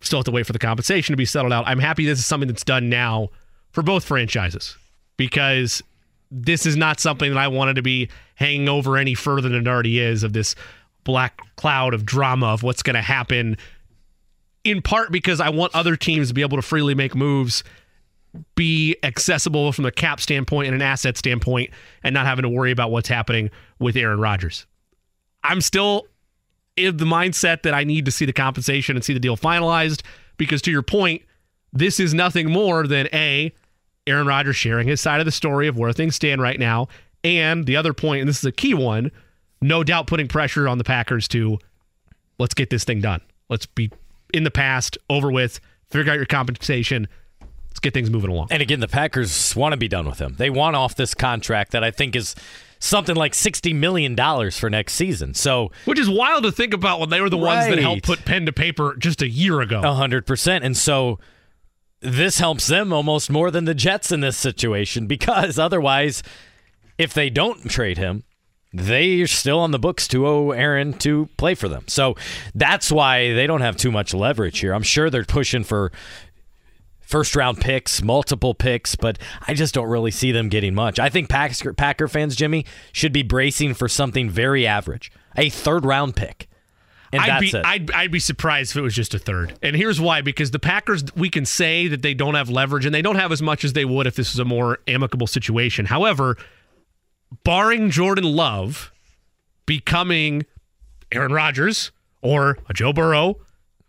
[0.00, 1.64] Still have to wait for the compensation to be settled out.
[1.66, 3.30] I'm happy this is something that's done now
[3.72, 4.76] for both franchises
[5.16, 5.82] because
[6.30, 9.68] this is not something that I wanted to be hanging over any further than it
[9.68, 10.54] already is of this
[11.04, 13.56] black cloud of drama of what's going to happen.
[14.64, 17.64] In part because I want other teams to be able to freely make moves,
[18.54, 21.70] be accessible from a cap standpoint and an asset standpoint,
[22.02, 24.66] and not having to worry about what's happening with Aaron Rodgers.
[25.44, 26.06] I'm still
[26.76, 30.02] in the mindset that I need to see the compensation and see the deal finalized
[30.36, 31.22] because, to your point,
[31.72, 33.52] this is nothing more than A,
[34.06, 36.88] Aaron Rodgers sharing his side of the story of where things stand right now.
[37.24, 39.10] And the other point, and this is a key one,
[39.62, 41.58] no doubt putting pressure on the Packers to
[42.38, 43.20] let's get this thing done.
[43.48, 43.90] Let's be
[44.34, 45.60] in the past, over with,
[45.90, 47.06] figure out your compensation.
[47.40, 48.48] Let's get things moving along.
[48.50, 50.34] And again, the Packers want to be done with him.
[50.36, 52.34] They want off this contract that I think is
[52.78, 54.16] something like $60 million
[54.50, 55.34] for next season.
[55.34, 57.56] So, which is wild to think about when they were the right.
[57.56, 59.80] ones that helped put pen to paper just a year ago.
[59.80, 60.60] 100%.
[60.62, 61.18] And so
[62.00, 66.22] this helps them almost more than the Jets in this situation because otherwise,
[66.98, 68.24] if they don't trade him,
[68.72, 71.84] they are still on the books to owe Aaron to play for them.
[71.88, 72.16] So
[72.54, 74.72] that's why they don't have too much leverage here.
[74.74, 75.92] I'm sure they're pushing for
[77.00, 80.98] first round picks, multiple picks, but I just don't really see them getting much.
[80.98, 85.84] I think Packer, Packer fans, Jimmy, should be bracing for something very average a third
[85.84, 86.48] round pick.
[87.12, 89.52] And I'd be, I'd, I'd, be surprised if it was just a third.
[89.60, 92.94] And here's why because the Packers, we can say that they don't have leverage and
[92.94, 95.84] they don't have as much as they would if this was a more amicable situation.
[95.84, 96.38] However,
[97.44, 98.92] barring Jordan Love
[99.66, 100.44] becoming
[101.10, 103.36] Aaron Rodgers or a Joe Burrow,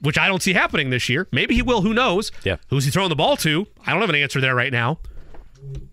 [0.02, 2.32] which I don't see happening this year, maybe he will, who knows?
[2.44, 2.57] Yeah.
[2.70, 3.68] Who's he throwing the ball to?
[3.86, 4.99] I don't have an answer there right now.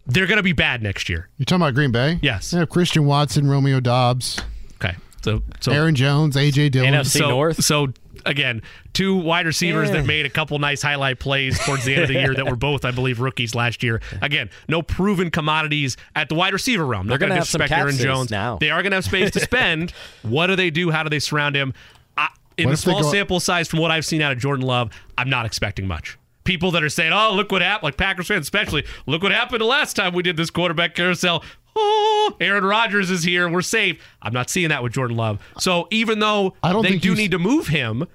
[0.06, 1.28] They're going to be bad next year.
[1.38, 2.18] You're talking about Green Bay?
[2.22, 2.50] Yes.
[2.50, 4.40] They have Christian Watson, Romeo Doubs.
[4.82, 4.96] Okay.
[5.22, 6.92] So, so Aaron Jones, AJ Dillon.
[6.92, 7.64] NFC so, North.
[7.64, 7.92] So
[8.26, 9.96] again, two wide receivers yeah.
[9.96, 12.56] that made a couple nice highlight plays towards the end of the year that were
[12.56, 14.00] both, I believe, rookies last year.
[14.22, 17.06] Again, no proven commodities at the wide receiver realm.
[17.06, 18.56] They're going to disrespect Aaron Jones now.
[18.58, 19.92] They are going to have space to spend.
[20.22, 20.90] what do they do?
[20.90, 21.74] How do they surround him?
[22.16, 24.66] I, in what the small go- sample size from what I've seen out of Jordan
[24.66, 28.26] Love, I'm not expecting much people that are saying, "Oh, look what happened," like Packers
[28.26, 28.84] fans especially.
[29.06, 31.44] Look what happened the last time we did this quarterback carousel.
[31.76, 33.48] Oh, Aaron Rodgers is here.
[33.48, 34.02] We're safe.
[34.22, 35.40] I'm not seeing that with Jordan Love.
[35.58, 38.06] So even though I don't they do need to move him,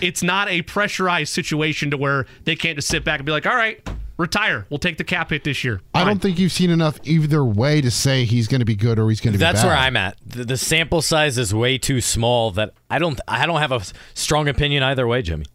[0.00, 3.46] it's not a pressurized situation to where they can't just sit back and be like,
[3.46, 4.66] "All right." Retire.
[4.68, 5.80] We'll take the cap hit this year.
[5.94, 6.02] Fine.
[6.02, 8.98] I don't think you've seen enough either way to say he's going to be good
[8.98, 9.54] or he's going to be bad.
[9.54, 9.68] That's bad.
[9.68, 10.18] where I'm at.
[10.26, 13.80] The, the sample size is way too small that I don't I don't have a
[14.12, 15.46] strong opinion either way, Jimmy.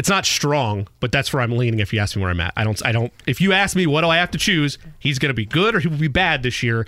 [0.00, 1.78] It's not strong, but that's where I'm leaning.
[1.78, 2.82] If you ask me where I'm at, I don't.
[2.86, 3.12] I don't.
[3.26, 5.74] If you ask me what do I have to choose, he's going to be good
[5.74, 6.86] or he will be bad this year.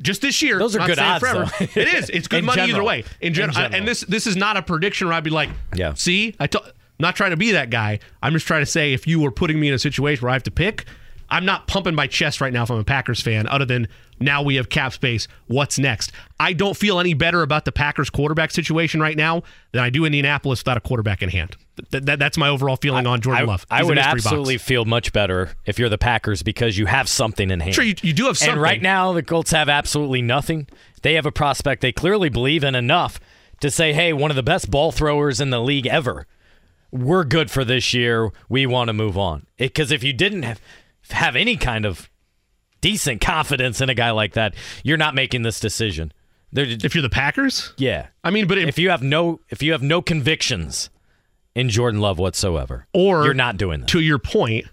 [0.00, 1.20] Just this year, those are good odds.
[1.20, 1.50] Forever.
[1.60, 2.08] it is.
[2.08, 2.76] It's good money general.
[2.78, 3.04] either way.
[3.20, 5.50] In, gen- In general, and this this is not a prediction where I'd be like,
[5.74, 5.92] yeah.
[5.92, 7.98] See, I t- I'm not trying to be that guy.
[8.22, 10.32] I'm just trying to say if you were putting me in a situation where I
[10.32, 10.86] have to pick,
[11.30, 13.88] I'm not pumping my chest right now if I'm a Packers fan, other than
[14.20, 15.26] now we have cap space.
[15.46, 16.12] What's next?
[16.38, 19.42] I don't feel any better about the Packers quarterback situation right now
[19.72, 21.56] than I do Indianapolis without a quarterback in hand.
[21.90, 23.60] Th- th- that's my overall feeling I, on Jordan I, Love.
[23.62, 24.64] He's I would absolutely box.
[24.64, 27.74] feel much better if you're the Packers because you have something in hand.
[27.74, 28.52] Sure, you, you do have something.
[28.52, 30.68] And right now, the Colts have absolutely nothing.
[31.02, 33.18] They have a prospect they clearly believe in enough
[33.60, 36.26] to say, hey, one of the best ball throwers in the league ever.
[36.92, 38.30] We're good for this year.
[38.48, 39.46] We want to move on.
[39.56, 40.60] Because if you didn't have,
[41.10, 42.10] have any kind of
[42.80, 46.12] decent confidence in a guy like that, you're not making this decision.
[46.52, 48.08] They're, If you're the Packers, yeah.
[48.22, 50.90] I mean, but if, If you have no if you have no convictions
[51.54, 53.88] in Jordan Love whatsoever, or you're not doing that.
[53.90, 54.66] to your point,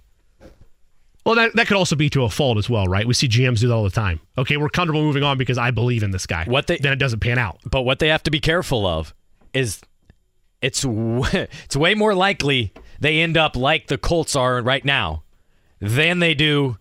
[1.26, 3.06] well, that, that could also be to a fault as well, right?
[3.06, 4.20] We see GMs do that all the time.
[4.38, 6.46] Okay, we're comfortable moving on because I believe in this guy.
[6.46, 7.60] What they- then it doesn't pan out.
[7.66, 9.14] But what they have to be careful of
[9.54, 9.82] is
[10.62, 15.24] it's w- it's way more likely they end up like the Colts are right now
[15.82, 16.78] than they do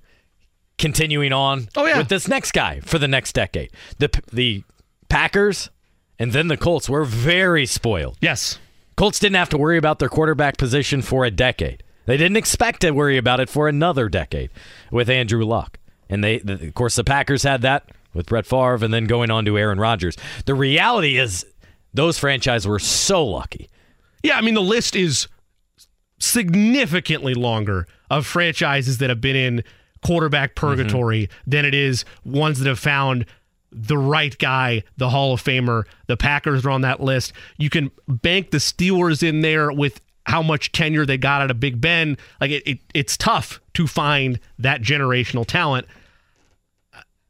[0.79, 1.99] continuing on Oh, yeah.
[1.99, 3.71] with this next guy for the next decade.
[3.99, 4.63] The the
[5.09, 5.71] Packers
[6.19, 8.17] and then the Colts were very spoiled.
[8.21, 8.59] Yes.
[8.97, 11.83] Colts didn't have to worry about their quarterback position for a decade.
[12.07, 14.51] They didn't expect to worry about it for another decade
[14.91, 15.79] with Andrew Luck.
[16.09, 19.31] And they, the, of course, the Packers had that with Brett Favre and then going
[19.31, 20.17] on to Aaron Rodgers.
[20.45, 21.47] The reality is,
[21.95, 23.69] those franchises were so lucky.
[24.23, 25.29] Yeah, I mean, the list is
[26.19, 29.65] significantly longer of franchises that have been in
[30.05, 30.67] quarterback mm-hmm.
[30.67, 33.25] purgatory than it is ones that have found
[33.73, 35.85] the right guy, the Hall of Famer.
[36.07, 37.33] The Packers are on that list.
[37.57, 41.61] You can bank the Steelers in there with how much tenure they got out of
[41.61, 42.19] Big Ben.
[42.41, 45.87] Like it, it it's tough to find that generational talent.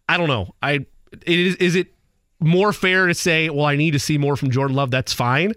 [0.09, 0.55] I don't know.
[0.62, 1.89] I it is is it
[2.40, 4.90] more fair to say, well, I need to see more from Jordan Love?
[4.90, 5.52] That's fine.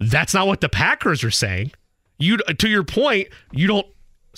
[0.00, 1.72] That's not what the Packers are saying.
[2.18, 3.86] You to your point, you don't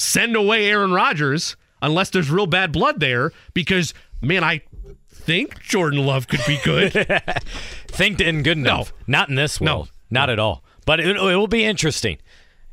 [0.01, 4.63] send away Aaron Rodgers unless there's real bad blood there because man, I
[5.09, 6.93] think Jordan Love could be good.
[7.89, 8.93] Think didn't good enough.
[9.07, 9.19] No.
[9.19, 9.91] Not in this world.
[10.11, 10.21] No.
[10.21, 10.65] Not at all.
[10.87, 12.19] But it, it will be interesting.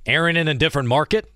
[0.06, 1.30] Aaron in a different market,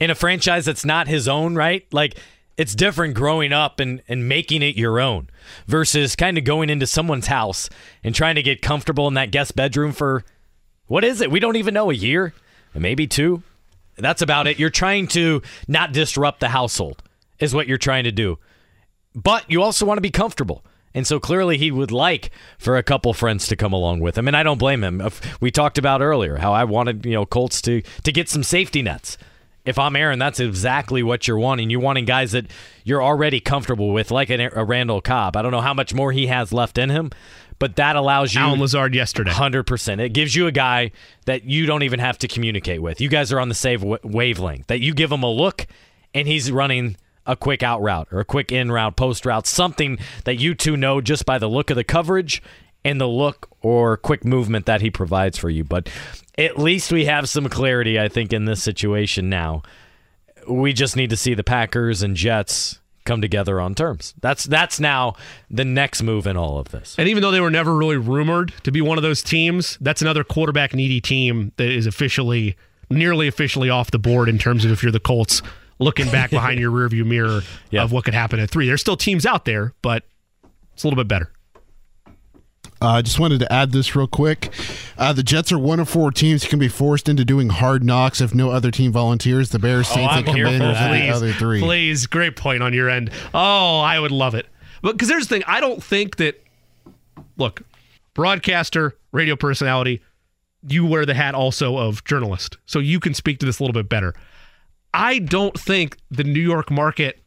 [0.00, 1.86] in a franchise that's not his own, right?
[1.92, 2.16] Like
[2.56, 5.28] it's different growing up and, and making it your own
[5.66, 7.68] versus kind of going into someone's house
[8.02, 10.24] and trying to get comfortable in that guest bedroom for
[10.86, 11.30] what is it?
[11.30, 12.32] We don't even know a year,
[12.74, 13.42] maybe two.
[13.96, 14.58] That's about it.
[14.58, 17.02] You're trying to not disrupt the household,
[17.38, 18.38] is what you're trying to do
[19.14, 20.64] but you also want to be comfortable.
[20.94, 24.28] And so clearly he would like for a couple friends to come along with him,
[24.28, 25.02] and I don't blame him.
[25.40, 28.82] We talked about earlier how I wanted you know Colts to to get some safety
[28.82, 29.16] nets.
[29.64, 31.70] If I'm Aaron, that's exactly what you're wanting.
[31.70, 32.46] You're wanting guys that
[32.82, 35.36] you're already comfortable with, like a, Randall Cobb.
[35.36, 37.12] I don't know how much more he has left in him,
[37.62, 39.30] but that allows you Allen Lazard yesterday.
[39.30, 40.00] Hundred percent.
[40.00, 40.90] It gives you a guy
[41.26, 43.00] that you don't even have to communicate with.
[43.00, 44.66] You guys are on the same wavelength.
[44.66, 45.68] That you give him a look,
[46.12, 50.00] and he's running a quick out route or a quick in route, post route, something
[50.24, 52.42] that you two know just by the look of the coverage
[52.84, 55.62] and the look or quick movement that he provides for you.
[55.62, 55.88] But
[56.36, 59.62] at least we have some clarity, I think, in this situation now.
[60.48, 64.14] We just need to see the Packers and Jets come together on terms.
[64.20, 65.14] That's that's now
[65.50, 66.94] the next move in all of this.
[66.98, 70.02] And even though they were never really rumored to be one of those teams, that's
[70.02, 72.56] another quarterback needy team that is officially,
[72.90, 75.42] nearly officially off the board in terms of if you're the Colts
[75.78, 77.82] looking back behind your rearview mirror Yeah.
[77.82, 78.66] of what could happen at three.
[78.66, 80.04] There's still teams out there, but
[80.74, 81.30] it's a little bit better.
[82.82, 84.52] I uh, just wanted to add this real quick.
[84.98, 87.84] Uh, the Jets are one of four teams who can be forced into doing hard
[87.84, 89.50] knocks if no other team volunteers.
[89.50, 91.60] The Bears, Saints, and here for Commanders are the other three.
[91.60, 93.12] please, great point on your end.
[93.32, 94.46] Oh, I would love it.
[94.82, 96.42] But because here's the thing, I don't think that.
[97.36, 97.62] Look,
[98.14, 100.02] broadcaster, radio personality,
[100.66, 103.80] you wear the hat also of journalist, so you can speak to this a little
[103.80, 104.12] bit better.
[104.92, 107.20] I don't think the New York market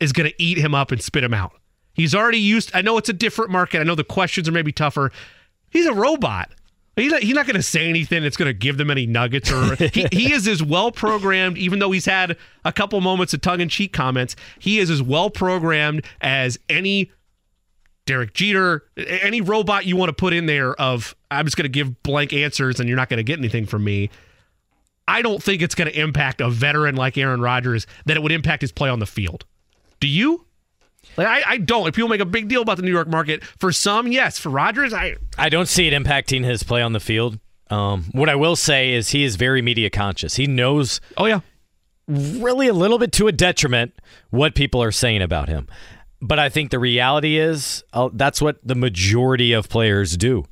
[0.00, 1.52] is going to eat him up and spit him out.
[1.94, 2.70] He's already used.
[2.74, 3.80] I know it's a different market.
[3.80, 5.12] I know the questions are maybe tougher.
[5.70, 6.50] He's a robot.
[6.96, 9.50] He's not, he's not going to say anything that's going to give them any nuggets.
[9.50, 13.40] Or he, he is as well programmed, even though he's had a couple moments of
[13.40, 14.36] tongue in cheek comments.
[14.58, 17.10] He is as well programmed as any
[18.04, 20.74] Derek Jeter, any robot you want to put in there.
[20.74, 23.64] Of I'm just going to give blank answers and you're not going to get anything
[23.64, 24.10] from me.
[25.08, 28.32] I don't think it's going to impact a veteran like Aaron Rodgers that it would
[28.32, 29.44] impact his play on the field.
[30.00, 30.46] Do you?
[31.16, 31.84] Like I, I don't.
[31.84, 33.44] Like people make a big deal about the New York market.
[33.44, 34.38] For some, yes.
[34.38, 37.38] For Rodgers, I I don't see it impacting his play on the field.
[37.70, 40.36] Um, what I will say is he is very media conscious.
[40.36, 41.40] He knows oh yeah.
[42.06, 43.94] really a little bit to a detriment
[44.30, 45.68] what people are saying about him.
[46.20, 50.44] But I think the reality is uh, that's what the majority of players do.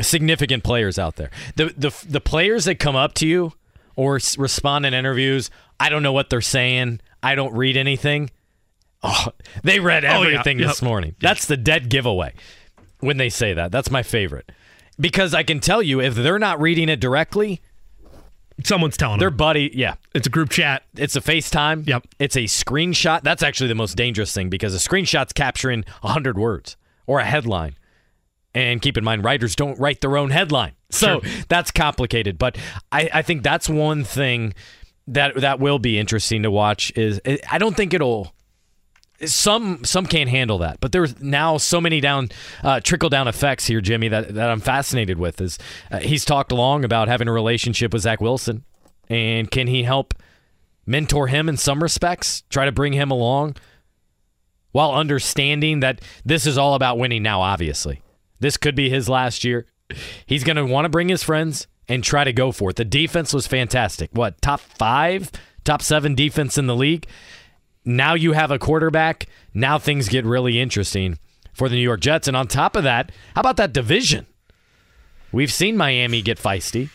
[0.00, 1.30] Significant players out there.
[1.54, 3.52] The the the players that come up to you
[3.94, 5.50] or s- respond in interviews,
[5.80, 7.00] I don't know what they're saying.
[7.22, 8.30] I don't read anything.
[9.02, 9.28] Oh,
[9.62, 10.28] they read Oh, yeah.
[10.34, 10.68] everything Yep.
[10.68, 11.14] this morning.
[11.20, 12.32] That's the dead giveaway
[13.00, 13.70] when they say that.
[13.72, 14.50] That's my favorite.
[14.98, 17.60] Because I can tell you if they're not reading it directly,
[18.64, 19.20] Someone's telling them.
[19.20, 19.36] their them.
[19.36, 20.82] buddy, yeah, It's a group chat.
[20.96, 21.86] it's a FaceTime.
[21.86, 22.06] Yep.
[22.18, 23.22] It's a screenshot.
[23.22, 27.76] That's actually the most dangerous thing because a screenshot's capturing 100 words or a headline.
[28.54, 30.72] And keep in mind, writers don't write their own headline.
[30.88, 31.20] So
[31.50, 32.38] that's complicated.
[32.38, 32.56] But
[32.90, 34.54] I, I think that's one thing
[35.08, 37.20] that that will be interesting to watch is
[37.50, 38.32] I don't think it'll
[39.24, 42.28] some some can't handle that, but there's now so many down
[42.62, 45.40] uh, trickle down effects here, Jimmy, that, that I'm fascinated with.
[45.40, 45.58] Is
[45.90, 48.64] uh, he's talked long about having a relationship with Zach Wilson,
[49.08, 50.14] and can he help
[50.86, 53.56] mentor him in some respects, try to bring him along,
[54.72, 57.40] while understanding that this is all about winning now.
[57.40, 58.02] Obviously,
[58.40, 59.66] this could be his last year.
[60.26, 62.76] He's going to want to bring his friends and try to go for it.
[62.76, 64.10] The defense was fantastic.
[64.12, 65.30] What top five,
[65.64, 67.06] top seven defense in the league
[67.86, 69.26] now you have a quarterback.
[69.54, 71.18] Now things get really interesting
[71.54, 72.28] for the New York Jets.
[72.28, 74.26] And on top of that, how about that division?
[75.32, 76.90] We've seen Miami get feisty.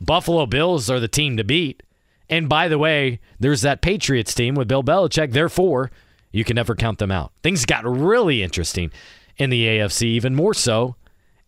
[0.00, 1.82] Buffalo Bills are the team to beat.
[2.28, 5.32] And by the way, there's that Patriots team with Bill Belichick.
[5.32, 5.90] Therefore,
[6.30, 7.32] you can never count them out.
[7.42, 8.92] Things got really interesting
[9.38, 10.96] in the AFC, even more so.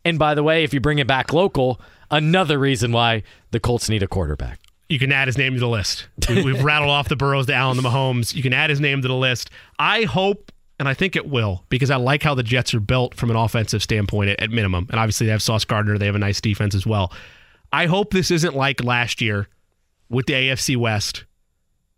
[0.05, 1.81] And by the way, if you bring it back local,
[2.11, 4.60] another reason why the Colts need a quarterback
[4.91, 6.09] you can add his name to the list.
[6.29, 8.35] We, have rattled off the Burrows, the Allen, the Mahomes.
[8.35, 9.49] You can add his name to the list.
[9.79, 10.51] I hope,
[10.81, 13.37] and I think it will, because I like how the Jets are built from an
[13.37, 14.89] offensive standpoint at, at minimum.
[14.91, 15.97] And obviously, they have Sauce Gardner.
[15.97, 17.13] They have a nice defense as well.
[17.73, 19.47] I hope this isn't like last year
[20.09, 21.25] with the AFC West.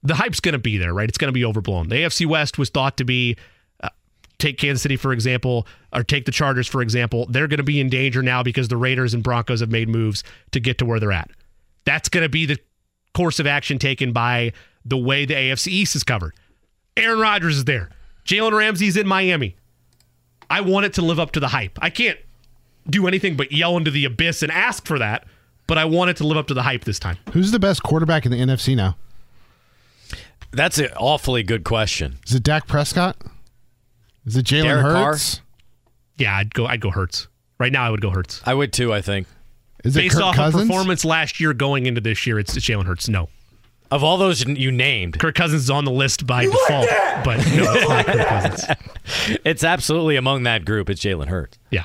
[0.02, 1.08] The hype's going to be there, right?
[1.08, 1.88] It's going to be overblown.
[1.88, 3.38] The AFC West was thought to be
[3.82, 3.88] uh,
[4.38, 7.24] take Kansas City, for example, or take the Chargers, for example.
[7.30, 10.24] They're going to be in danger now because the Raiders and Broncos have made moves
[10.50, 11.30] to get to where they're at.
[11.84, 12.58] That's going to be the
[13.14, 14.52] course of action taken by
[14.84, 16.34] the way the AFC East is covered.
[16.96, 17.90] Aaron Rodgers is there.
[18.24, 19.56] Jalen Ramsey's in Miami.
[20.50, 21.78] I want it to live up to the hype.
[21.80, 22.18] I can't
[22.88, 25.26] do anything but yell into the abyss and ask for that,
[25.66, 27.16] but I want it to live up to the hype this time.
[27.32, 28.96] Who's the best quarterback in the NFC now?
[30.50, 32.18] That's an awfully good question.
[32.26, 33.16] Is it Dak Prescott?
[34.26, 35.36] Is it Jalen Hurts?
[35.36, 35.44] Carr?
[36.18, 36.66] Yeah, I'd go.
[36.66, 37.28] I'd go Hurts.
[37.58, 38.42] Right now, I would go Hurts.
[38.44, 38.92] I would too.
[38.92, 39.26] I think.
[39.84, 40.62] Is Based Kirk off Cousins?
[40.62, 43.08] of performance last year going into this year, it's, it's Jalen Hurts.
[43.08, 43.28] No.
[43.90, 47.24] Of all those you named, Kirk Cousins is on the list by you default, like
[47.24, 49.40] but no, it's not Kirk Cousins.
[49.44, 50.88] It's absolutely among that group.
[50.88, 51.58] It's Jalen Hurts.
[51.70, 51.84] Yeah.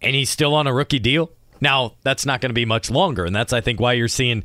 [0.00, 1.30] And he's still on a rookie deal.
[1.60, 3.24] Now, that's not going to be much longer.
[3.24, 4.42] And that's, I think, why you're seeing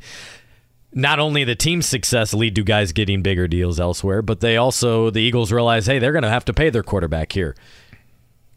[0.92, 5.10] not only the team's success lead to guys getting bigger deals elsewhere, but they also,
[5.10, 7.56] the Eagles realize, hey, they're going to have to pay their quarterback here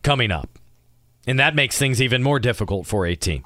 [0.03, 0.59] coming up.
[1.25, 3.43] And that makes things even more difficult for a team.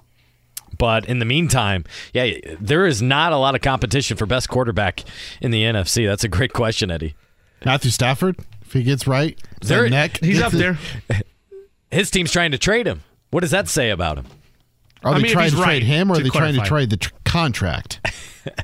[0.78, 5.04] But in the meantime, yeah, there is not a lot of competition for best quarterback
[5.42, 6.08] in the NFC.
[6.08, 7.16] That's a great question, Eddie.
[7.64, 10.78] Matthew Stafford, if he gets right, there, neck, he's up there.
[11.92, 13.04] His team's trying to trade him.
[13.32, 14.26] What does that say about him?
[15.04, 16.98] Are they mean, trying to right, trade him, or are they trying to trade the
[16.98, 18.00] tr- contract?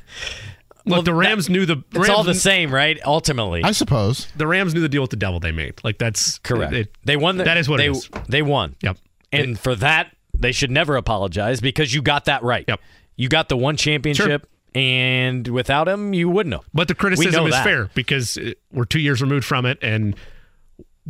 [0.84, 1.84] Look, well, the Rams that, knew the.
[1.94, 3.00] It's all the same, right?
[3.06, 5.80] Ultimately, I suppose the Rams knew the deal with the devil they made.
[5.84, 6.74] Like that's correct.
[6.74, 7.38] It, they won.
[7.38, 8.10] The, that is what they, it is.
[8.28, 8.76] They won.
[8.82, 8.98] Yep.
[9.32, 12.66] And it, for that, they should never apologize because you got that right.
[12.68, 12.80] Yep.
[13.16, 14.42] You got the one championship.
[14.42, 14.48] Sure.
[14.74, 16.66] And without him, you wouldn't have.
[16.74, 17.64] But the criticism is that.
[17.64, 18.38] fair because
[18.72, 20.16] we're two years removed from it, and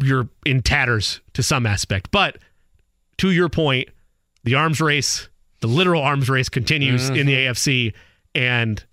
[0.02, 2.10] you're in tatters to some aspect.
[2.10, 2.40] But
[3.18, 3.90] to your point,
[4.44, 5.30] the arms race,
[5.60, 7.18] the literal arms race, continues mm-hmm.
[7.18, 7.52] in the mm-hmm.
[7.52, 7.94] AFC,
[8.34, 8.84] and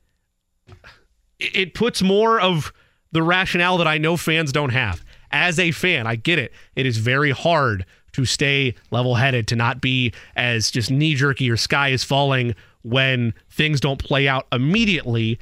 [1.39, 2.73] it puts more of
[3.12, 5.02] the rationale that I know fans don't have.
[5.31, 6.52] As a fan, I get it.
[6.74, 7.86] It is very hard
[8.18, 12.52] to stay level headed, to not be as just knee jerky or sky is falling
[12.82, 15.38] when things don't play out immediately.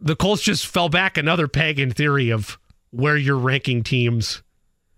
[0.00, 2.58] The Colts just fell back another peg in theory of
[2.90, 4.42] where you're ranking teams.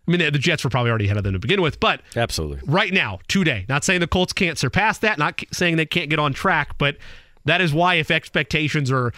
[0.06, 2.60] I mean, the Jets were probably already ahead of them to begin with, but absolutely
[2.64, 6.18] right now, today, not saying the Colts can't surpass that, not saying they can't get
[6.18, 6.97] on track, but
[7.44, 9.12] that is why if expectations are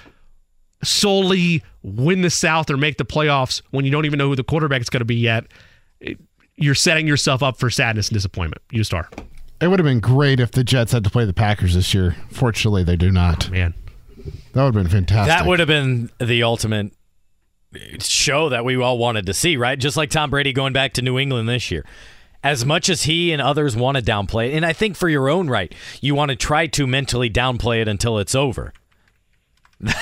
[0.82, 4.42] solely win the South or make the playoffs when you don't even know who the
[4.42, 5.44] quarterback is going to be yet,
[6.60, 8.62] you're setting yourself up for sadness and disappointment.
[8.70, 9.08] You star.
[9.60, 12.16] It would have been great if the Jets had to play the Packers this year.
[12.30, 13.48] Fortunately, they do not.
[13.48, 13.74] Oh, man,
[14.52, 15.28] that would have been fantastic.
[15.28, 16.92] That would have been the ultimate
[17.98, 19.78] show that we all wanted to see, right?
[19.78, 21.84] Just like Tom Brady going back to New England this year.
[22.42, 25.28] As much as he and others want to downplay it, and I think for your
[25.28, 28.72] own right, you want to try to mentally downplay it until it's over.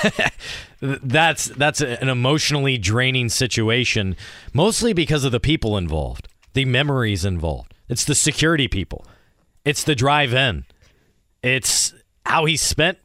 [0.81, 4.15] that's that's an emotionally draining situation,
[4.53, 7.73] mostly because of the people involved the memories involved.
[7.87, 9.05] It's the security people.
[9.65, 10.65] It's the drive in.
[11.43, 11.93] It's
[12.25, 12.97] how he spent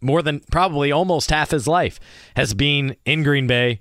[0.00, 2.00] more than probably almost half his life
[2.36, 3.80] has been in Green Bay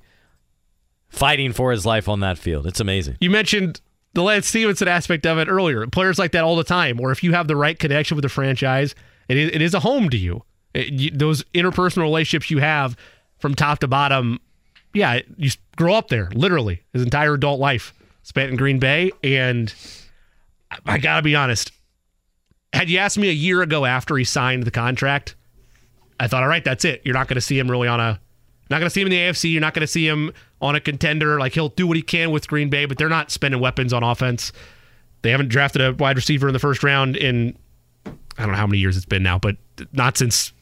[1.10, 2.68] fighting for his life on that field.
[2.68, 3.18] It's amazing.
[3.20, 3.82] You mentioned
[4.14, 5.86] the Lance Stephenson aspect of it earlier.
[5.88, 8.30] Players like that all the time, or if you have the right connection with the
[8.30, 8.96] franchise,
[9.28, 10.44] it is, it is a home to you.
[10.74, 11.12] It, you.
[11.12, 12.96] Those interpersonal relationships you have
[13.40, 14.40] from top to bottom,
[14.94, 17.94] yeah, you grow up there, literally, his entire adult life
[18.24, 19.12] spent in Green Bay.
[19.24, 19.74] And
[20.86, 21.72] I got to be honest,
[22.74, 25.36] had you asked me a year ago after he signed the contract,
[26.20, 27.02] I thought, all right, that's it.
[27.04, 28.20] You're not going to see him really on a,
[28.70, 29.52] not going to see him in the AFC.
[29.52, 30.32] You're not going to see him
[30.62, 31.40] on a contender.
[31.40, 34.04] Like he'll do what he can with Green Bay, but they're not spending weapons on
[34.04, 34.52] offense.
[35.24, 37.58] They haven't drafted a wide receiver in the first round in
[38.06, 39.58] I don't know how many years it's been now, but
[39.92, 40.54] not since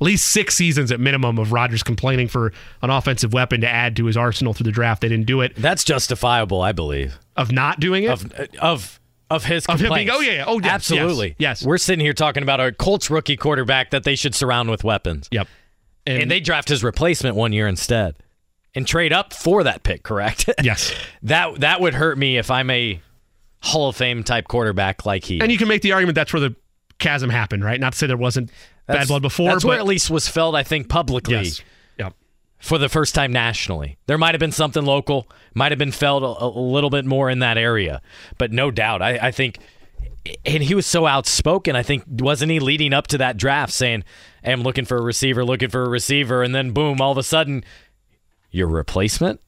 [0.00, 2.52] at least six seasons at minimum of Rodgers complaining for
[2.82, 5.02] an offensive weapon to add to his arsenal through the draft.
[5.02, 5.54] They didn't do it.
[5.56, 7.18] That's justifiable, I believe.
[7.36, 8.10] Of not doing it?
[8.10, 9.00] Of of
[9.30, 10.44] of his Of him being- oh, yeah, yeah.
[10.46, 11.36] Oh, yes, absolutely.
[11.38, 11.64] yes, yes.
[11.66, 15.28] We're sitting here talking about a Colts rookie quarterback that they should surround with weapons.
[15.30, 15.48] Yep.
[16.06, 18.14] And, they draft his replacement one year instead,
[18.74, 20.02] and trade up for that pick.
[20.02, 20.48] Correct?
[20.62, 20.94] Yes.
[21.24, 23.00] that that would hurt me if I'm a
[23.60, 25.40] Hall of Fame type quarterback like he.
[25.40, 26.56] And you can make the argument that's where the
[26.98, 27.78] chasm happened, right?
[27.78, 28.50] Not to say there wasn't
[28.88, 31.34] That's- bad blood before, That's but where at least was felt, I think, publicly.
[31.36, 31.62] yes.
[31.98, 32.14] Yep.
[32.58, 33.98] for the first time nationally.
[34.06, 37.30] There might have been something local, might have been felt a, a little bit more
[37.30, 38.00] in that area,
[38.38, 39.58] but no doubt, I, I think.
[40.44, 41.74] And he was so outspoken.
[41.76, 44.04] I think wasn't he leading up to that draft saying,
[44.42, 47.18] hey, "I'm looking for a receiver, looking for a receiver," and then boom, all of
[47.18, 47.64] a sudden,
[48.50, 49.40] your replacement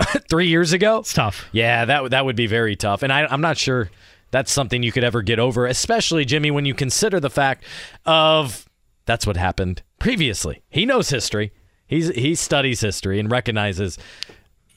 [0.30, 0.98] three years ago.
[0.98, 1.46] It's tough.
[1.52, 3.90] Yeah, that that would be very tough, and I, I'm not sure
[4.30, 7.64] that's something you could ever get over, especially Jimmy when you consider the fact
[8.06, 8.68] of
[9.06, 10.62] that's what happened previously.
[10.68, 11.52] He knows history.
[11.86, 13.98] He's he studies history and recognizes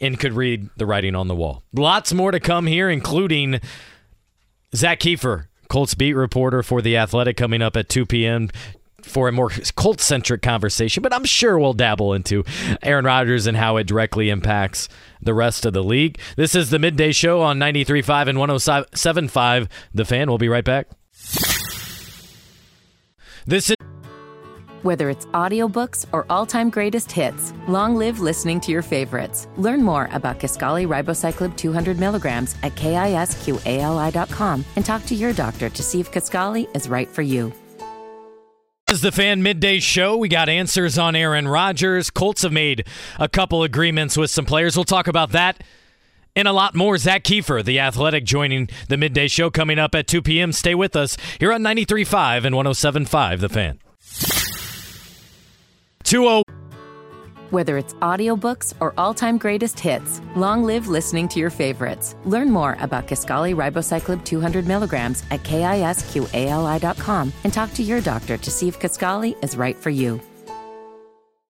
[0.01, 1.63] and could read the writing on the wall.
[1.73, 3.59] Lots more to come here, including
[4.75, 8.49] Zak Keefer, Colts beat reporter for the Athletic, coming up at 2 p.m.
[9.13, 12.43] For a more Colts centric conversation, but I'm sure we'll dabble into
[12.81, 14.89] Aaron Rodgers and how it directly impacts
[15.21, 16.17] the rest of the league.
[16.35, 19.69] This is the midday show on 93.5 and 107.5.
[19.93, 20.29] The fan.
[20.29, 20.87] We'll be right back.
[23.45, 23.75] This is.
[24.81, 29.47] Whether it's audiobooks or all-time greatest hits, long live listening to your favorites.
[29.57, 35.83] Learn more about Kisqali Ribociclib 200 milligrams at kisqali.com and talk to your doctor to
[35.83, 37.53] see if Kisqali is right for you.
[38.93, 40.17] Is the fan midday show.
[40.17, 42.11] We got answers on Aaron Rodgers.
[42.11, 42.85] Colts have made
[43.19, 44.77] a couple agreements with some players.
[44.77, 45.63] We'll talk about that
[46.35, 46.95] and a lot more.
[46.99, 50.51] Zak Keefer, the athletic, joining the midday show coming up at 2 p.m.
[50.51, 53.79] Stay with us here on 93.5 and 107.5, The Fan.
[56.03, 56.62] 20
[57.53, 62.15] Whether it's audiobooks or all-time greatest hits, long live listening to your favorites.
[62.25, 68.49] Learn more about Kisqali Ribociclib 200 milligrams at kisqali.com and talk to your doctor to
[68.49, 70.19] see if Kisqali is right for you.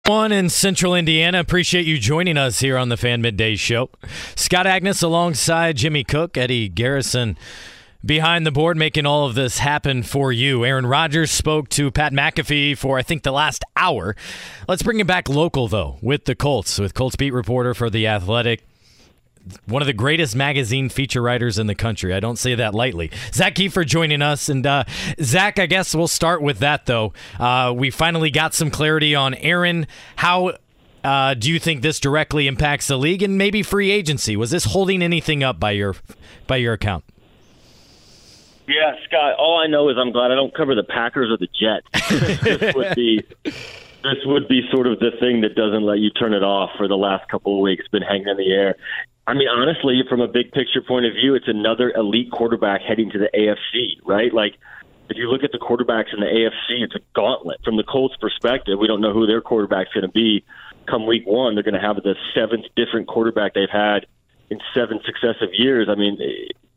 [0.06, 1.38] One in Central Indiana.
[1.38, 3.88] Appreciate you joining us here on the Fan Midday Show.
[4.34, 7.38] Scott Agness alongside Jimmy Cook, Eddie Garrison
[8.04, 10.64] behind the board, making all of this happen for you.
[10.64, 14.16] Aaron Rodgers spoke to Pat McAfee for, I think, the last hour.
[14.68, 18.06] Let's bring it back local, though, with the Colts, with Colts beat reporter for The
[18.06, 18.62] Athletic.
[19.66, 22.14] One of the greatest magazine feature writers in the country.
[22.14, 23.10] I don't say that lightly.
[23.32, 24.48] Zak Keefer joining us.
[24.48, 24.84] And uh,
[25.20, 27.12] Zach, I guess we'll start with that, though.
[27.40, 29.88] Uh, we finally got some clarity on Aaron.
[30.14, 30.58] How
[31.02, 34.36] uh, do you think this directly impacts the league and maybe free agency?
[34.36, 35.96] Was this holding anything up by your
[36.46, 37.04] by your account?
[38.66, 39.34] Yeah, Scott.
[39.38, 41.86] All I know is I'm glad I don't cover the Packers or the Jets.
[42.44, 46.34] this would be this would be sort of the thing that doesn't let you turn
[46.34, 47.86] it off for the last couple of weeks.
[47.88, 48.76] Been hanging in the air.
[49.26, 53.10] I mean, honestly, from a big picture point of view, it's another elite quarterback heading
[53.10, 54.34] to the AFC, right?
[54.34, 54.56] Like,
[55.08, 57.60] if you look at the quarterbacks in the AFC, it's a gauntlet.
[57.64, 60.44] From the Colts' perspective, we don't know who their quarterback's going to be
[60.88, 61.54] come week one.
[61.54, 64.06] They're going to have the seventh different quarterback they've had
[64.50, 65.88] in seven successive years.
[65.88, 66.18] I mean,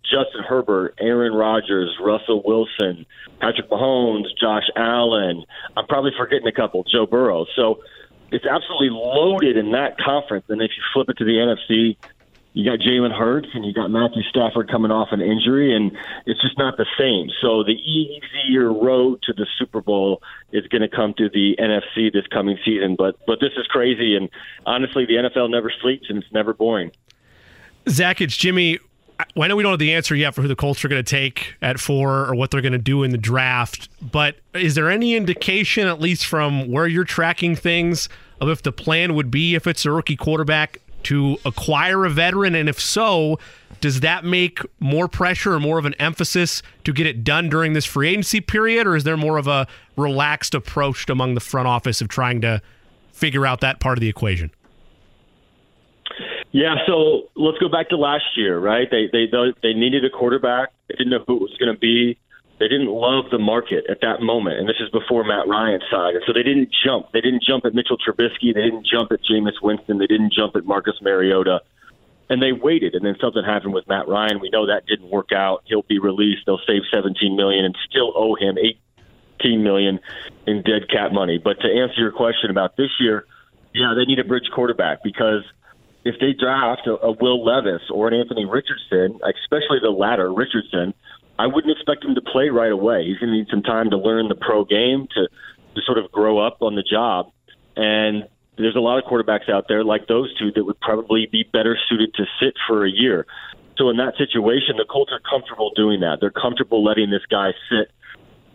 [0.09, 3.05] Justin Herbert, Aaron Rodgers, Russell Wilson,
[3.39, 5.43] Patrick Mahomes, Josh Allen.
[5.75, 7.45] I'm probably forgetting a couple, Joe Burrow.
[7.55, 7.81] So
[8.31, 10.45] it's absolutely loaded in that conference.
[10.49, 11.97] And if you flip it to the NFC,
[12.55, 15.91] you got Jalen Hurts and you got Matthew Stafford coming off an injury, and
[16.25, 17.29] it's just not the same.
[17.41, 20.21] So the easier road to the Super Bowl
[20.53, 22.95] is going to come to the NFC this coming season.
[22.97, 24.29] But but this is crazy, and
[24.65, 26.91] honestly, the NFL never sleeps and it's never boring.
[27.89, 28.79] Zach, it's Jimmy.
[29.19, 31.09] I know we don't have the answer yet for who the Colts are going to
[31.09, 34.89] take at four or what they're going to do in the draft, but is there
[34.89, 38.09] any indication, at least from where you're tracking things,
[38.41, 42.55] of if the plan would be, if it's a rookie quarterback, to acquire a veteran?
[42.55, 43.39] And if so,
[43.79, 47.73] does that make more pressure or more of an emphasis to get it done during
[47.73, 48.87] this free agency period?
[48.87, 52.61] Or is there more of a relaxed approach among the front office of trying to
[53.13, 54.51] figure out that part of the equation?
[56.55, 58.87] Yeah, so let's go back to last year, right?
[58.89, 59.27] They they
[59.61, 60.71] they needed a quarterback.
[60.87, 62.17] They didn't know who it was going to be.
[62.59, 66.15] They didn't love the market at that moment, and this is before Matt Ryan signed.
[66.15, 67.11] And so they didn't jump.
[67.11, 68.55] They didn't jump at Mitchell Trubisky.
[68.55, 69.97] They didn't jump at Jameis Winston.
[69.97, 71.59] They didn't jump at Marcus Mariota.
[72.29, 74.39] And they waited, and then something happened with Matt Ryan.
[74.39, 75.63] We know that didn't work out.
[75.65, 76.43] He'll be released.
[76.45, 78.55] They'll save 17 million and still owe him
[79.43, 79.99] 18 million
[80.47, 81.37] in dead cap money.
[81.37, 83.25] But to answer your question about this year,
[83.73, 85.43] yeah, they need a bridge quarterback because–
[86.05, 90.93] if they draft a, a Will Levis or an Anthony Richardson, especially the latter, Richardson,
[91.37, 93.05] I wouldn't expect him to play right away.
[93.05, 95.27] He's going to need some time to learn the pro game to
[95.75, 97.33] to sort of grow up on the job.
[97.75, 101.43] And there's a lot of quarterbacks out there like those two that would probably be
[101.43, 103.25] better suited to sit for a year.
[103.77, 106.19] So in that situation, the Colts are comfortable doing that.
[106.21, 107.91] They're comfortable letting this guy sit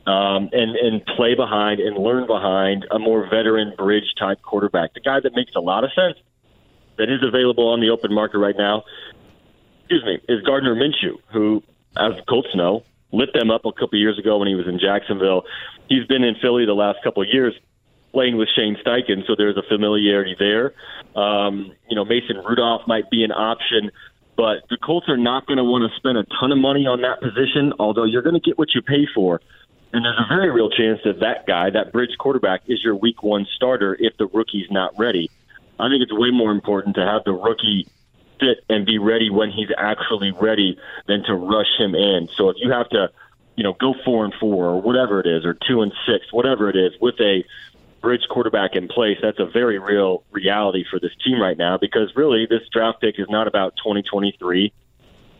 [0.06, 4.94] um, and and play behind and learn behind a more veteran bridge type quarterback.
[4.94, 6.16] The guy that makes a lot of sense
[7.00, 8.84] that is available on the open market right now,
[9.80, 11.62] excuse me, is Gardner Minshew, who,
[11.96, 15.44] as Colts know, lit them up a couple years ago when he was in Jacksonville.
[15.88, 17.54] He's been in Philly the last couple of years
[18.12, 20.74] playing with Shane Steichen, so there's a familiarity there.
[21.16, 23.90] Um, you know, Mason Rudolph might be an option,
[24.36, 27.00] but the Colts are not going to want to spend a ton of money on
[27.00, 29.40] that position, although you're going to get what you pay for.
[29.92, 33.22] And there's a very real chance that that guy, that bridge quarterback, is your week
[33.22, 35.30] one starter if the rookie's not ready.
[35.80, 37.86] I think it's way more important to have the rookie
[38.38, 42.28] fit and be ready when he's actually ready than to rush him in.
[42.34, 43.10] So if you have to,
[43.56, 46.68] you know, go four and four or whatever it is, or two and six, whatever
[46.68, 47.44] it is, with a
[48.00, 52.10] bridge quarterback in place, that's a very real reality for this team right now because
[52.16, 54.72] really this draft pick is not about 2023.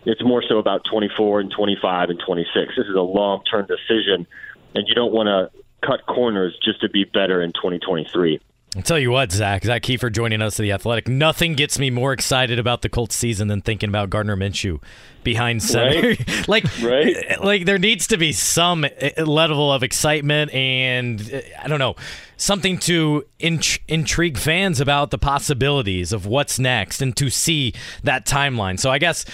[0.05, 2.73] It's more so about 24 and 25 and 26.
[2.77, 4.27] This is a long term decision,
[4.75, 5.51] and you don't want to
[5.87, 8.41] cut corners just to be better in 2023.
[8.77, 11.09] I'll tell you what, Zach, Zak Keefer joining us at the Athletic.
[11.09, 14.81] Nothing gets me more excited about the Colts season than thinking about Gardner Minshew
[15.25, 16.11] behind center.
[16.11, 16.49] Right.
[16.49, 17.17] like, right.
[17.17, 21.97] Eh, like there needs to be some uh, level of excitement and I don't know
[22.37, 27.75] something to int- intrigue fans about the possibilities of what's next and to see
[28.05, 28.79] that timeline.
[28.79, 29.25] So I guess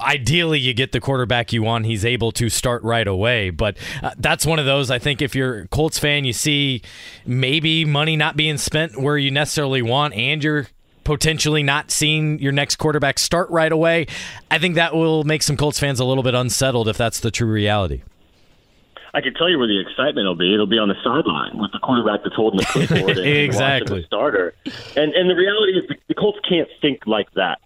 [0.00, 4.10] ideally you get the quarterback you want he's able to start right away but uh,
[4.18, 6.82] that's one of those i think if you're a colts fan you see
[7.26, 10.66] maybe money not being spent where you necessarily want and you're
[11.04, 14.06] potentially not seeing your next quarterback start right away
[14.50, 17.30] i think that will make some colts fans a little bit unsettled if that's the
[17.30, 18.02] true reality
[19.12, 20.54] I can tell you where the excitement will be.
[20.54, 24.06] It'll be on the sideline with the quarterback that's holding the clipboard and exactly the
[24.06, 24.54] starter.
[24.94, 27.60] And and the reality is the, the Colts can't think like that.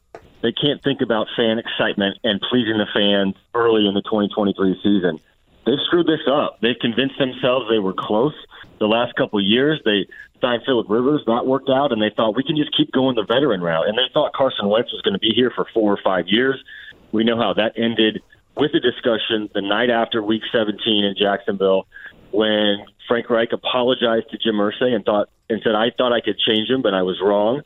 [0.45, 5.19] They can't think about fan excitement and pleasing the fans early in the 2023 season.
[5.65, 6.61] They've screwed this up.
[6.61, 8.35] They've convinced themselves they were close
[8.79, 9.81] the last couple of years.
[9.87, 10.05] They
[10.43, 13.25] signed Philip Rivers, that worked out, and they thought we can just keep going the
[13.25, 13.89] veteran route.
[13.89, 16.63] And they thought Carson Wentz was going to be here for four or five years.
[17.11, 18.21] We know how that ended
[18.55, 21.87] with the discussion the night after Week 17 in Jacksonville
[22.33, 26.39] when Frank Reich apologized to Jim Irsay and thought and said I thought I could
[26.39, 27.63] change him, but I was wrong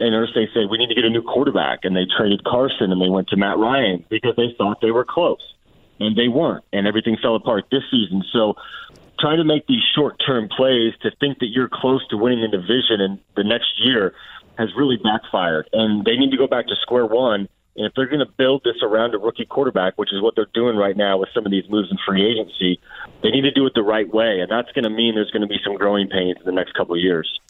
[0.00, 3.00] and they said we need to get a new quarterback, and they traded Carson and
[3.00, 5.54] they went to Matt Ryan because they thought they were close,
[6.00, 8.24] and they weren't, and everything fell apart this season.
[8.32, 8.54] So
[9.18, 13.00] trying to make these short-term plays to think that you're close to winning the division
[13.00, 14.14] in the next year
[14.58, 17.48] has really backfired, and they need to go back to square one.
[17.76, 20.46] And if they're going to build this around a rookie quarterback, which is what they're
[20.54, 22.80] doing right now with some of these moves in free agency,
[23.22, 25.42] they need to do it the right way, and that's going to mean there's going
[25.42, 27.40] to be some growing pains in the next couple of years.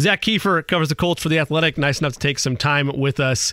[0.00, 1.78] Zak Keefer covers the Colts for the Athletic.
[1.78, 3.52] Nice enough to take some time with us.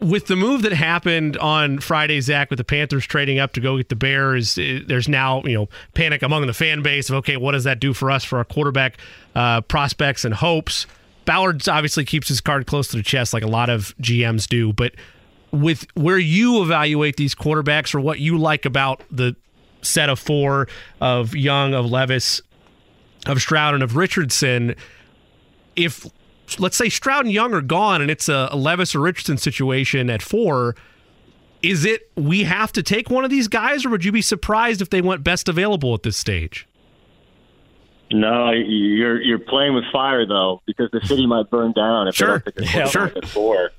[0.00, 3.76] With the move that happened on Friday, Zach, with the Panthers trading up to go
[3.76, 7.36] get the Bears, eh, there's now you know panic among the fan base of okay,
[7.36, 8.98] what does that do for us for our quarterback
[9.34, 10.86] uh, prospects and hopes?
[11.24, 14.72] Ballard obviously keeps his card close to the chest, like a lot of GMs do.
[14.72, 14.94] But
[15.52, 19.36] with where you evaluate these quarterbacks or what you like about the
[19.82, 20.68] set of four
[21.00, 22.42] of Young, of Levis,
[23.26, 24.74] of Stroud, and of Richardson
[25.76, 26.06] if
[26.58, 30.10] let's say Stroud and Young are gone and it's a, a Levis or Richardson situation
[30.10, 30.76] at four,
[31.62, 34.82] is it we have to take one of these guys, or would you be surprised
[34.82, 36.66] if they went best available at this stage?
[38.10, 42.42] No, you're you're playing with fire though, because the city might burn down if sure.
[42.44, 43.12] they don't yeah, sure.
[43.16, 43.70] at four.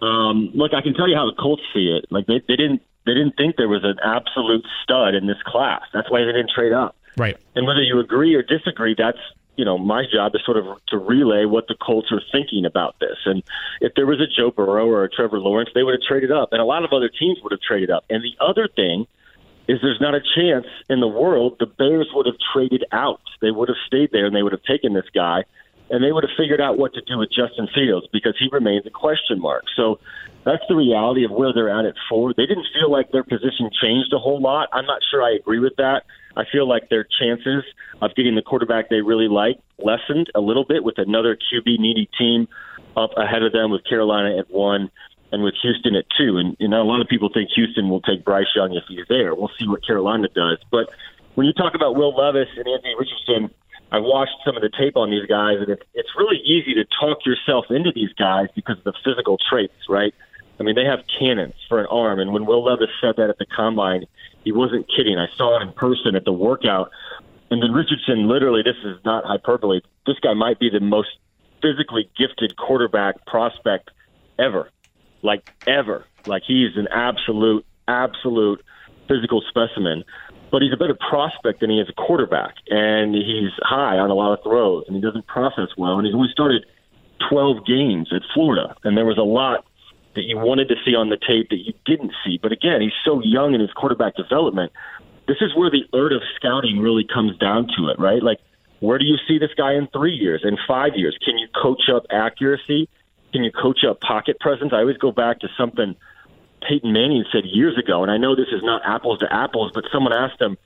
[0.00, 2.06] Um, look, I can tell you how the Colts see it.
[2.10, 5.82] Like they, they didn't they didn't think there was an absolute stud in this class.
[5.92, 6.96] That's why they didn't trade up.
[7.16, 7.36] Right.
[7.54, 9.18] And whether you agree or disagree, that's
[9.58, 12.94] you know, my job is sort of to relay what the Colts are thinking about
[13.00, 13.18] this.
[13.26, 13.42] And
[13.80, 16.52] if there was a Joe Burrow or a Trevor Lawrence, they would have traded up,
[16.52, 18.04] and a lot of other teams would have traded up.
[18.08, 19.08] And the other thing
[19.66, 23.20] is, there's not a chance in the world the Bears would have traded out.
[23.40, 25.42] They would have stayed there and they would have taken this guy,
[25.90, 28.86] and they would have figured out what to do with Justin Fields because he remains
[28.86, 29.64] a question mark.
[29.74, 29.98] So
[30.44, 32.32] that's the reality of where they're at at four.
[32.32, 34.68] They didn't feel like their position changed a whole lot.
[34.72, 36.04] I'm not sure I agree with that.
[36.38, 37.64] I feel like their chances
[38.00, 42.08] of getting the quarterback they really like lessened a little bit with another QB needy
[42.16, 42.46] team
[42.96, 44.88] up ahead of them with Carolina at one
[45.32, 46.38] and with Houston at two.
[46.38, 49.04] And you know, a lot of people think Houston will take Bryce Young if he's
[49.08, 49.34] there.
[49.34, 50.58] We'll see what Carolina does.
[50.70, 50.90] But
[51.34, 53.50] when you talk about Will Levis and Anthony Richardson,
[53.90, 56.84] I watched some of the tape on these guys, and it's it's really easy to
[57.00, 60.14] talk yourself into these guys because of the physical traits, right?
[60.60, 63.38] I mean, they have cannons for an arm, and when Will Levis said that at
[63.38, 64.04] the combine,
[64.48, 65.18] he wasn't kidding.
[65.18, 66.90] I saw it in person at the workout,
[67.50, 69.82] and then Richardson, literally, this is not hyperbole.
[70.06, 71.10] This guy might be the most
[71.60, 73.90] physically gifted quarterback prospect
[74.38, 74.70] ever,
[75.20, 76.06] like ever.
[76.24, 78.64] Like he's an absolute, absolute
[79.06, 80.02] physical specimen.
[80.50, 84.14] But he's a better prospect than he is a quarterback, and he's high on a
[84.14, 86.64] lot of throws, and he doesn't process well, and he's only started
[87.28, 89.66] 12 games at Florida, and there was a lot
[90.14, 92.38] that you wanted to see on the tape that you didn't see.
[92.40, 94.72] But again, he's so young in his quarterback development.
[95.26, 98.22] This is where the art of scouting really comes down to it, right?
[98.22, 98.38] Like,
[98.80, 101.16] where do you see this guy in three years, in five years?
[101.24, 102.88] Can you coach up accuracy?
[103.32, 104.72] Can you coach up pocket presence?
[104.72, 105.96] I always go back to something–
[106.66, 109.84] Peyton Manning said years ago, and I know this is not apples to apples, but
[109.92, 110.56] someone asked him,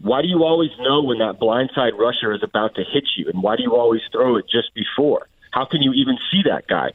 [0.00, 3.28] why do you always know when that blindside rusher is about to hit you?
[3.28, 5.28] And why do you always throw it just before?
[5.52, 6.92] How can you even see that guy?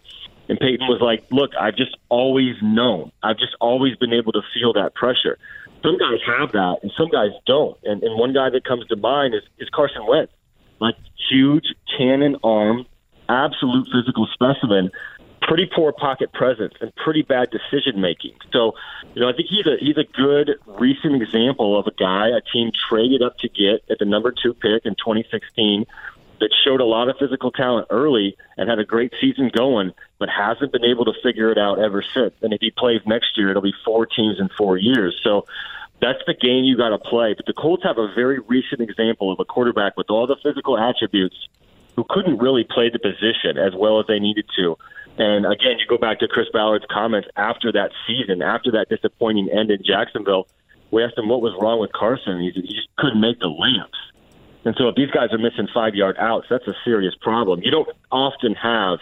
[0.49, 3.11] And Peyton was like, look, I've just always known.
[3.22, 5.38] I've just always been able to feel that pressure.
[5.84, 7.78] Some guys have that, and some guys don't.
[7.84, 10.32] And, and one guy that comes to mind is, is Carson Wentz.
[10.80, 10.95] Like,
[11.30, 11.65] huge
[11.98, 12.86] cannon arm,
[13.28, 14.91] absolute physical specimen
[15.48, 18.34] pretty poor pocket presence and pretty bad decision making.
[18.52, 18.74] So,
[19.15, 22.41] you know, I think he's a he's a good recent example of a guy a
[22.41, 25.86] team traded up to get at the number two pick in 2016
[26.40, 30.30] that showed a lot of physical talent early and had a great season going, but
[30.30, 32.34] hasn't been able to figure it out ever since.
[32.42, 35.20] And if he plays next year, it'll be four teams in four years.
[35.24, 35.46] So
[36.02, 37.34] that's the game you got to play.
[37.34, 40.78] But the Colts have a very recent example of a quarterback with all the physical
[40.78, 41.48] attributes
[41.96, 44.78] who couldn't really play the position as well as they needed to.
[45.18, 49.50] And again, you go back to Chris Ballard's comments after that season, after that disappointing
[49.50, 50.48] end in Jacksonville.
[50.92, 52.40] We asked him what was wrong with Carson.
[52.40, 53.90] He, he just couldn't make the layups.
[54.68, 57.61] And so if these guys are missing five yard outs, that's a serious problem.
[57.64, 58.99] You don't often have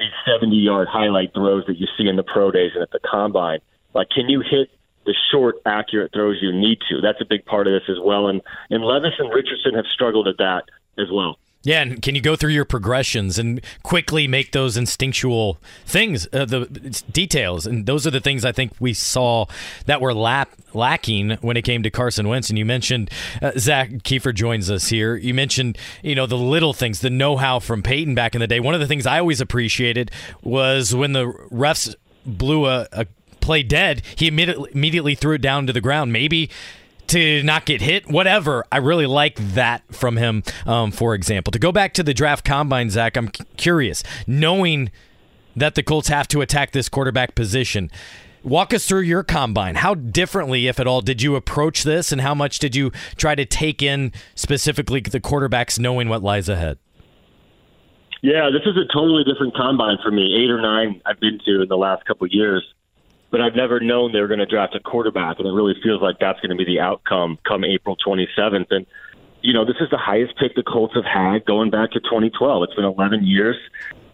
[0.00, 2.98] these 70 yard highlight throws that you see in the pro days and at the
[2.98, 3.60] combine.
[3.94, 4.70] Like, can you hit
[5.06, 7.00] the short, accurate throws you need to?
[7.00, 8.26] That's a big part of this as well.
[8.26, 10.64] And, and Levis and Richardson have struggled at that
[10.98, 11.38] as well.
[11.64, 16.44] Yeah, and can you go through your progressions and quickly make those instinctual things, uh,
[16.44, 16.66] the
[17.10, 19.46] details, and those are the things I think we saw
[19.86, 22.50] that were lap, lacking when it came to Carson Wentz.
[22.50, 23.10] And you mentioned
[23.40, 25.16] uh, Zak Keefer joins us here.
[25.16, 28.60] You mentioned you know the little things, the know-how from Peyton back in the day.
[28.60, 30.10] One of the things I always appreciated
[30.42, 31.94] was when the refs
[32.26, 33.06] blew a, a
[33.40, 36.12] play dead, he immediately immediately threw it down to the ground.
[36.12, 36.50] Maybe
[37.08, 38.64] to not get hit, whatever.
[38.72, 41.50] I really like that from him, um, for example.
[41.52, 44.02] To go back to the draft combine, Zach, I'm curious.
[44.26, 44.90] Knowing
[45.56, 47.90] that the Colts have to attack this quarterback position,
[48.42, 49.76] walk us through your combine.
[49.76, 53.34] How differently, if at all, did you approach this, and how much did you try
[53.34, 56.78] to take in specifically the quarterbacks knowing what lies ahead?
[58.22, 60.34] Yeah, this is a totally different combine for me.
[60.34, 62.64] Eight or nine I've been to in the last couple years
[63.34, 66.00] but I've never known they were going to draft a quarterback, and it really feels
[66.00, 68.70] like that's going to be the outcome come April 27th.
[68.70, 68.86] And
[69.42, 72.62] you know, this is the highest pick the Colts have had going back to 2012.
[72.62, 73.56] It's been 11 years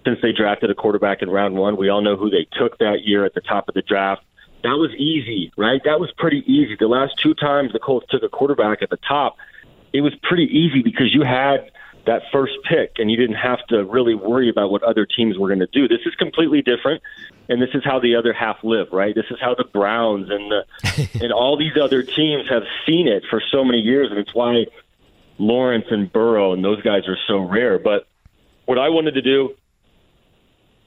[0.07, 1.77] since they drafted a quarterback in round one.
[1.77, 4.23] We all know who they took that year at the top of the draft.
[4.63, 5.83] That was easy, right?
[5.85, 6.79] That was pretty easy.
[6.81, 9.37] The last two times the Colts took a quarterback at the top,
[9.93, 11.71] it was pretty easy because you had
[12.07, 15.49] that first pick and you didn't have to really worry about what other teams were
[15.49, 15.89] going to do.
[15.89, 17.03] This is completely different
[17.49, 19.15] and this is how the other half live, right?
[19.15, 23.25] This is how the Browns and the and all these other teams have seen it
[23.29, 24.67] for so many years and it's why
[25.39, 27.79] Lawrence and Burrow and those guys are so rare.
[27.79, 28.07] But
[28.67, 29.57] what I wanted to do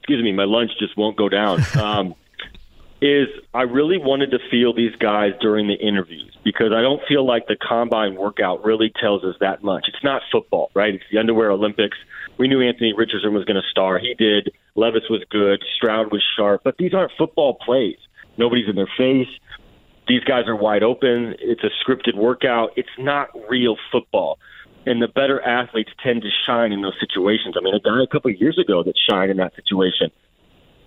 [0.04, 1.62] excuse me, my lunch just won't go down.
[1.74, 2.14] Um,
[3.04, 7.26] is I really wanted to feel these guys during the interviews because I don't feel
[7.26, 9.84] like the combine workout really tells us that much.
[9.88, 10.94] It's not football, right?
[10.94, 11.98] It's the underwear Olympics.
[12.38, 13.98] We knew Anthony Richardson was going to star.
[13.98, 14.52] He did.
[14.74, 15.62] Levis was good.
[15.76, 16.62] Stroud was sharp.
[16.64, 17.98] But these aren't football plays.
[18.38, 19.28] Nobody's in their face.
[20.08, 21.34] These guys are wide open.
[21.40, 22.70] It's a scripted workout.
[22.74, 24.38] It's not real football.
[24.86, 27.54] And the better athletes tend to shine in those situations.
[27.58, 30.10] I mean, a guy a couple of years ago that shined in that situation,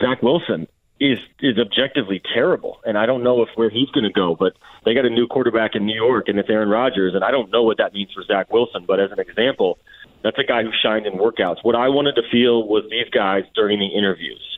[0.01, 0.67] Zach Wilson,
[0.99, 4.35] is is objectively terrible, and I don't know if where he's going to go.
[4.35, 4.53] But
[4.85, 7.51] they got a new quarterback in New York, and it's Aaron Rodgers, and I don't
[7.51, 8.85] know what that means for Zach Wilson.
[8.87, 9.77] But as an example,
[10.23, 11.57] that's a guy who shined in workouts.
[11.63, 14.57] What I wanted to feel was these guys during the interviews,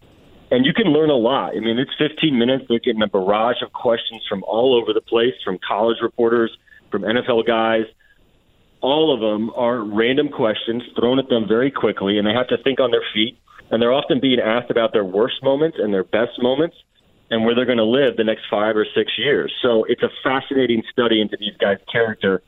[0.52, 1.56] and you can learn a lot.
[1.56, 2.66] I mean, it's 15 minutes.
[2.70, 6.56] They're getting a barrage of questions from all over the place, from college reporters,
[6.90, 7.86] from NFL guys.
[8.82, 12.58] All of them are random questions thrown at them very quickly, and they have to
[12.64, 13.38] think on their feet
[13.72, 16.76] and they're often being asked about their worst moments and their best moments
[17.32, 19.54] and where they're going to live the next five or six years.
[19.62, 22.42] So it's a fascinating study into these guys' character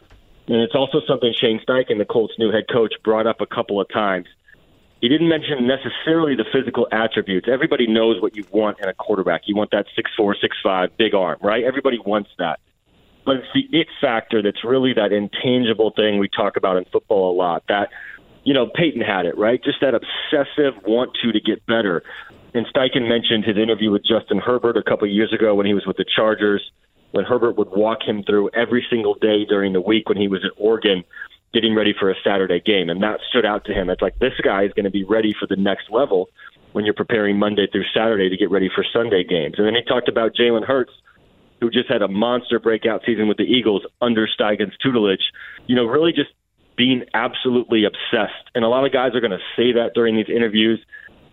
[0.48, 3.80] and it's also something Shane Steichen, the Colts' new head coach, brought up a couple
[3.80, 4.28] of times.
[5.00, 7.48] He didn't mention necessarily the physical attributes.
[7.52, 9.44] Everybody knows what you want in a quarterback.
[9.46, 11.64] You want that six four, six five, big arm, right?
[11.64, 12.60] Everybody wants that.
[13.26, 17.32] But it's the it factor that's really that intangible thing we talk about in football
[17.32, 17.64] a lot.
[17.68, 17.90] That,
[18.44, 19.64] you know, Peyton had it, right?
[19.64, 22.04] Just that obsessive want to to get better.
[22.54, 25.74] And Steichen mentioned his interview with Justin Herbert a couple of years ago when he
[25.74, 26.62] was with the Chargers,
[27.12, 30.44] when Herbert would walk him through every single day during the week when he was
[30.44, 31.04] at Oregon
[31.54, 32.90] getting ready for a Saturday game.
[32.90, 33.90] And that stood out to him.
[33.90, 36.30] It's like this guy is going to be ready for the next level
[36.72, 39.56] when you're preparing Monday through Saturday to get ready for Sunday games.
[39.58, 40.94] And then he talked about Jalen Hurts,
[41.60, 45.32] who just had a monster breakout season with the Eagles under Steichen's tutelage.
[45.68, 46.30] You know, really just
[46.78, 48.50] being absolutely obsessed.
[48.56, 50.84] And a lot of guys are going to say that during these interviews.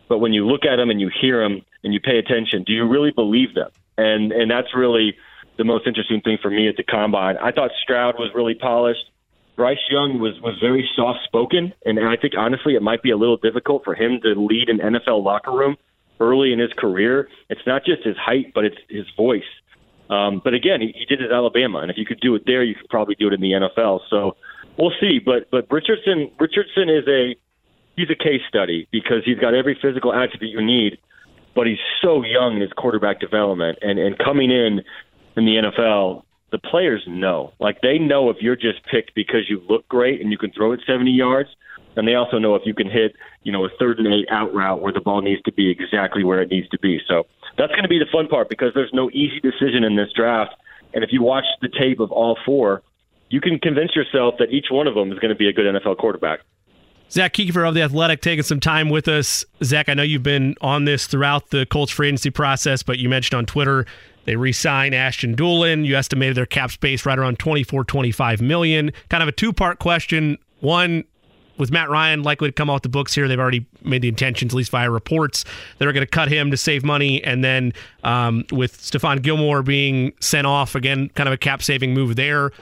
[0.09, 2.73] But when you look at them and you hear them and you pay attention, do
[2.73, 3.70] you really believe them?
[3.97, 5.16] And and that's really
[5.59, 7.36] the most interesting thing for me at the combine.
[7.36, 9.10] I thought Stroud was really polished.
[9.56, 13.16] Bryce Young was was very soft spoken, and I think honestly it might be a
[13.16, 15.77] little difficult for him to lead an NFL locker room
[16.20, 17.28] early in his career.
[17.51, 19.43] It's not just his height, but it's his voice.
[20.10, 22.44] Um, but again, he, he did it at Alabama, and if you could do it
[22.47, 24.01] there, you could probably do it in the NFL.
[24.09, 24.36] So
[24.79, 25.19] we'll see.
[25.19, 27.37] But but Richardson Richardson is a
[27.97, 30.99] he's a case study because he's got every physical attribute you need,
[31.55, 34.81] but he's so young in his quarterback development, and and coming in
[35.37, 37.53] in the NFL, the players know.
[37.61, 40.73] Like they know if you're just picked because you look great and you can throw
[40.73, 41.51] it 70 yards,
[41.97, 44.53] and they also know if you can hit, you know, a third and eight out
[44.55, 47.01] route where the ball needs to be exactly where it needs to be.
[47.07, 47.25] So
[47.57, 50.55] that's going to be the fun part because there's no easy decision in this draft.
[50.95, 52.83] And if you watch the tape of all four,
[53.31, 55.67] you can convince yourself that each one of them is going to be a good
[55.67, 56.41] NFL quarterback.
[57.11, 59.45] Zak Keefer of The Athletic taking some time with us.
[59.65, 63.09] Zach, I know you've been on this throughout the Colts free agency process, but you
[63.09, 63.87] mentioned on Twitter
[64.25, 65.87] they re-sign Ashton Dulin.
[65.87, 68.93] You estimated their cap space right around 24, 25 million.
[69.09, 70.37] Kind of a two-part question.
[70.61, 71.05] One,
[71.57, 74.53] with Matt Ryan likely to come off the books here, they've already made the intentions,
[74.53, 75.47] at least via reports,
[75.79, 77.25] that are going to cut him to save money.
[77.25, 77.73] And then
[78.05, 82.53] um, with Stephon Gilmore being sent off, again, kind of a cap saving move there.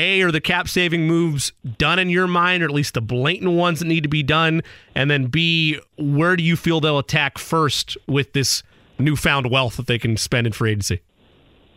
[0.00, 3.52] A, are the cap saving moves done in your mind, or at least the blatant
[3.52, 4.62] ones that need to be done?
[4.94, 8.62] And then B, where do you feel they'll attack first with this
[8.98, 11.02] newfound wealth that they can spend in free agency?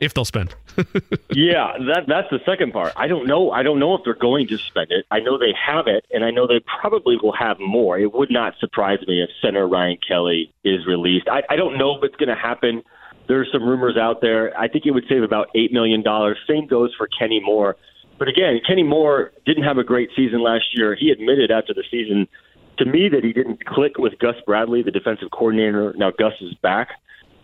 [0.03, 0.53] if they'll spend.
[1.31, 2.91] yeah, that that's the second part.
[2.97, 3.51] I don't know.
[3.51, 5.05] I don't know if they're going to spend it.
[5.11, 7.97] I know they have it, and I know they probably will have more.
[7.97, 11.27] It would not surprise me if center Ryan Kelly is released.
[11.29, 12.83] I, I don't know if it's going to happen.
[13.27, 14.57] There's some rumors out there.
[14.59, 16.37] I think it would save about eight million dollars.
[16.47, 17.77] Same goes for Kenny Moore.
[18.17, 20.95] But again, Kenny Moore didn't have a great season last year.
[20.95, 22.27] He admitted after the season
[22.77, 25.93] to me that he didn't click with Gus Bradley, the defensive coordinator.
[25.97, 26.89] Now Gus is back.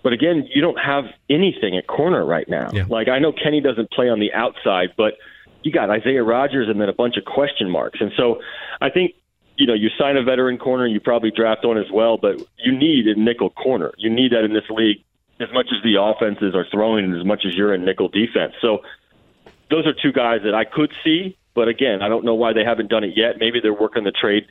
[0.02, 2.70] But again, you don't have anything at corner right now.
[2.72, 2.86] Yeah.
[2.88, 5.16] Like I know Kenny doesn't play on the outside, but
[5.64, 8.00] you got Isaiah Rodgers and then a bunch of question marks.
[8.00, 8.40] And so
[8.80, 9.16] I think
[9.58, 12.72] you know you sign a veteran corner, you probably draft one as well, but you
[12.72, 13.91] need a nickel corner.
[13.98, 15.04] You need that in this league
[15.40, 18.54] as much as the offenses are throwing and as much as you're in nickel defense.
[18.62, 18.80] So
[19.70, 22.64] those are two guys that I could see, but again, I don't know why they
[22.64, 23.36] haven't done it yet.
[23.40, 24.46] Maybe they're working the trade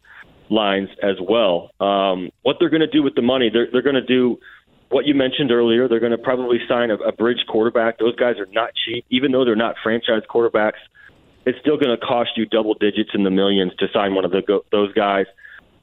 [0.50, 1.70] lines as well.
[1.80, 4.38] Um, what they're going to do with the money, they're, they're going to do
[4.90, 7.98] what you mentioned earlier, they're going to probably sign a, a bridge quarterback.
[7.98, 10.80] Those guys are not cheap, even though they're not franchise quarterbacks.
[11.44, 14.30] It's still going to cost you double digits in the millions to sign one of
[14.30, 15.26] the, those guys.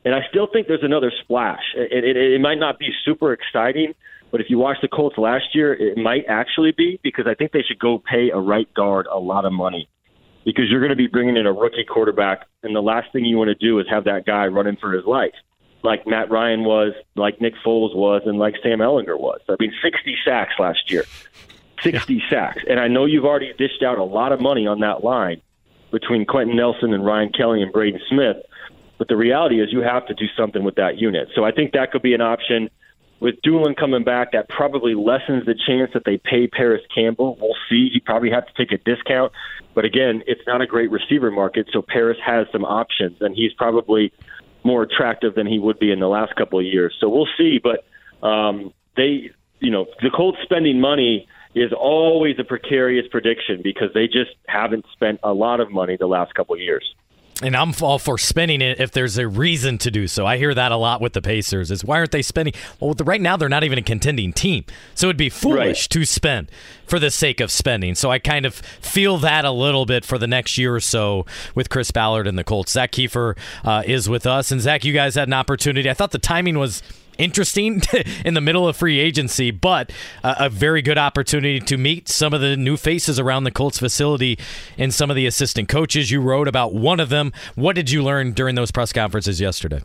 [0.04, 1.64] And I still think there's another splash.
[1.76, 3.94] It, it, it might not be super exciting,
[4.36, 7.54] but if you watch the Colts last year, it might actually be because I think
[7.54, 9.88] they should go pay a right guard a lot of money
[10.44, 13.38] because you're going to be bringing in a rookie quarterback, and the last thing you
[13.38, 15.34] want to do is have that guy running for his life
[15.86, 19.40] like Matt Ryan was, like Nick Foles was, and like Sam Ehlinger was.
[19.48, 21.06] I mean, 60 sacks last year.
[21.82, 22.30] 60 yeah.
[22.30, 22.64] sacks.
[22.68, 25.42] And I know you've already dished out a lot of money on that line
[25.92, 28.38] between Quenton Nelson and Ryan Kelly and Braden Smith.
[28.98, 31.30] But the reality is you have to do something with that unit.
[31.36, 32.70] So I think that could be an option.
[33.20, 37.38] With Dulin coming back, that probably lessens the chance that they pay Parris Campbell.
[37.40, 37.90] We'll see.
[37.92, 39.32] He probably have to take a discount.
[39.74, 43.54] But again, it's not a great receiver market, so Parris has some options, and he's
[43.54, 44.12] probably
[44.64, 46.94] more attractive than he would be in the last couple of years.
[47.00, 47.60] So we'll see.
[47.62, 47.86] But
[48.26, 54.08] um, they, you know, the Colts spending money is always a precarious prediction because they
[54.08, 56.84] just haven't spent a lot of money the last couple of years.
[57.42, 60.26] And I'm all for spending it if there's a reason to do so.
[60.26, 61.70] I hear that a lot with the Pacers.
[61.70, 62.54] Is why aren't they spending?
[62.80, 64.64] Well, right now they're not even a contending team,
[64.94, 65.90] so it'd be foolish right.
[65.90, 66.50] to spend
[66.88, 67.94] for the sake of spending.
[67.94, 71.26] So I kind of feel that a little bit for the next year or so
[71.56, 72.72] with Chris Ballard and the Colts.
[72.72, 73.36] Zak Keefer
[73.66, 75.90] uh, is with us, and Zach, you guys had an opportunity.
[75.90, 76.82] I thought the timing was
[77.18, 77.82] interesting
[78.26, 79.92] in the middle of free agency, but
[80.24, 83.80] a, a, very good opportunity to meet some of the new faces around the Colts
[83.80, 84.38] facility
[84.78, 86.12] and some of the assistant coaches.
[86.12, 87.34] You wrote about one of them.
[87.56, 89.82] What did you learn during those press conferences yesterday?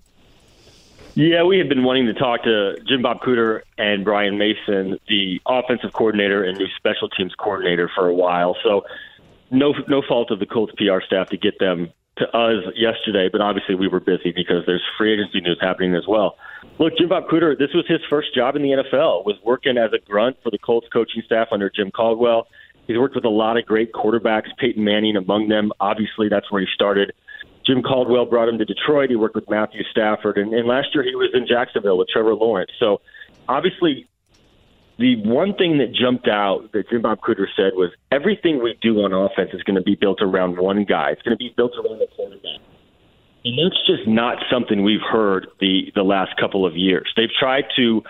[1.15, 5.41] Yeah, we had been wanting to talk to Jim Bob Cooter and Brian Mason, the
[5.45, 8.57] offensive coordinator and new special teams coordinator, for a while.
[8.63, 8.85] So,
[9.51, 13.41] no no fault of the Colts PR staff to get them to us yesterday, but
[13.41, 16.37] obviously we were busy because there's free agency news happening as well.
[16.81, 19.27] Look, Jim Bob Cooter, this was his first job in the NFL.
[19.27, 22.49] Was working as a grunt for the Colts coaching staff under Jim Caldwell.
[22.87, 25.73] He's worked with a lot of great quarterbacks, Peyton Manning among them.
[25.79, 27.13] Obviously, that's where he started.
[27.67, 29.11] Jim Caldwell brought him to Detroit.
[29.11, 32.35] He worked with Matthew Stafford, and, and last year he was in Jacksonville with Trevor
[32.35, 32.71] Lawrence.
[32.81, 33.03] So,
[33.47, 34.09] obviously,
[34.99, 39.03] the one thing that jumped out that Jim Bob Cooter said was everything we do
[39.03, 41.11] on offense is going to be built around one guy.
[41.11, 42.61] It's going to be built around the quarterback.
[43.45, 47.11] And that's just not something we've heard the the last couple of years.
[47.17, 48.03] They've tried to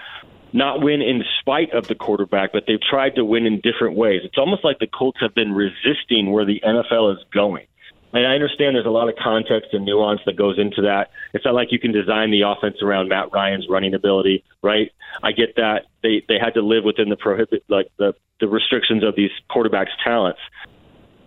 [0.52, 4.22] not win in spite of the quarterback, but they've tried to win in different ways.
[4.24, 7.66] It's almost like the Colts have been resisting where the NFL is going.
[8.12, 11.10] And I understand there's a lot of context and nuance that goes into that.
[11.32, 14.90] It's not like you can design the offense around Matt Ryan's running ability, right?
[15.22, 19.04] I get that they they had to live within the prohibit like the the restrictions
[19.04, 20.40] of these quarterbacks' talents.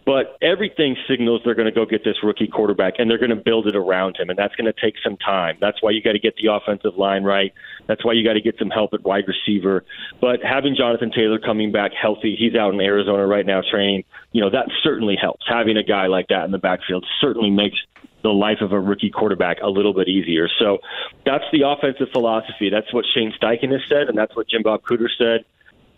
[0.06, 3.36] But everything signals they're going to go get this rookie quarterback and they're going to
[3.36, 4.30] build it around him.
[4.30, 5.58] And that's going to take some time.
[5.62, 7.54] That's why you got to get the offensive line right.
[7.88, 9.86] That's why you got to get some help at wide receiver.
[10.20, 14.42] But having Jonathan Taylor coming back healthy, he's out in Arizona right now training, you
[14.42, 15.46] know, that certainly helps.
[15.48, 17.78] Having a guy like that in the backfield certainly makes
[18.24, 20.48] the life of a rookie quarterback a little bit easier.
[20.60, 20.80] So
[21.26, 22.70] that's the offensive philosophy.
[22.70, 25.46] That's what Shane Steichen has said, and that's what Jim Bob Cooter said.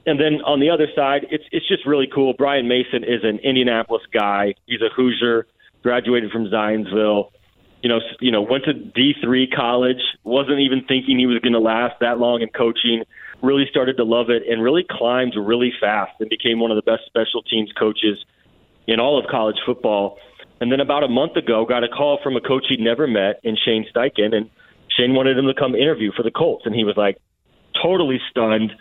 [0.05, 2.33] And then on the other side, it's it's just really cool.
[2.37, 4.53] Brian Mason is an Indianapolis guy.
[4.67, 5.47] He's a Hoosier,
[5.81, 7.31] graduated from Zionsville.
[7.81, 10.01] You know, you know, went to D three college.
[10.23, 13.03] wasn't even thinking he was going to last that long in coaching.
[13.41, 16.83] Really started to love it and really climbed really fast and became one of the
[16.83, 18.23] best special teams coaches
[18.87, 20.17] in all of college football.
[20.61, 23.41] And then about a month ago, got a call from a coach he'd never met
[23.43, 24.49] in Shane Steichen, and
[24.95, 27.17] Shane wanted him to come interview for the Colts, and he was like
[27.81, 28.71] totally stunned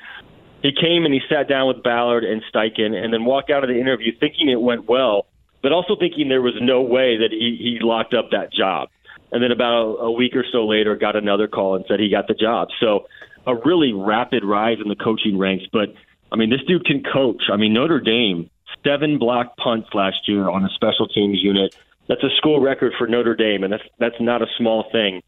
[0.64, 3.68] he came and he sat down with Ballard and Steichen and then walked out of
[3.68, 5.26] the interview thinking it went well,
[5.62, 8.88] but also thinking there was no way that he, he locked up that job.
[9.30, 12.08] And then about a, a week or so later, got another call and said he
[12.08, 12.68] got the job.
[12.80, 13.08] So
[13.46, 15.66] a really rapid rise in the coaching ranks.
[15.70, 15.92] But
[16.32, 17.42] I mean, this dude can coach.
[17.52, 18.48] I mean, Notre Dame
[18.82, 21.76] seven block punts last year on a special teams unit.
[22.08, 25.22] That's a school record for Notre Dame, and that's that's not a small thing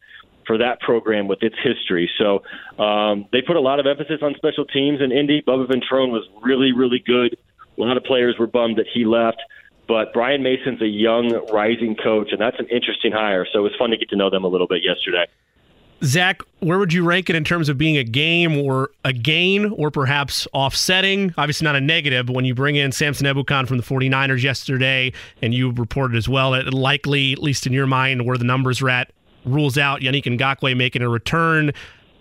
[0.47, 2.09] for that program with its history.
[2.17, 2.41] So
[2.81, 5.43] um, they put a lot of emphasis on special teams in Indy.
[5.45, 7.37] Bubba Ventrone was really, really good.
[7.77, 9.37] A lot of players were bummed that he left.
[9.87, 13.45] But Brian Mason's a young, rising coach, and that's an interesting hire.
[13.51, 15.25] So it was fun to get to know them a little bit yesterday.
[16.03, 19.71] Zach, where would you rank it in terms of being a game or a gain
[19.71, 21.33] or perhaps offsetting?
[21.37, 25.11] Obviously, not a negative, but when you bring in Samson Ebukam from the 49ers yesterday,
[25.41, 28.81] and you reported as well that likely, at least in your mind, where the numbers
[28.81, 29.11] are at,
[29.47, 31.71] rules out Yannick Ngakoue making a return.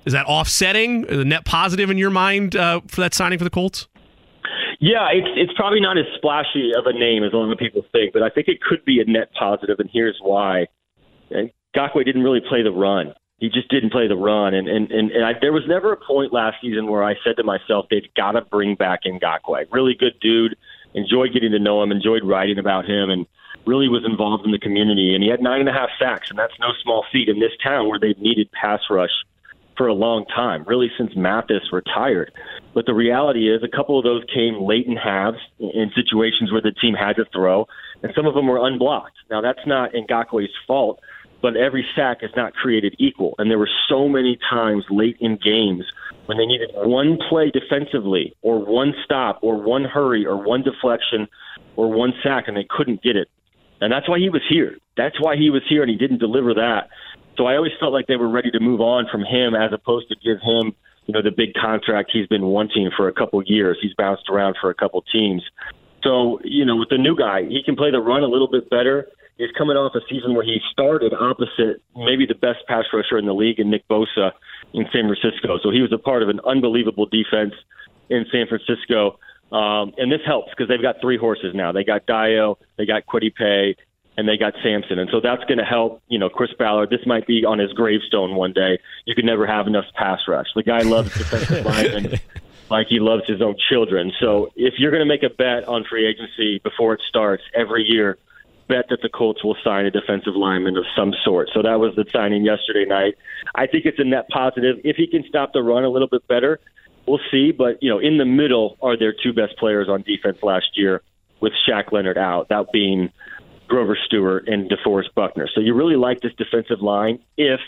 [0.05, 3.51] Is that offsetting the net positive in your mind uh, for that signing for the
[3.51, 3.89] Colts?
[4.79, 7.83] Yeah, it's it's probably not as splashy of a name as a lot of people
[7.93, 10.67] think, but I think it could be a net positive, and here's why.
[11.33, 13.15] Ngakoue didn't really play the run.
[13.39, 15.97] He just didn't play the run, and and and, and I, there was never a
[15.97, 19.67] point last season where I said to myself, they've got to bring back Ngakoue.
[19.73, 20.57] Really good dude.
[20.95, 21.91] Enjoyed getting to know him.
[21.91, 23.27] Enjoyed writing about him, and
[23.65, 25.15] really was involved in the community.
[25.15, 27.53] And he had nine and a half sacks, and that's no small feat in this
[27.63, 29.11] town where they've needed pass rush
[29.77, 32.33] for a long time, really since Mathis retired.
[32.75, 36.63] But the reality is, a couple of those came late in halves in situations where
[36.63, 37.67] the team had to throw,
[38.03, 39.17] and some of them were unblocked.
[39.31, 41.01] Now, that's not Ngakoue's fault,
[41.43, 43.35] but every sack is not created equal.
[43.39, 45.85] And there were so many times late in games
[46.25, 51.29] when they needed one play defensively, or one stop, or one hurry, or one deflection,
[51.77, 53.29] or one sack, and they couldn't get it.
[53.81, 54.77] And that's why he was here.
[54.97, 56.89] That's why he was here, and he didn't deliver that.
[57.37, 60.09] So I always felt like they were ready to move on from him as opposed
[60.09, 60.75] to give him,
[61.07, 63.77] you know, the big contract he's been wanting for a couple years.
[63.81, 65.43] He's bounced around for a couple teams.
[66.03, 68.71] So, you know, with the new guy, he can play the run a little bit
[68.71, 69.09] better.
[69.37, 73.27] He's coming off a season where he started opposite maybe the best pass rusher in
[73.27, 74.33] the league in Nick Bosa
[74.73, 75.59] in San Francisco.
[75.63, 77.53] So he was a part of an unbelievable defense
[78.09, 79.19] in San Francisco.
[79.53, 81.73] Um, and this helps because they've got three horses now.
[81.73, 83.77] They got Dayo, they got Kwity Paye,
[84.17, 84.99] and they got Samson.
[84.99, 86.91] And so that's going to help, you know, Chris Ballard.
[86.91, 88.79] This might be on his gravestone one day.
[89.05, 90.47] You could never have enough pass rush.
[90.55, 92.19] The guy loves defensive linemen
[92.71, 94.13] like he loves his own children.
[94.19, 97.85] So if you're going to make a bet on free agency before it starts every
[97.85, 98.19] year,
[98.69, 101.51] bet that the Colts will sign a defensive lineman of some sort.
[101.55, 103.15] So that was the signing yesterday night.
[103.55, 104.79] I think it's a net positive.
[104.83, 106.59] If he can stop the run a little bit better,
[107.07, 107.53] we'll see.
[107.53, 111.03] But, you know, in the middle are their two best players on defense last year
[111.41, 113.11] with Shaq Leonard out, that being
[113.69, 115.49] Grover Stewart and DeForest Buckner.
[115.55, 117.61] So you really like this defensive line if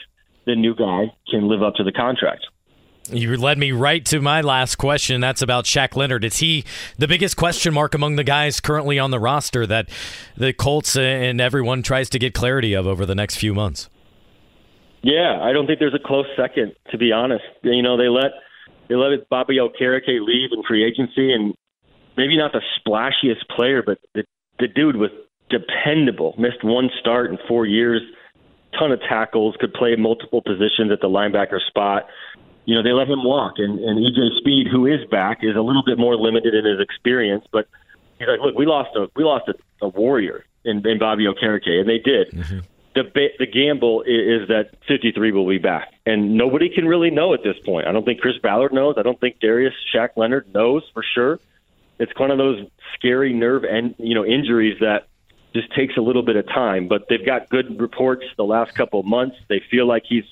[0.47, 2.47] the new guy can live up to the contract.
[3.11, 5.21] You led me right to my last question.
[5.21, 6.25] That's about Shaq Leonard.
[6.25, 6.65] Is he
[6.99, 9.89] the biggest question mark among the guys currently on the roster that
[10.37, 13.89] the Colts and everyone tries to get clarity of over the next few months?
[15.03, 17.45] Yeah, I don't think there's a close second, to be honest.
[17.63, 18.33] You know, they let
[18.89, 21.55] they let Bobby Okereke leave in free agency, and
[22.17, 24.25] maybe not the splashiest player, but the,
[24.59, 25.11] the dude was
[25.51, 26.35] dependable.
[26.39, 28.03] Missed one start in four years,
[28.79, 32.07] ton of tackles, could play multiple positions at the linebacker spot
[32.69, 33.55] you know, they let him walk.
[33.57, 36.79] And, and EJ Speed, who is back, is a little bit more limited in his
[36.81, 37.47] experience.
[37.51, 37.67] But
[38.19, 41.81] he's like, look, we lost a we lost a, a warrior in, in Bobby Okereke,
[41.81, 42.31] and they did.
[42.31, 42.59] Mm-hmm.
[42.95, 47.35] The the gamble is, is that 53 will be back, and nobody can really know
[47.35, 47.87] at this point.
[47.87, 48.95] I don't think Chris Ballard knows.
[48.97, 51.39] I don't think Darius Shaq Leonard knows for sure.
[51.99, 55.09] It's one of those scary nerve and you know injuries that
[55.55, 56.89] just takes a little bit of time.
[56.89, 59.37] But they've got good reports the last couple of months.
[59.49, 60.25] They feel like he's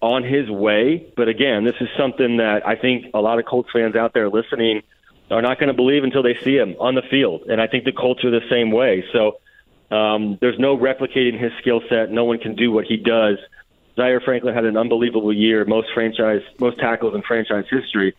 [0.00, 1.06] on his way.
[1.16, 4.28] But again, this is something that I think a lot of Colts fans out there
[4.28, 4.82] listening
[5.28, 7.42] are not going to believe until they see him on the field.
[7.48, 9.04] And I think the Colts are the same way.
[9.12, 9.40] So
[9.90, 12.12] um, there's no replicating his skill set.
[12.12, 13.38] No one can do what he does.
[13.96, 18.14] Zaire Franklin had an unbelievable year, most franchise, most tackles in franchise history.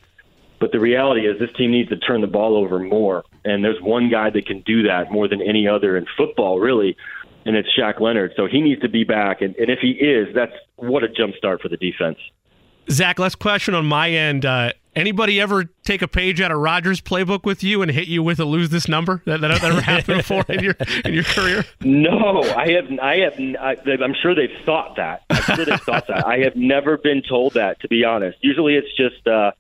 [0.60, 3.24] But the reality is, this team needs to turn the ball over more.
[3.44, 6.96] And there's one guy that can do that more than any other in football, really,
[7.46, 8.32] and it's Shaq Leonard.
[8.36, 9.42] So he needs to be back.
[9.42, 12.18] And, and if he is, that's what a jump start for the defense.
[12.90, 14.46] Zak, last question on my end.
[14.46, 18.24] Uh, anybody ever take a page out of Rodgers' playbook with you and hit you
[18.24, 19.22] with a lose this number?
[19.26, 21.66] That, that, ever happened before in your in your career?
[21.82, 23.00] No, I have.
[23.02, 23.34] I have.
[23.40, 25.24] I, I'm sure they've thought that.
[25.30, 26.26] I'm sure they've thought that.
[26.26, 27.80] I have never been told that.
[27.82, 29.28] To be honest, usually it's just.
[29.28, 29.52] Uh,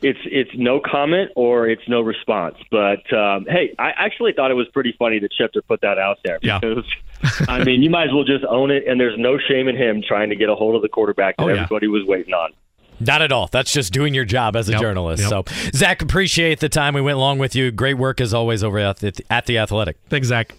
[0.00, 2.56] it's it's no comment or it's no response.
[2.70, 6.18] But um, hey, I actually thought it was pretty funny that Schefter put that out
[6.24, 7.07] there because yeah.
[7.48, 10.02] I mean you might as well just own it, and there's no shame in him
[10.06, 11.62] trying to get a hold of the quarterback that oh, yeah.
[11.62, 12.52] everybody was waiting on.
[13.00, 13.46] Not at all.
[13.46, 14.80] That's just doing your job as a yep.
[14.80, 15.22] journalist.
[15.22, 15.30] Yep.
[15.30, 17.70] So, Zak, appreciate the time we went along with you.
[17.70, 19.98] Great work as always over at the, at the Athletic.
[20.08, 20.56] Thanks, Zak.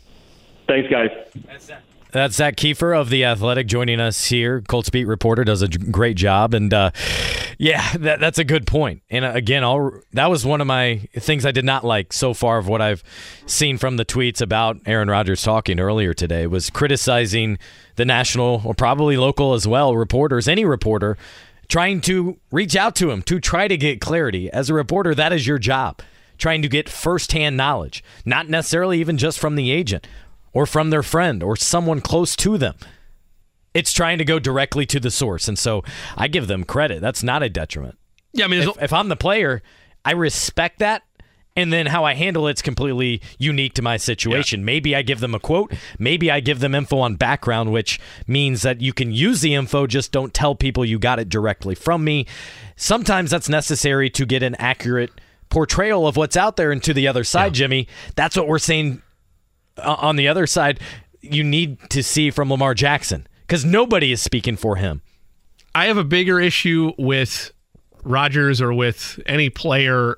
[0.67, 1.81] Thanks, guys.
[2.11, 4.61] That's Zak Keefer of The Athletic joining us here.
[4.61, 6.55] Colts beat reporter does a great job.
[6.55, 6.89] And uh,
[7.59, 9.03] yeah, that, that's a good point.
[9.11, 12.33] And uh, again, I'll, that was one of my things I did not like so
[12.33, 13.03] far of what I've
[13.45, 17.59] seen from the tweets about Aaron Rodgers talking earlier today was criticizing
[17.95, 21.15] the national or probably local as well reporters, any reporter,
[21.67, 24.49] trying to reach out to him to try to get clarity.
[24.49, 26.01] As a reporter, that is your job
[26.39, 30.07] trying to get firsthand knowledge, not necessarily even just from the agent
[30.53, 32.75] or from their friend or someone close to them.
[33.73, 35.47] It's trying to go directly to the source.
[35.47, 35.83] And so
[36.17, 37.01] I give them credit.
[37.01, 37.97] That's not a detriment.
[38.33, 39.61] Yeah, I mean, if, if I'm the player,
[40.03, 41.03] I respect that.
[41.55, 44.61] And then how I handle it's completely unique to my situation.
[44.61, 44.65] Yeah.
[44.65, 45.73] Maybe I give them a quote.
[45.97, 49.85] Maybe I give them info on background, which means that you can use the info,
[49.85, 52.27] just don't tell people you got it directly from me.
[52.77, 55.11] Sometimes that's necessary to get an accurate
[55.49, 57.59] portrayal of what's out there and to the other side, yeah.
[57.59, 57.87] Jimmy.
[58.15, 59.01] That's what we're saying
[59.83, 60.79] on the other side,
[61.21, 65.01] you need to see from Lamar Jackson because nobody is speaking for him.
[65.75, 67.51] I have a bigger issue with
[68.03, 70.17] Rodgers or with any player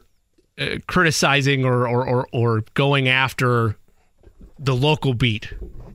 [0.60, 3.76] uh, criticizing or, or, or, or going after
[4.60, 5.52] the local beat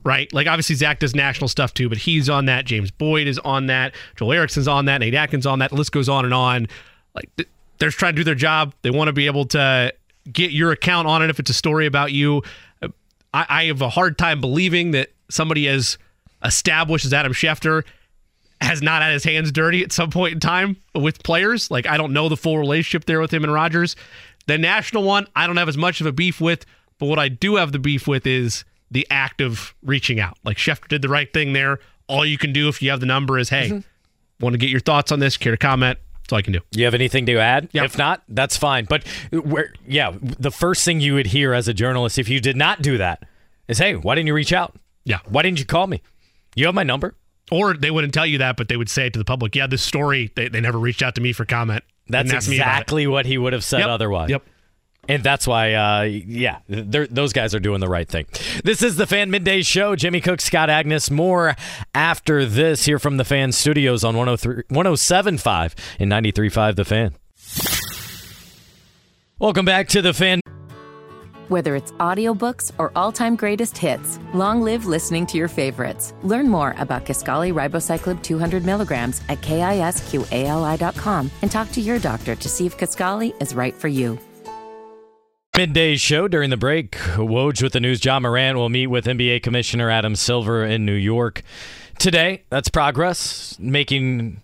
[0.07, 0.31] right?
[0.31, 2.63] Like obviously Zak does national stuff too, but he's on that.
[2.63, 3.93] James Boyd is on that.
[4.15, 4.99] Joel Erickson's on that.
[4.99, 5.71] Nate Atkins on that.
[5.71, 6.69] The list goes on and on.
[7.13, 7.29] Like
[7.77, 8.73] they're trying to do their job.
[8.83, 9.93] They want to be able to
[10.31, 12.41] get your account on it if it's a story about you.
[13.33, 15.97] I, I have a hard time believing that somebody as
[16.43, 17.83] established as Adam Schefter
[18.61, 21.69] has not had his hands dirty at some point in time with players.
[21.69, 23.95] Like I don't know the full relationship there with him and Rodgers.
[24.47, 26.65] The national one, I don't have as much of a beef with,
[26.99, 30.37] but what I do have the beef with is the act of reaching out.
[30.43, 31.79] Like Schefter did the right thing there.
[32.07, 34.43] All you can do if you have the number is, hey, mm-hmm.
[34.43, 36.59] want to get your thoughts on this, care to comment, that's all I can do.
[36.71, 37.69] You have anything to add?
[37.71, 37.85] Yep.
[37.85, 38.83] If not, that's fine.
[38.83, 42.57] But where, yeah, the first thing you would hear as a journalist if you did
[42.57, 43.23] not do that
[43.69, 44.75] is, "Hey, why didn't you reach out?
[45.05, 46.01] Yeah, why didn't you call me?
[46.55, 47.15] You have my number."
[47.49, 49.55] Or they wouldn't tell you that, but they would say it to the public.
[49.55, 51.85] Yeah, this story, they, they never reached out to me for comment.
[52.09, 53.87] That's exactly what he would have said yep.
[53.87, 54.29] otherwise.
[54.29, 54.43] Yep.
[55.07, 58.25] And that's why, uh, yeah, those guys are doing the right thing.
[58.63, 59.95] This is the Fan Midday Show.
[59.95, 61.09] Jimmy Cook, Scott Agness.
[61.09, 61.55] more
[61.95, 67.15] after this here from the Fan Studios on 103, 107.5 and 93.5 The Fan.
[69.39, 70.41] Welcome back to the Fan.
[71.47, 76.13] Whether it's audiobooks or all-time greatest hits, long live listening to your favorites.
[76.23, 82.49] Learn more about Kisqali Ribociclib 200 milligrams at kisqali.com and talk to your doctor to
[82.49, 84.19] see if Kisqali is right for you.
[85.57, 86.91] Midday show during the break.
[86.91, 88.05] Woj with the news.
[88.05, 91.41] Ja Morant will meet with NBA Commissioner Adam Silver in New York
[91.97, 92.43] today.
[92.51, 94.43] That's progress, making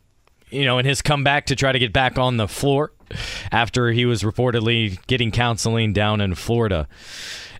[0.49, 2.93] you know in his comeback to try to get back on the floor
[3.51, 6.87] after he was reportedly getting counseling down in Florida.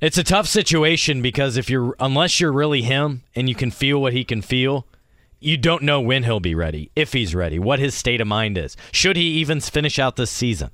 [0.02, 4.02] It's a tough situation because if you're unless you're really him and you can feel
[4.02, 4.88] what he can feel,
[5.40, 8.58] you don't know when he'll be ready, if he's ready, what his state of mind
[8.58, 8.76] is.
[8.92, 10.72] Should he even finish out this season?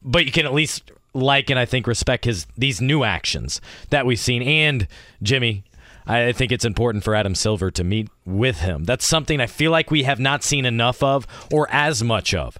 [0.00, 3.60] But you can at least like and I think respect his these new actions
[3.90, 4.42] that we've seen.
[4.42, 4.86] And
[5.22, 5.64] Jimmy,
[6.06, 8.84] I think it's important for Adam Silver to meet with him.
[8.84, 12.58] That's something I feel like we have not seen enough of or as much of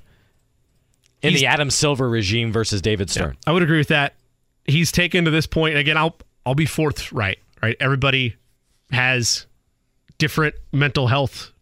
[1.22, 3.36] in He's- the Adam Silver regime versus David Stern.
[3.46, 4.14] I would agree with that.
[4.64, 5.96] He's taken to this point again.
[5.96, 6.16] I'll
[6.46, 7.38] I'll be forthright.
[7.62, 8.34] Right, everybody
[8.90, 9.46] has
[10.18, 11.52] different mental health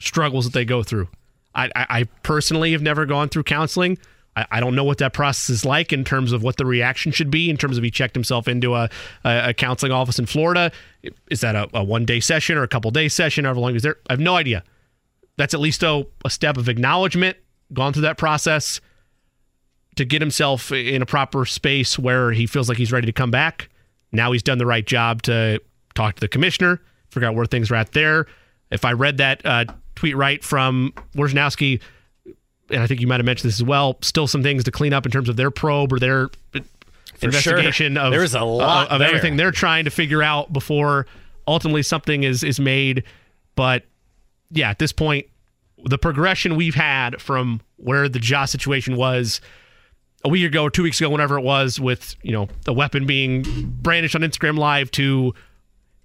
[0.00, 1.08] struggles that they go through.
[1.54, 3.98] I, I, I personally have never gone through counseling.
[4.38, 7.12] I, I don't know what that process is like in terms of what the reaction
[7.12, 7.50] should be.
[7.50, 8.88] In terms of he checked himself into a,
[9.24, 10.70] a, a counseling office in Florida.
[11.30, 13.44] Is that a, a one day session or a couple day session?
[13.44, 13.96] However long is there?
[14.08, 14.64] I have no idea.
[15.36, 17.36] That's at least a, a step of acknowledgement.
[17.72, 18.80] Gone through that process
[19.96, 23.30] to get himself in a proper space where he feels like he's ready to come
[23.30, 23.68] back.
[24.12, 25.60] Now he's done the right job to
[25.94, 28.26] talk to the commissioner, figure out where things are at there.
[28.70, 29.64] If I read that uh,
[29.96, 31.80] tweet right from Wojnarowski,
[32.70, 34.92] and I think you might have mentioned this as well, still some things to clean
[34.92, 36.28] up in terms of their probe or their
[37.22, 38.02] investigation sure.
[38.02, 39.08] of, There's a lot uh, of there.
[39.08, 41.06] everything they're trying to figure out before
[41.46, 43.04] ultimately something is is made.
[43.56, 43.84] But
[44.50, 45.26] yeah, at this point,
[45.84, 49.40] the progression we've had from where the Ja situation was
[50.24, 53.06] a week ago or two weeks ago, whenever it was, with you know the weapon
[53.06, 53.42] being
[53.82, 55.34] brandished on Instagram Live to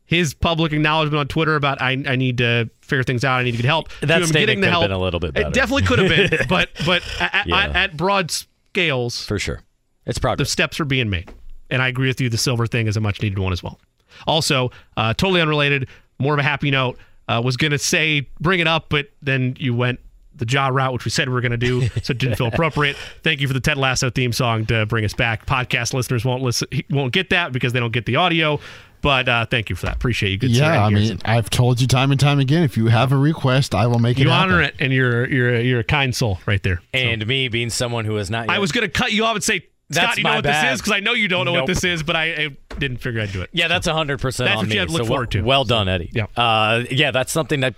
[0.05, 3.51] his public acknowledgement on Twitter about I, I need to figure things out, I need
[3.51, 3.89] to get help.
[4.01, 4.83] That to statement getting the have help.
[4.83, 5.47] been a little bit better.
[5.47, 7.57] It definitely could have been, but but at, Yeah.
[7.57, 9.61] at, at broad scales, For sure.
[10.05, 11.31] It's probably the steps are being made.
[11.69, 12.29] And I agree with you.
[12.29, 13.79] The silver thing is a much needed one as well.
[14.27, 15.87] Also, uh, totally unrelated,
[16.19, 16.97] more of a happy note.
[17.27, 19.99] Uh, was going to say, bring it up, but then you went
[20.35, 22.47] the Ja route, which we said we were going to do, so it didn't feel
[22.53, 22.97] appropriate.
[23.23, 25.45] Thank you for the Ted Lasso theme song to bring us back.
[25.45, 28.59] Podcast listeners won't listen, won't get that because they don't get the audio.
[29.03, 29.95] But uh, thank you for that.
[29.97, 30.37] Appreciate you.
[30.39, 31.21] Good Yeah, I mean, Garrison.
[31.25, 32.63] I've told you time and time again.
[32.63, 34.23] If you have a request, I will make it.
[34.23, 36.81] you honor it, and you're you're you're a kind soul right there.
[36.93, 39.43] and me being someone who is not I was going to cut you off and
[39.43, 40.65] say, Scott, That's you know my what bad.
[40.65, 41.63] this is because I know you don't know Nope.
[41.63, 43.49] what this is, but I, I didn't figure I'd do it.
[43.51, 44.73] Yeah, that's 100% That's on what me.
[44.73, 45.47] you have to look so forward well, to.
[45.47, 46.09] Well done, Eddie.
[46.13, 46.25] Yeah.
[46.35, 47.75] Uh, yeah, that's something that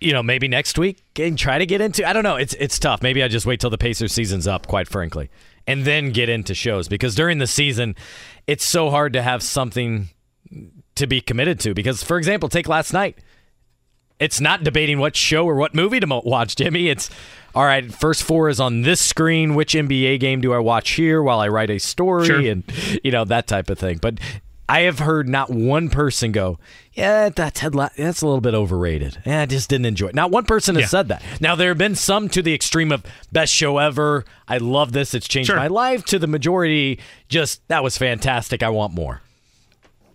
[0.00, 2.06] you know, maybe next week and try to get into.
[2.08, 2.36] I don't know.
[2.36, 3.02] It's it's tough.
[3.02, 5.30] Maybe I just wait till the Pacers season's up, quite frankly,
[5.66, 7.96] and then get into shows because during the season,
[8.46, 10.08] it's so hard to have something
[10.96, 11.74] to be committed to.
[11.74, 13.18] Because, for example, take last night.
[14.18, 16.88] It's not debating what show or what movie to mo- watch, Jimmy.
[16.88, 17.08] It's
[17.54, 17.90] all right.
[17.92, 19.54] First four is on this screen.
[19.54, 22.38] Which NBA game do I watch here while I write a story Sure.
[22.40, 22.62] and
[23.02, 23.96] you know that type of thing.
[23.96, 24.18] But
[24.68, 26.58] I have heard not one person go,
[26.92, 30.14] "Yeah, that Ted La- that's a little bit overrated." Yeah, I just didn't enjoy it.
[30.14, 30.88] Not one person has Yeah.
[30.88, 31.22] said that.
[31.40, 33.02] Now there have been some to the extreme of
[33.32, 34.26] best show ever.
[34.46, 35.14] I love this.
[35.14, 35.56] It's changed Sure.
[35.56, 36.04] my life.
[36.04, 37.00] To the majority,
[37.30, 38.62] just that was fantastic.
[38.62, 39.22] I want more.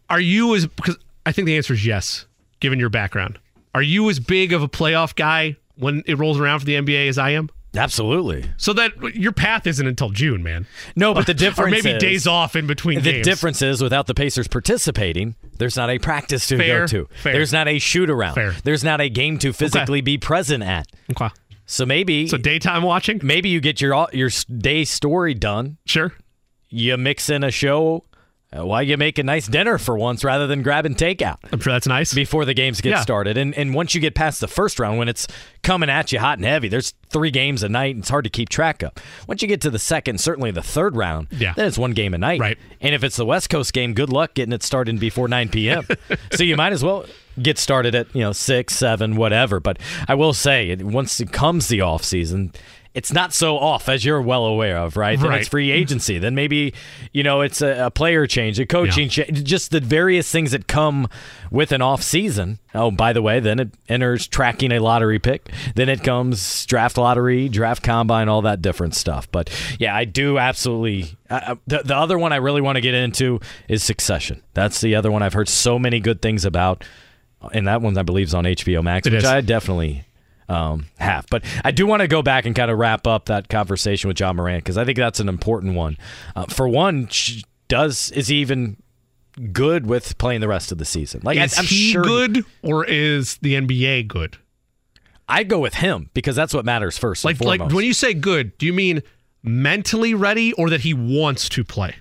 [0.09, 2.25] Are you as because I think the answer is yes,
[2.59, 3.39] given your background.
[3.73, 7.09] Are you as big of a playoff guy when it rolls around for the NBA
[7.09, 7.49] as I am?
[7.75, 8.45] Absolutely.
[8.55, 10.65] So that your path isn't until June, man.
[10.95, 13.25] No, but the difference or maybe is- days off in between The games.
[13.27, 17.09] difference is without the Pacers participating, there's not a practice to Fair, go to.
[17.21, 17.33] fair.
[17.33, 18.35] There's not a shoot around.
[18.35, 18.55] Fair.
[18.63, 20.87] There's not a game to physically be present at.
[21.11, 21.27] Okay.
[21.65, 25.77] So maybe So daytime watching, maybe you get your your day story done.
[25.85, 26.13] sure.
[26.69, 28.05] You mix in a show
[28.57, 31.73] uh, while you make a nice dinner for once rather than grabbing takeout I'm sure
[31.73, 32.13] that's nice.
[32.13, 33.01] before the games get Yeah.
[33.01, 33.37] started.
[33.37, 35.27] And and once you get past the first round, when it's
[35.63, 37.95] coming at you hot and heavy, there's three games a night.
[37.95, 38.91] And it's hard to keep track of.
[39.27, 41.53] Once you get to the second, certainly the third round, Yeah.
[41.55, 42.39] then it's one game a night.
[42.39, 42.57] Right.
[42.81, 45.87] And if it's the West Coast game, good luck getting it started before 9 p.m.
[46.31, 47.05] so you might as well
[47.41, 49.59] get started at you know six, seven, whatever.
[49.59, 52.51] But I will say, once it comes the off season.
[52.95, 55.19] It's not so off as you're well aware of, right?
[55.19, 55.41] Then Right.
[55.41, 56.17] it's free agency.
[56.17, 56.73] Then maybe,
[57.11, 60.67] you know, it's a, a player change, a coaching change, just the various things that
[60.67, 61.09] come
[61.51, 62.57] with an off season.
[62.73, 65.51] Oh, by the way, then it enters tracking a lottery pick.
[65.75, 69.29] Then it comes draft lottery, draft combine, all that different stuff.
[69.29, 71.17] But yeah, I do absolutely.
[71.29, 74.41] Uh, the, the other one I really want to get into is Succession.
[74.53, 76.85] That's the other one I've heard so many good things about.
[77.51, 79.25] And that one, I believe, is on HBO Max, It which is.
[79.29, 80.05] I definitely
[80.49, 81.25] um, have.
[81.29, 84.19] But I do want to go back and kind of wrap up that conversation with
[84.19, 85.97] Ja Morant because I think that's an important one.
[86.35, 87.09] Uh, for one,
[87.67, 88.77] does is he even
[89.51, 91.21] good with playing the rest of the season?
[91.23, 94.37] Like is I, am he sure good or is the NBA good?
[95.27, 97.25] I go with him because that's what matters first.
[97.25, 99.01] Like, and like when you say good, do you mean
[99.41, 101.95] mentally ready or that he wants to play?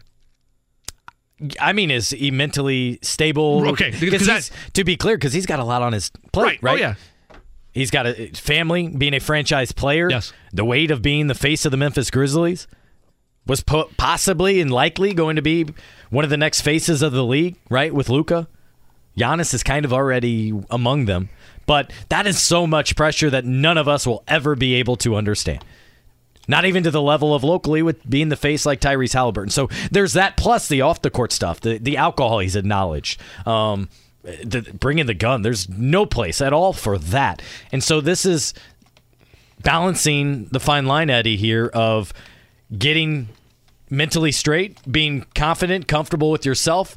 [1.60, 3.68] I mean, is he mentally stable?
[3.70, 6.74] Okay, because to be clear, because he's got a lot on his plate, right?
[6.74, 6.94] Oh, yeah.
[7.74, 10.08] He's got a family, being a franchise player.
[10.08, 10.32] Yes.
[10.52, 12.68] The weight of being the face of the Memphis Grizzlies
[13.46, 15.66] was po- possibly and likely going to be
[16.08, 17.92] one of the next faces of the league, right?
[17.92, 18.48] With Luka,
[19.18, 21.28] Giannis is kind of already among them,
[21.66, 25.16] but that is so much pressure that none of us will ever be able to
[25.16, 25.64] understand.
[26.46, 29.50] Not even to the level of locally with being the face like Tyrese Halliburton.
[29.50, 33.20] So there's that plus the off the court stuff, the the alcohol he's acknowledged.
[33.46, 33.88] Um,
[34.24, 35.42] the, bringing the gun.
[35.42, 37.42] There's no place at all for that.
[37.70, 38.54] And so this is
[39.62, 42.12] balancing the fine line, Eddie, here of
[42.76, 43.28] getting
[43.90, 46.94] mentally straight, being confident, comfortable with yourself,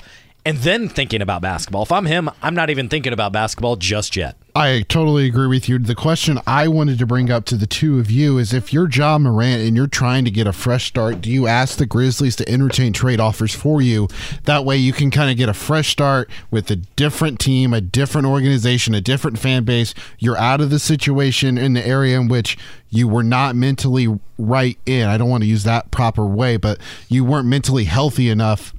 [0.47, 1.83] and then thinking about basketball.
[1.83, 4.37] If I'm him, I'm not even thinking about basketball just yet.
[4.55, 5.77] I totally agree with you.
[5.77, 8.89] The question I wanted to bring up to the two of you is if you're
[8.89, 12.37] Ja Morant and you're trying to get a fresh start, do you ask the Grizzlies
[12.37, 14.07] to entertain trade offers for you?
[14.45, 17.81] That way you can kind of get a fresh start with a different team, a
[17.81, 19.93] different organization, a different fan base.
[20.17, 22.57] You're out of the situation in the area in which
[22.89, 25.09] you were not mentally right in.
[25.09, 26.79] I don't want to use that proper way, but
[27.09, 28.73] you weren't mentally healthy enough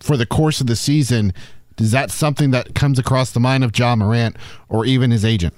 [0.00, 1.32] for the course of the season.
[1.78, 4.36] Is that something that comes across the mind of Ja Morant
[4.68, 5.54] or even his agent?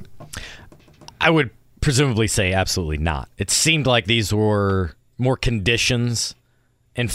[1.21, 1.51] I would
[1.81, 3.29] presumably say absolutely not.
[3.39, 6.35] It seemed like these were more conditions
[6.97, 7.09] and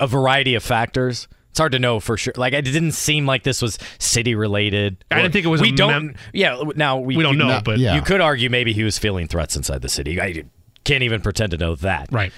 [0.00, 1.28] a variety of factors.
[1.50, 2.32] It's hard to know for sure.
[2.36, 5.04] Like it didn't seem like this was city related.
[5.10, 5.90] I didn't think it was We a don't.
[6.06, 6.62] mem- yeah.
[6.76, 7.94] Now we We don't you- know, No, but yeah.
[7.94, 10.20] You could argue maybe he was feeling threats inside the city.
[10.20, 10.44] I
[10.84, 12.08] can't even pretend to know that.
[12.12, 12.32] right.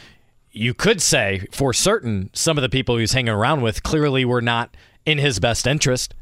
[0.58, 4.24] You could say for certain some of the people he was hanging around with clearly
[4.24, 4.76] were not
[5.06, 6.16] in his best interest.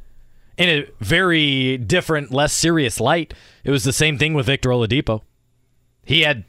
[0.58, 3.32] In a very different, less serious light,
[3.64, 5.22] it was the same thing with Victor Oladipo.
[6.04, 6.44] He had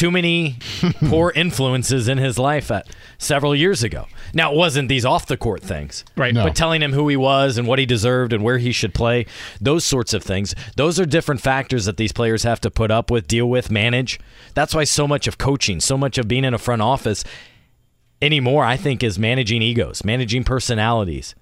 [0.00, 0.56] too many
[1.10, 2.86] poor influences in his life at
[3.18, 4.06] several years ago.
[4.32, 6.06] Now it wasn't these off the court things.
[6.16, 6.32] Right.
[6.32, 6.44] No.
[6.44, 9.26] But telling him who he was and what he deserved and where he should play,
[9.60, 10.54] those sorts of things.
[10.76, 14.18] Those are different factors that these players have to put up with, deal with, manage.
[14.54, 17.22] That's why so much of coaching, so much of being in a front office
[18.22, 21.34] anymore, I think, is managing egos, managing personalities.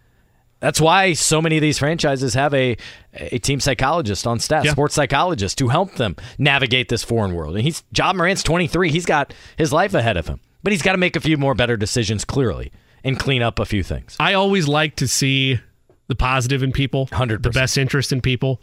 [0.60, 2.76] That's why so many of these franchises have a
[3.14, 4.72] a team psychologist on staff, Yeah.
[4.72, 7.54] sports psychologist to help them navigate this foreign world.
[7.56, 8.90] And he's Ja Morant's 23.
[8.90, 10.40] He's got his life ahead of him.
[10.62, 12.72] But he's got to make a few more better decisions clearly
[13.04, 14.16] and clean up a few things.
[14.18, 15.60] I always like to see
[16.08, 17.42] the positive in people, 100%.
[17.42, 18.60] the best interest in people.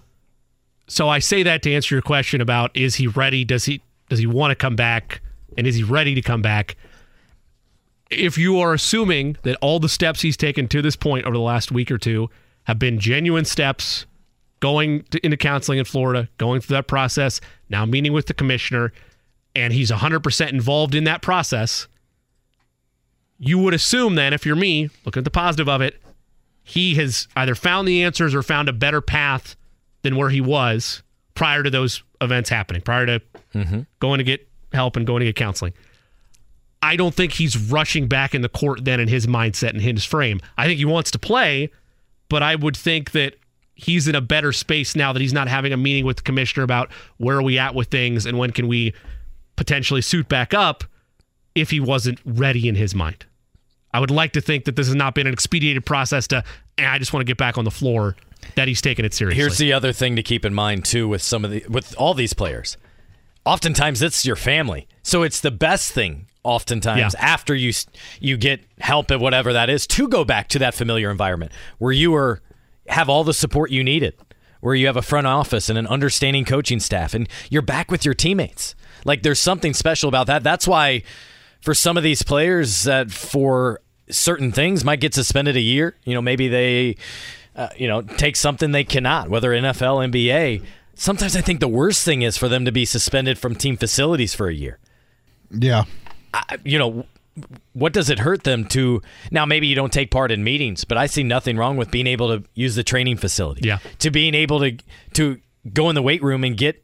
[0.88, 3.44] So I say that to answer your question about is he ready?
[3.46, 5.22] Does he does he want to come back?
[5.58, 6.76] And is he ready to come back?
[8.16, 11.42] If you are assuming that all the steps he's taken to this point over the
[11.42, 12.30] last week or two
[12.64, 14.06] have been genuine steps,
[14.60, 18.92] going to, into counseling in Florida, going through that process, now meeting with the commissioner,
[19.56, 21.88] and he's 100% involved in that process,
[23.38, 26.02] you would assume then, if you're me, looking at the positive of it,
[26.64, 29.56] he has either found the answers or found a better path
[30.02, 31.04] than where he was
[31.36, 33.22] prior to those events happening, prior to
[33.54, 33.82] mm-hmm.
[34.00, 35.74] going to get help and going to get counseling.
[36.86, 40.06] I don't think he's rushing back in the court then in his mindset and his
[40.06, 40.40] frame.
[40.58, 41.72] I think he wants to play,
[42.30, 43.36] but I would think that
[43.74, 46.64] he's in a better space now that he's not having a meeting with the commissioner
[46.64, 48.94] about where are we at with things and when can we
[49.56, 50.84] potentially suit back up
[51.56, 53.26] if he wasn't ready in his mind.
[53.94, 56.44] I would like to think that this has not been an expedited process to,
[56.78, 58.16] "Eh, I just want to get back on the floor,
[58.54, 59.42] that he's taken it seriously.
[59.42, 62.14] Here's the other thing to keep in mind too with some of the with all
[62.14, 62.78] these players.
[63.44, 64.88] Oftentimes it's your family.
[65.02, 67.26] So it's the best thing oftentimes Yeah.
[67.26, 67.74] after you
[68.22, 71.92] you get help at whatever that is to go back to that familiar environment where
[71.92, 72.42] you are
[72.88, 74.14] have all the support you needed.
[74.62, 78.04] Where you have a front office and an understanding coaching staff and you're back with
[78.04, 78.74] your teammates.
[79.04, 80.42] Like there's something special about that.
[80.44, 81.04] That's why
[81.62, 86.16] for some of these players that for certain things might get suspended a year, you
[86.16, 86.96] know, maybe they
[87.56, 90.64] uh, you know, take something they cannot, whether NFL, NBA.
[90.96, 94.34] Sometimes I think the worst thing is for them to be suspended from team facilities
[94.34, 94.80] for a year.
[95.52, 95.84] Yeah.
[96.64, 97.06] You know,
[97.74, 99.02] what does it hurt them to
[99.32, 99.46] now?
[99.46, 102.38] Maybe you don't take part in meetings, but I see nothing wrong with being able
[102.38, 103.68] to use the training facility.
[103.68, 103.80] Yeah.
[104.00, 104.78] to being able to
[105.14, 105.40] to
[105.74, 106.84] go in the weight room and get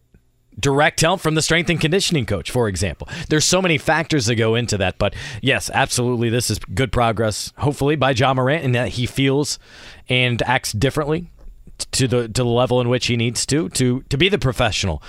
[0.60, 3.08] direct help from the strength and conditioning coach, for example.
[3.30, 7.54] There's so many factors that go into that, but yes, absolutely, this is good progress.
[7.58, 9.58] Hopefully by Ja Morant, and that he feels
[10.10, 11.30] and acts differently
[11.92, 15.02] to the to the level in which he needs to to to be the professional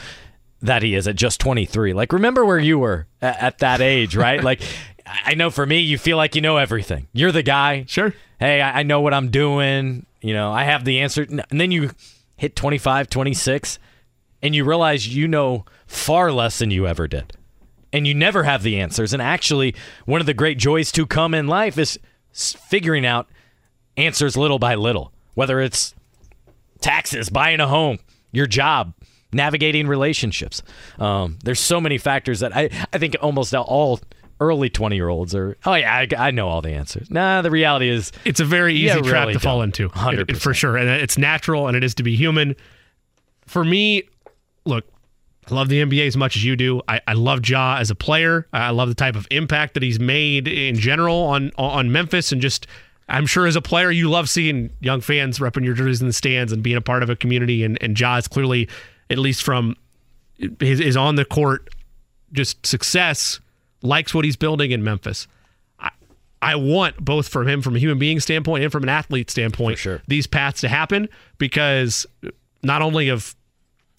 [0.63, 1.93] that he is at just 23.
[1.93, 4.43] Like remember where you were at, at that age, right?
[4.45, 4.63] like
[5.07, 7.09] I know for me, you feel like you know everything.
[7.13, 7.85] You're the guy.
[7.87, 8.15] Sure.
[8.39, 10.07] Hey, I, I know what I'm doing.
[10.21, 11.27] You know, I have the answer.
[11.51, 11.91] And then you
[12.37, 13.79] hit 25, 26,
[14.41, 17.37] and you realize you know far less than you ever did.
[17.93, 19.13] And you never have the answers.
[19.13, 19.75] And actually,
[20.07, 21.99] one of the great joys to come in life is
[22.33, 23.29] figuring out
[23.97, 25.95] answers little by little, whether it's
[26.81, 27.99] taxes, buying a home,
[28.33, 28.95] your job,
[29.33, 30.63] navigating relationships.
[30.99, 34.01] Um, there's so many factors that I, I think almost all
[34.41, 37.11] early 20 year olds are, oh, yeah, I, I, know all the answers.
[37.11, 39.79] Nah, the reality is it's a very easy yeah, trap really to fall don't.
[39.79, 39.89] into.
[39.91, 40.31] 100%.
[40.31, 40.77] It- for sure.
[40.77, 42.57] And it's natural and it is to be human.
[43.47, 44.03] For me,
[44.65, 44.85] look,
[45.51, 46.81] I love the NBA as much as you do.
[46.87, 48.47] I, I love Ja as a player.
[48.53, 52.41] I love the type of impact that he's made in general on on Memphis and
[52.41, 52.67] just
[53.09, 56.13] I'm sure as a player you love seeing young fans repping your jerseys in the
[56.13, 58.69] stands and being a part of a community and, and Ja is clearly
[59.11, 59.77] at least from
[60.61, 61.69] his, his on the court
[62.33, 63.41] just success
[63.83, 65.27] likes what he's building in Memphis.
[65.79, 65.91] I,
[66.41, 69.79] I want both from him from a human being standpoint and from an athlete standpoint
[69.79, 70.03] sure.
[70.09, 71.09] these paths to happen
[71.39, 72.07] because
[72.63, 73.35] not only of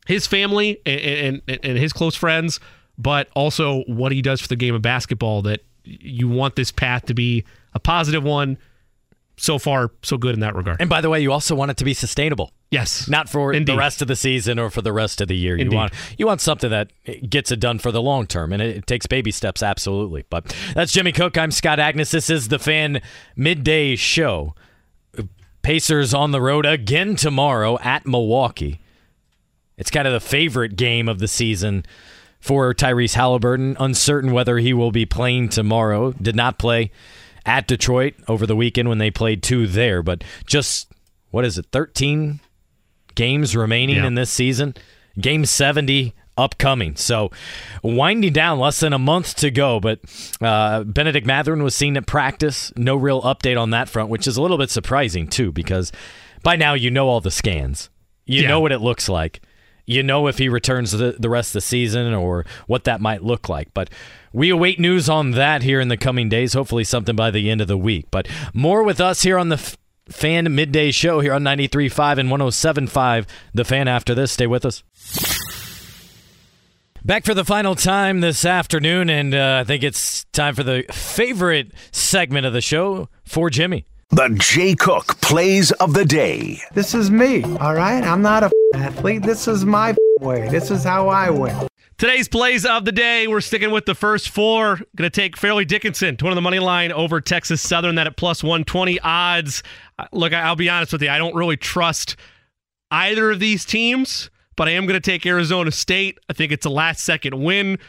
[0.08, 2.60] his family and, and, and his close friends,
[2.98, 5.42] but also what he does for the game of basketball.
[5.42, 7.44] That you want this path to be
[7.74, 8.58] a positive one.
[9.36, 10.80] So far, so good in that regard.
[10.80, 12.52] And by the way, you also want it to be sustainable.
[12.70, 13.74] yes, Not for Indeed.
[13.74, 15.58] the rest of the season or for the rest of the year.
[15.58, 15.72] Indeed.
[15.72, 16.92] You want you want something that
[17.30, 20.24] gets it done for the long term, and it, it takes baby steps, absolutely.
[20.30, 21.36] But that's Jimmy Cook.
[21.38, 22.12] I'm Scott Agness.
[22.12, 23.02] This is the Fan
[23.36, 24.54] Midday Show.
[25.62, 28.82] Pacers on the road again tomorrow at Milwaukee.
[29.78, 31.86] It's kind of the favorite game of the season
[32.42, 33.78] for Tyrese Halliburton.
[33.80, 36.12] Uncertain whether he will be playing tomorrow.
[36.12, 36.92] Did not play
[37.46, 40.92] at Detroit over the weekend when they played two there, but just
[41.32, 42.40] what is it, 13
[43.16, 44.08] games remaining Yeah.
[44.08, 44.76] in this season?
[45.20, 46.96] Game 70 upcoming.
[46.96, 47.30] So
[47.84, 49.80] winding down, less than a month to go.
[49.80, 50.00] But
[50.42, 52.72] uh, Bennedict Mathurin was seen at practice.
[52.76, 55.92] No real update on that front, which is a little bit surprising too, because
[56.42, 57.90] by now you know all the scans.
[58.26, 58.48] You Yeah.
[58.50, 59.42] know what it looks like.
[59.86, 63.24] You know if he returns the, the rest of the season or what that might
[63.24, 63.74] look like.
[63.74, 63.90] But
[64.32, 66.54] we await news on that here in the coming days.
[66.54, 68.08] Hopefully, something by the end of the week.
[68.10, 69.78] But more with us here on the F-
[70.10, 73.26] Fan Midday Show here on 93.5 and 107.5.
[73.54, 74.32] The Fan after this.
[74.32, 74.84] Stay with us.
[77.06, 80.86] Back for the final time this afternoon, and uh, I think it's time for the
[80.90, 83.86] favorite segment of the show for Jimmy.
[84.14, 86.62] The Jay Cook plays of the day.
[86.76, 88.04] This is me, all right?
[88.04, 89.24] I'm not a athlete.
[89.24, 90.48] This is my way.
[90.50, 91.68] This is how I win.
[91.98, 94.76] Today's plays of the day, we're sticking with the first four.
[94.96, 98.06] Going to take Fairleigh Dickinson to one of the money line over Texas Southern, that
[98.06, 99.64] at plus 120 odds.
[99.98, 102.16] Uh, Look, I'll be honest with you, I don't really trust
[102.92, 106.20] either of these teams, but I am going to take Arizona State.
[106.30, 107.80] I think it's a last second win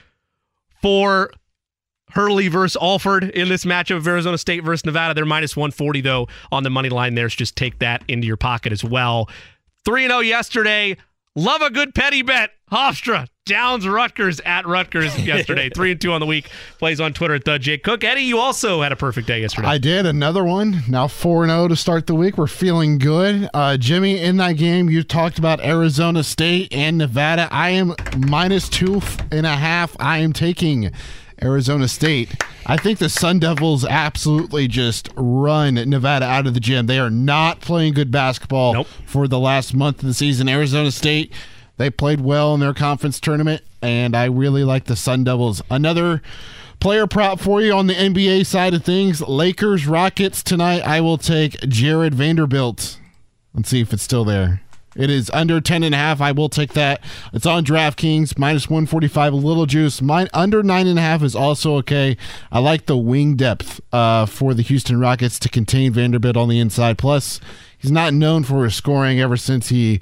[0.81, 1.33] for
[2.11, 5.15] Hurley versus Alford in this matchup of Arizona State versus Nevada.
[5.15, 7.29] They're minus 140, though, on the money line there.
[7.29, 9.29] So just take that into your pocket as well.
[9.85, 10.97] 3 0 yesterday.
[11.37, 12.51] Love a good petty bet.
[12.71, 15.69] Hofstra downs Rutgers at Rutgers yesterday.
[15.69, 16.49] 3 and 2 on the week.
[16.79, 18.05] Plays on Twitter at the Jake Cook.
[18.05, 19.67] Eddie, you also had a perfect day yesterday.
[19.67, 20.83] I did another one.
[20.89, 22.39] Now 4 0 to start the week.
[22.39, 23.49] We're feeling good.
[23.53, 27.49] Uh, Jimmy, in that game, you talked about Arizona State and Nevada.
[27.51, 29.03] I am minus two
[29.33, 29.97] and a half.
[29.99, 30.93] I am taking
[31.45, 32.43] Arizona State.
[32.67, 36.87] I think the Sun Devils absolutely just run Nevada out of the gym.
[36.87, 38.87] They are not playing good basketball Nope.
[39.07, 40.49] for the last month of the season.
[40.49, 41.33] Arizona State,
[41.77, 45.61] they played well in their conference tournament, and I really like the Sun Devils.
[45.71, 46.23] Another
[46.81, 50.81] player prop for you on the NBA side of things Lakers, Rockets tonight.
[50.81, 52.99] I will take Jarred Vanderbilt.
[53.53, 54.63] Let's see if it's still there.
[54.97, 56.21] It is under 10 and a half.
[56.21, 57.03] I will take that.
[57.33, 60.01] It's on DraftKings, minus 145, a little juice.
[60.01, 62.17] Mine under nine and a half is also okay.
[62.53, 66.59] I like the wing depth uh, for the Houston Rockets to contain Vanderbilt on the
[66.61, 66.99] inside.
[66.99, 67.41] Plus,
[67.79, 70.01] he's not known for his scoring ever since he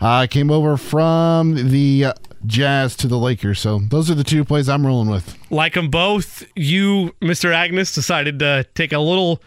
[0.00, 2.06] uh, came over from the
[2.44, 3.58] Jazz to the Lakers.
[3.60, 5.36] So those are the two plays I'm rolling with.
[5.50, 6.44] like them both.
[6.54, 7.50] You, Mr.
[7.52, 9.42] Agness, decided to take a little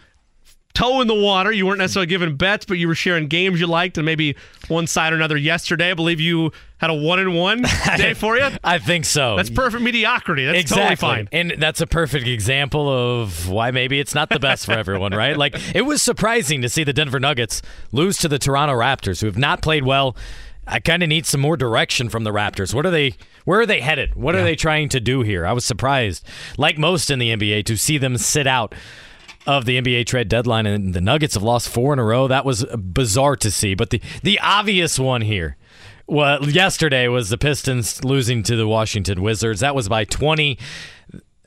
[0.74, 1.52] toe in the water.
[1.52, 4.36] You weren't necessarily giving bets, but you were sharing games you liked and maybe
[4.68, 5.90] one side or another yesterday.
[5.90, 7.62] I believe you had a one and one
[7.96, 8.48] day for you.
[8.64, 9.36] I think so.
[9.36, 10.46] That's perfect mediocrity.
[10.46, 10.96] That's exactly.
[10.96, 11.28] totally fine.
[11.32, 15.36] And that's a perfect example of why maybe it's not the best for everyone, right?
[15.36, 19.26] Like it was surprising to see the Denver Nuggets lose to the Toronto Raptors, who
[19.26, 20.16] have not played well.
[20.66, 22.72] I kind of need some more direction from the Raptors.
[22.72, 23.14] What are they?
[23.44, 24.14] Where are they headed?
[24.14, 25.44] What are they trying to do here?
[25.44, 26.24] I was surprised,
[26.58, 28.74] like most in the NBA, to see them sit out
[29.46, 32.28] of the NBA trade deadline, and the Nuggets have lost four in a row.
[32.28, 33.74] That was bizarre to see.
[33.74, 35.56] But the the obvious one here,
[36.06, 39.60] well, yesterday was the Pistons losing to the Washington Wizards.
[39.60, 40.58] That was by 20.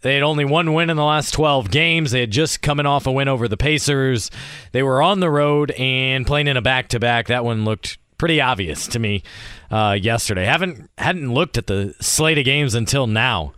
[0.01, 2.11] They had only one win in the last 12 games.
[2.11, 4.29] They had just coming off a win over the Pacers.
[4.73, 7.27] They were on the road and playing in a back-to-back.
[7.27, 9.23] That one looked pretty obvious to me
[9.71, 10.45] uh, yesterday.
[10.45, 13.53] Haven't hadn't looked at the slate of games until now.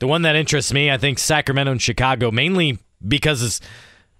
[0.00, 3.60] The one that interests me, I think, Sacramento and Chicago, mainly because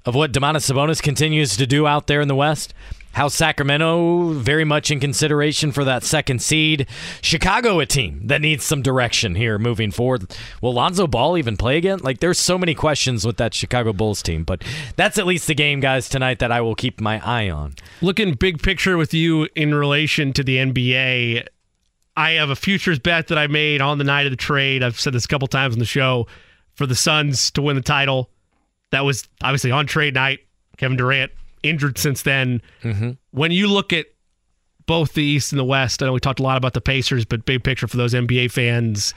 [0.05, 2.75] of what Domantas Sabonis continues to do out there in the West.
[3.13, 6.87] How Sacramento very much in consideration for that second seed.
[7.21, 10.35] Chicago, a team that needs some direction here moving forward.
[10.63, 11.99] Will Lonzo Ball even play again?
[11.99, 14.65] Like, there's so many questions with that Chicago Bulls team, but
[14.97, 17.75] that's at least the game, guys, tonight that I will keep my eye on.
[18.01, 21.47] Looking big picture with you in relation to the NBA,
[22.17, 24.83] I have a futures bet that I made on the night of the trade.
[24.83, 26.29] I've said this a couple times on the show
[26.77, 28.31] for the Suns to win the title.
[28.93, 30.41] That was obviously on trade night.
[30.77, 32.63] Kevin Durant injured since then.
[32.83, 33.13] Mm-hmm.
[33.33, 34.07] When you look at
[34.87, 37.25] both the East and the West, I know we talked a lot about the Pacers,
[37.25, 39.15] but big picture for those NBA fans,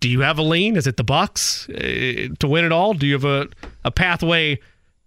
[0.00, 0.76] do you have a lean?
[0.76, 2.94] Is it the Bucks uh, to win it all?
[2.94, 3.48] Do you have a,
[3.84, 4.60] a pathway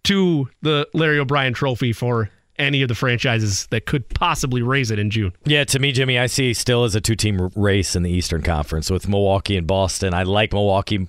[0.06, 5.00] to the Larry O'Brien Trophy for any of the franchises that could possibly raise it
[5.00, 5.34] in June?
[5.46, 8.90] Yeah, to me, Jimmy, I see still as a two-team race in the Eastern Conference
[8.90, 10.14] with Milwaukee and Boston.
[10.14, 11.08] I like Milwaukee,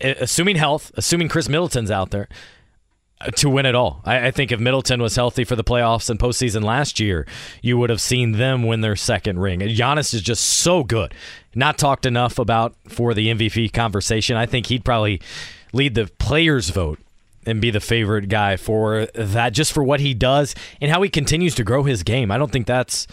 [0.00, 2.28] assuming health, assuming Khris Middleton's out there
[3.20, 4.00] uh, to win it all.
[4.04, 7.26] I, I, think if Middleton was healthy for the playoffs and postseason last year,
[7.62, 9.60] you would have seen them win their second ring.
[9.60, 11.12] Giannis is just so good.
[11.54, 14.36] Not talked enough about for the MVP conversation.
[14.36, 15.20] I think he'd probably
[15.72, 17.00] lead the players' vote
[17.48, 21.08] and be the favorite guy for that, just for what he does and how he
[21.08, 22.30] continues to grow his game.
[22.30, 23.06] I don't think that's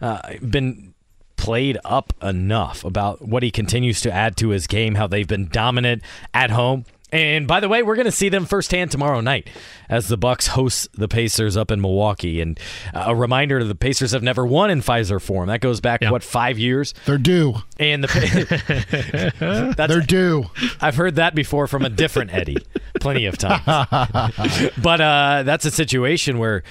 [0.00, 0.94] uh, been
[1.36, 5.48] played up enough about what he continues to add to his game, how they've been
[5.48, 6.02] dominant
[6.34, 9.48] at home and by the way, we're going to see them firsthand tomorrow night
[9.88, 12.40] as the Bucks host the Pacers up in Milwaukee.
[12.40, 12.58] And
[12.92, 15.48] a reminder: the Pacers have never won in Fiserv Forum.
[15.48, 16.94] That goes back what five years?
[17.06, 17.54] They're due.
[17.78, 20.46] And the they're due.
[20.80, 22.58] I've heard that before from a different Eddie,
[23.00, 23.64] plenty of times.
[24.82, 26.62] but uh, that's a situation where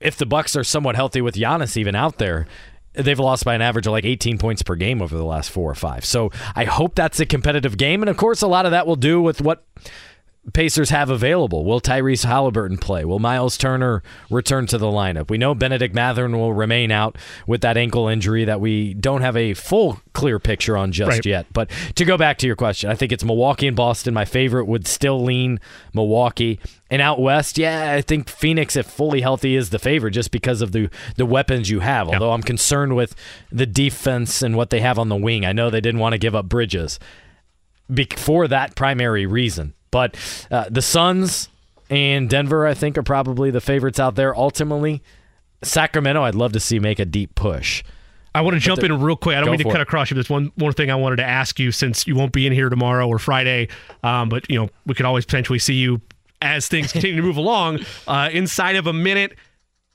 [0.00, 2.46] if the Bucks are somewhat healthy with Giannis even out there,
[2.92, 5.70] they've lost by an average of like 18 points per game over the last four
[5.70, 6.04] or five.
[6.04, 8.02] So I hope that's a competitive game.
[8.02, 9.64] And of course, a lot of that will do with what
[10.54, 11.66] Pacers have available.
[11.66, 13.04] Will Tyrese Halliburton play?
[13.04, 15.28] Will Miles Turner return to the lineup?
[15.28, 19.36] We know Bennedict Mathurin will remain out with that ankle injury that we don't have
[19.36, 21.26] a full clear picture on just right.
[21.26, 21.46] yet.
[21.52, 24.14] But to go back to your question, I think it's Milwaukee and Boston.
[24.14, 25.60] My favorite would still lean
[25.92, 26.58] Milwaukee.
[26.90, 30.62] And out west, yeah, I think Phoenix, if fully healthy, is the favorite just because
[30.62, 32.08] of the the weapons you have.
[32.08, 32.34] Although yeah.
[32.34, 33.14] I'm concerned with
[33.52, 35.44] the defense and what they have on the wing.
[35.44, 36.98] I know they didn't want to give up Bridges
[38.16, 39.74] for that primary reason.
[39.90, 40.16] But
[40.50, 41.48] uh, the Suns
[41.88, 44.36] and Denver, I think, are probably the favorites out there.
[44.36, 45.02] Ultimately,
[45.62, 47.82] Sacramento, I'd love to see make a deep push.
[48.34, 49.36] I want to jump in real quick.
[49.36, 49.80] I don't mean to cut it.
[49.80, 50.14] across you.
[50.14, 52.68] There's one more thing I wanted to ask you since you won't be in here
[52.68, 53.68] tomorrow or Friday,
[54.04, 56.00] um, but you know we could always potentially see you
[56.40, 57.80] as things continue to move along.
[58.06, 59.36] Uh, inside of a minute,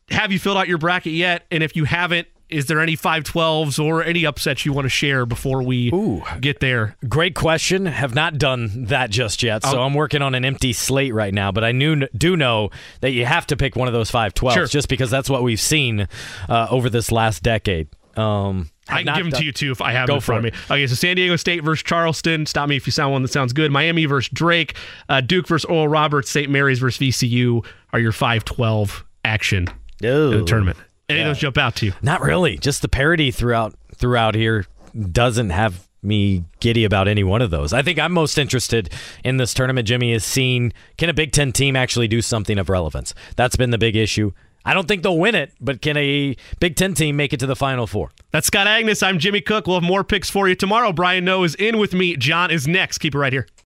[0.09, 1.45] have you filled out your bracket yet?
[1.49, 5.25] And if you haven't, is there any 512s or any upsets you want to share
[5.25, 6.95] before we Ooh, get there?
[7.07, 7.85] Great question.
[7.85, 9.63] Have not done that just yet.
[9.63, 12.69] So I'm working on an empty slate right now, but I knew, do know
[13.01, 14.67] that you have to pick one of those 512s sure.
[14.67, 16.07] just because that's what we've seen
[16.47, 17.87] uh, over this last decade.
[18.15, 19.39] Um, I can give them done.
[19.39, 20.59] to you too if I have them in front of me.
[20.69, 22.45] Okay, so San Diego State versus Charleston.
[22.45, 23.71] Stop me if you sound one that sounds good.
[23.71, 24.75] Miami versus Drake.
[25.09, 26.29] Uh, Duke versus Oral Roberts.
[26.29, 26.49] St.
[26.49, 29.67] Mary's versus VCU are your 512 action
[30.01, 30.77] in the tournament.
[31.09, 31.25] Any yeah.
[31.25, 31.93] of those jump out to you?
[32.01, 32.57] Not really.
[32.57, 34.65] Just the parody throughout throughout here
[35.11, 37.73] doesn't have me giddy about any one of those.
[37.73, 38.91] I think I'm most interested
[39.23, 42.69] in this tournament, Jimmy, is seeing can a Big Ten team actually do something of
[42.69, 43.13] relevance?
[43.35, 44.31] That's been the big issue.
[44.67, 47.45] I don't think they'll win it, but can a Big Ten team make it to
[47.45, 48.11] the Final Four?
[48.31, 49.05] That's Scott Agness.
[49.05, 49.67] I'm Jimmy Cook.
[49.67, 50.91] We'll have more picks for you tomorrow.
[50.91, 52.15] Brian Noe is in with me.
[52.15, 52.97] John is next.
[52.97, 53.47] Keep it right here.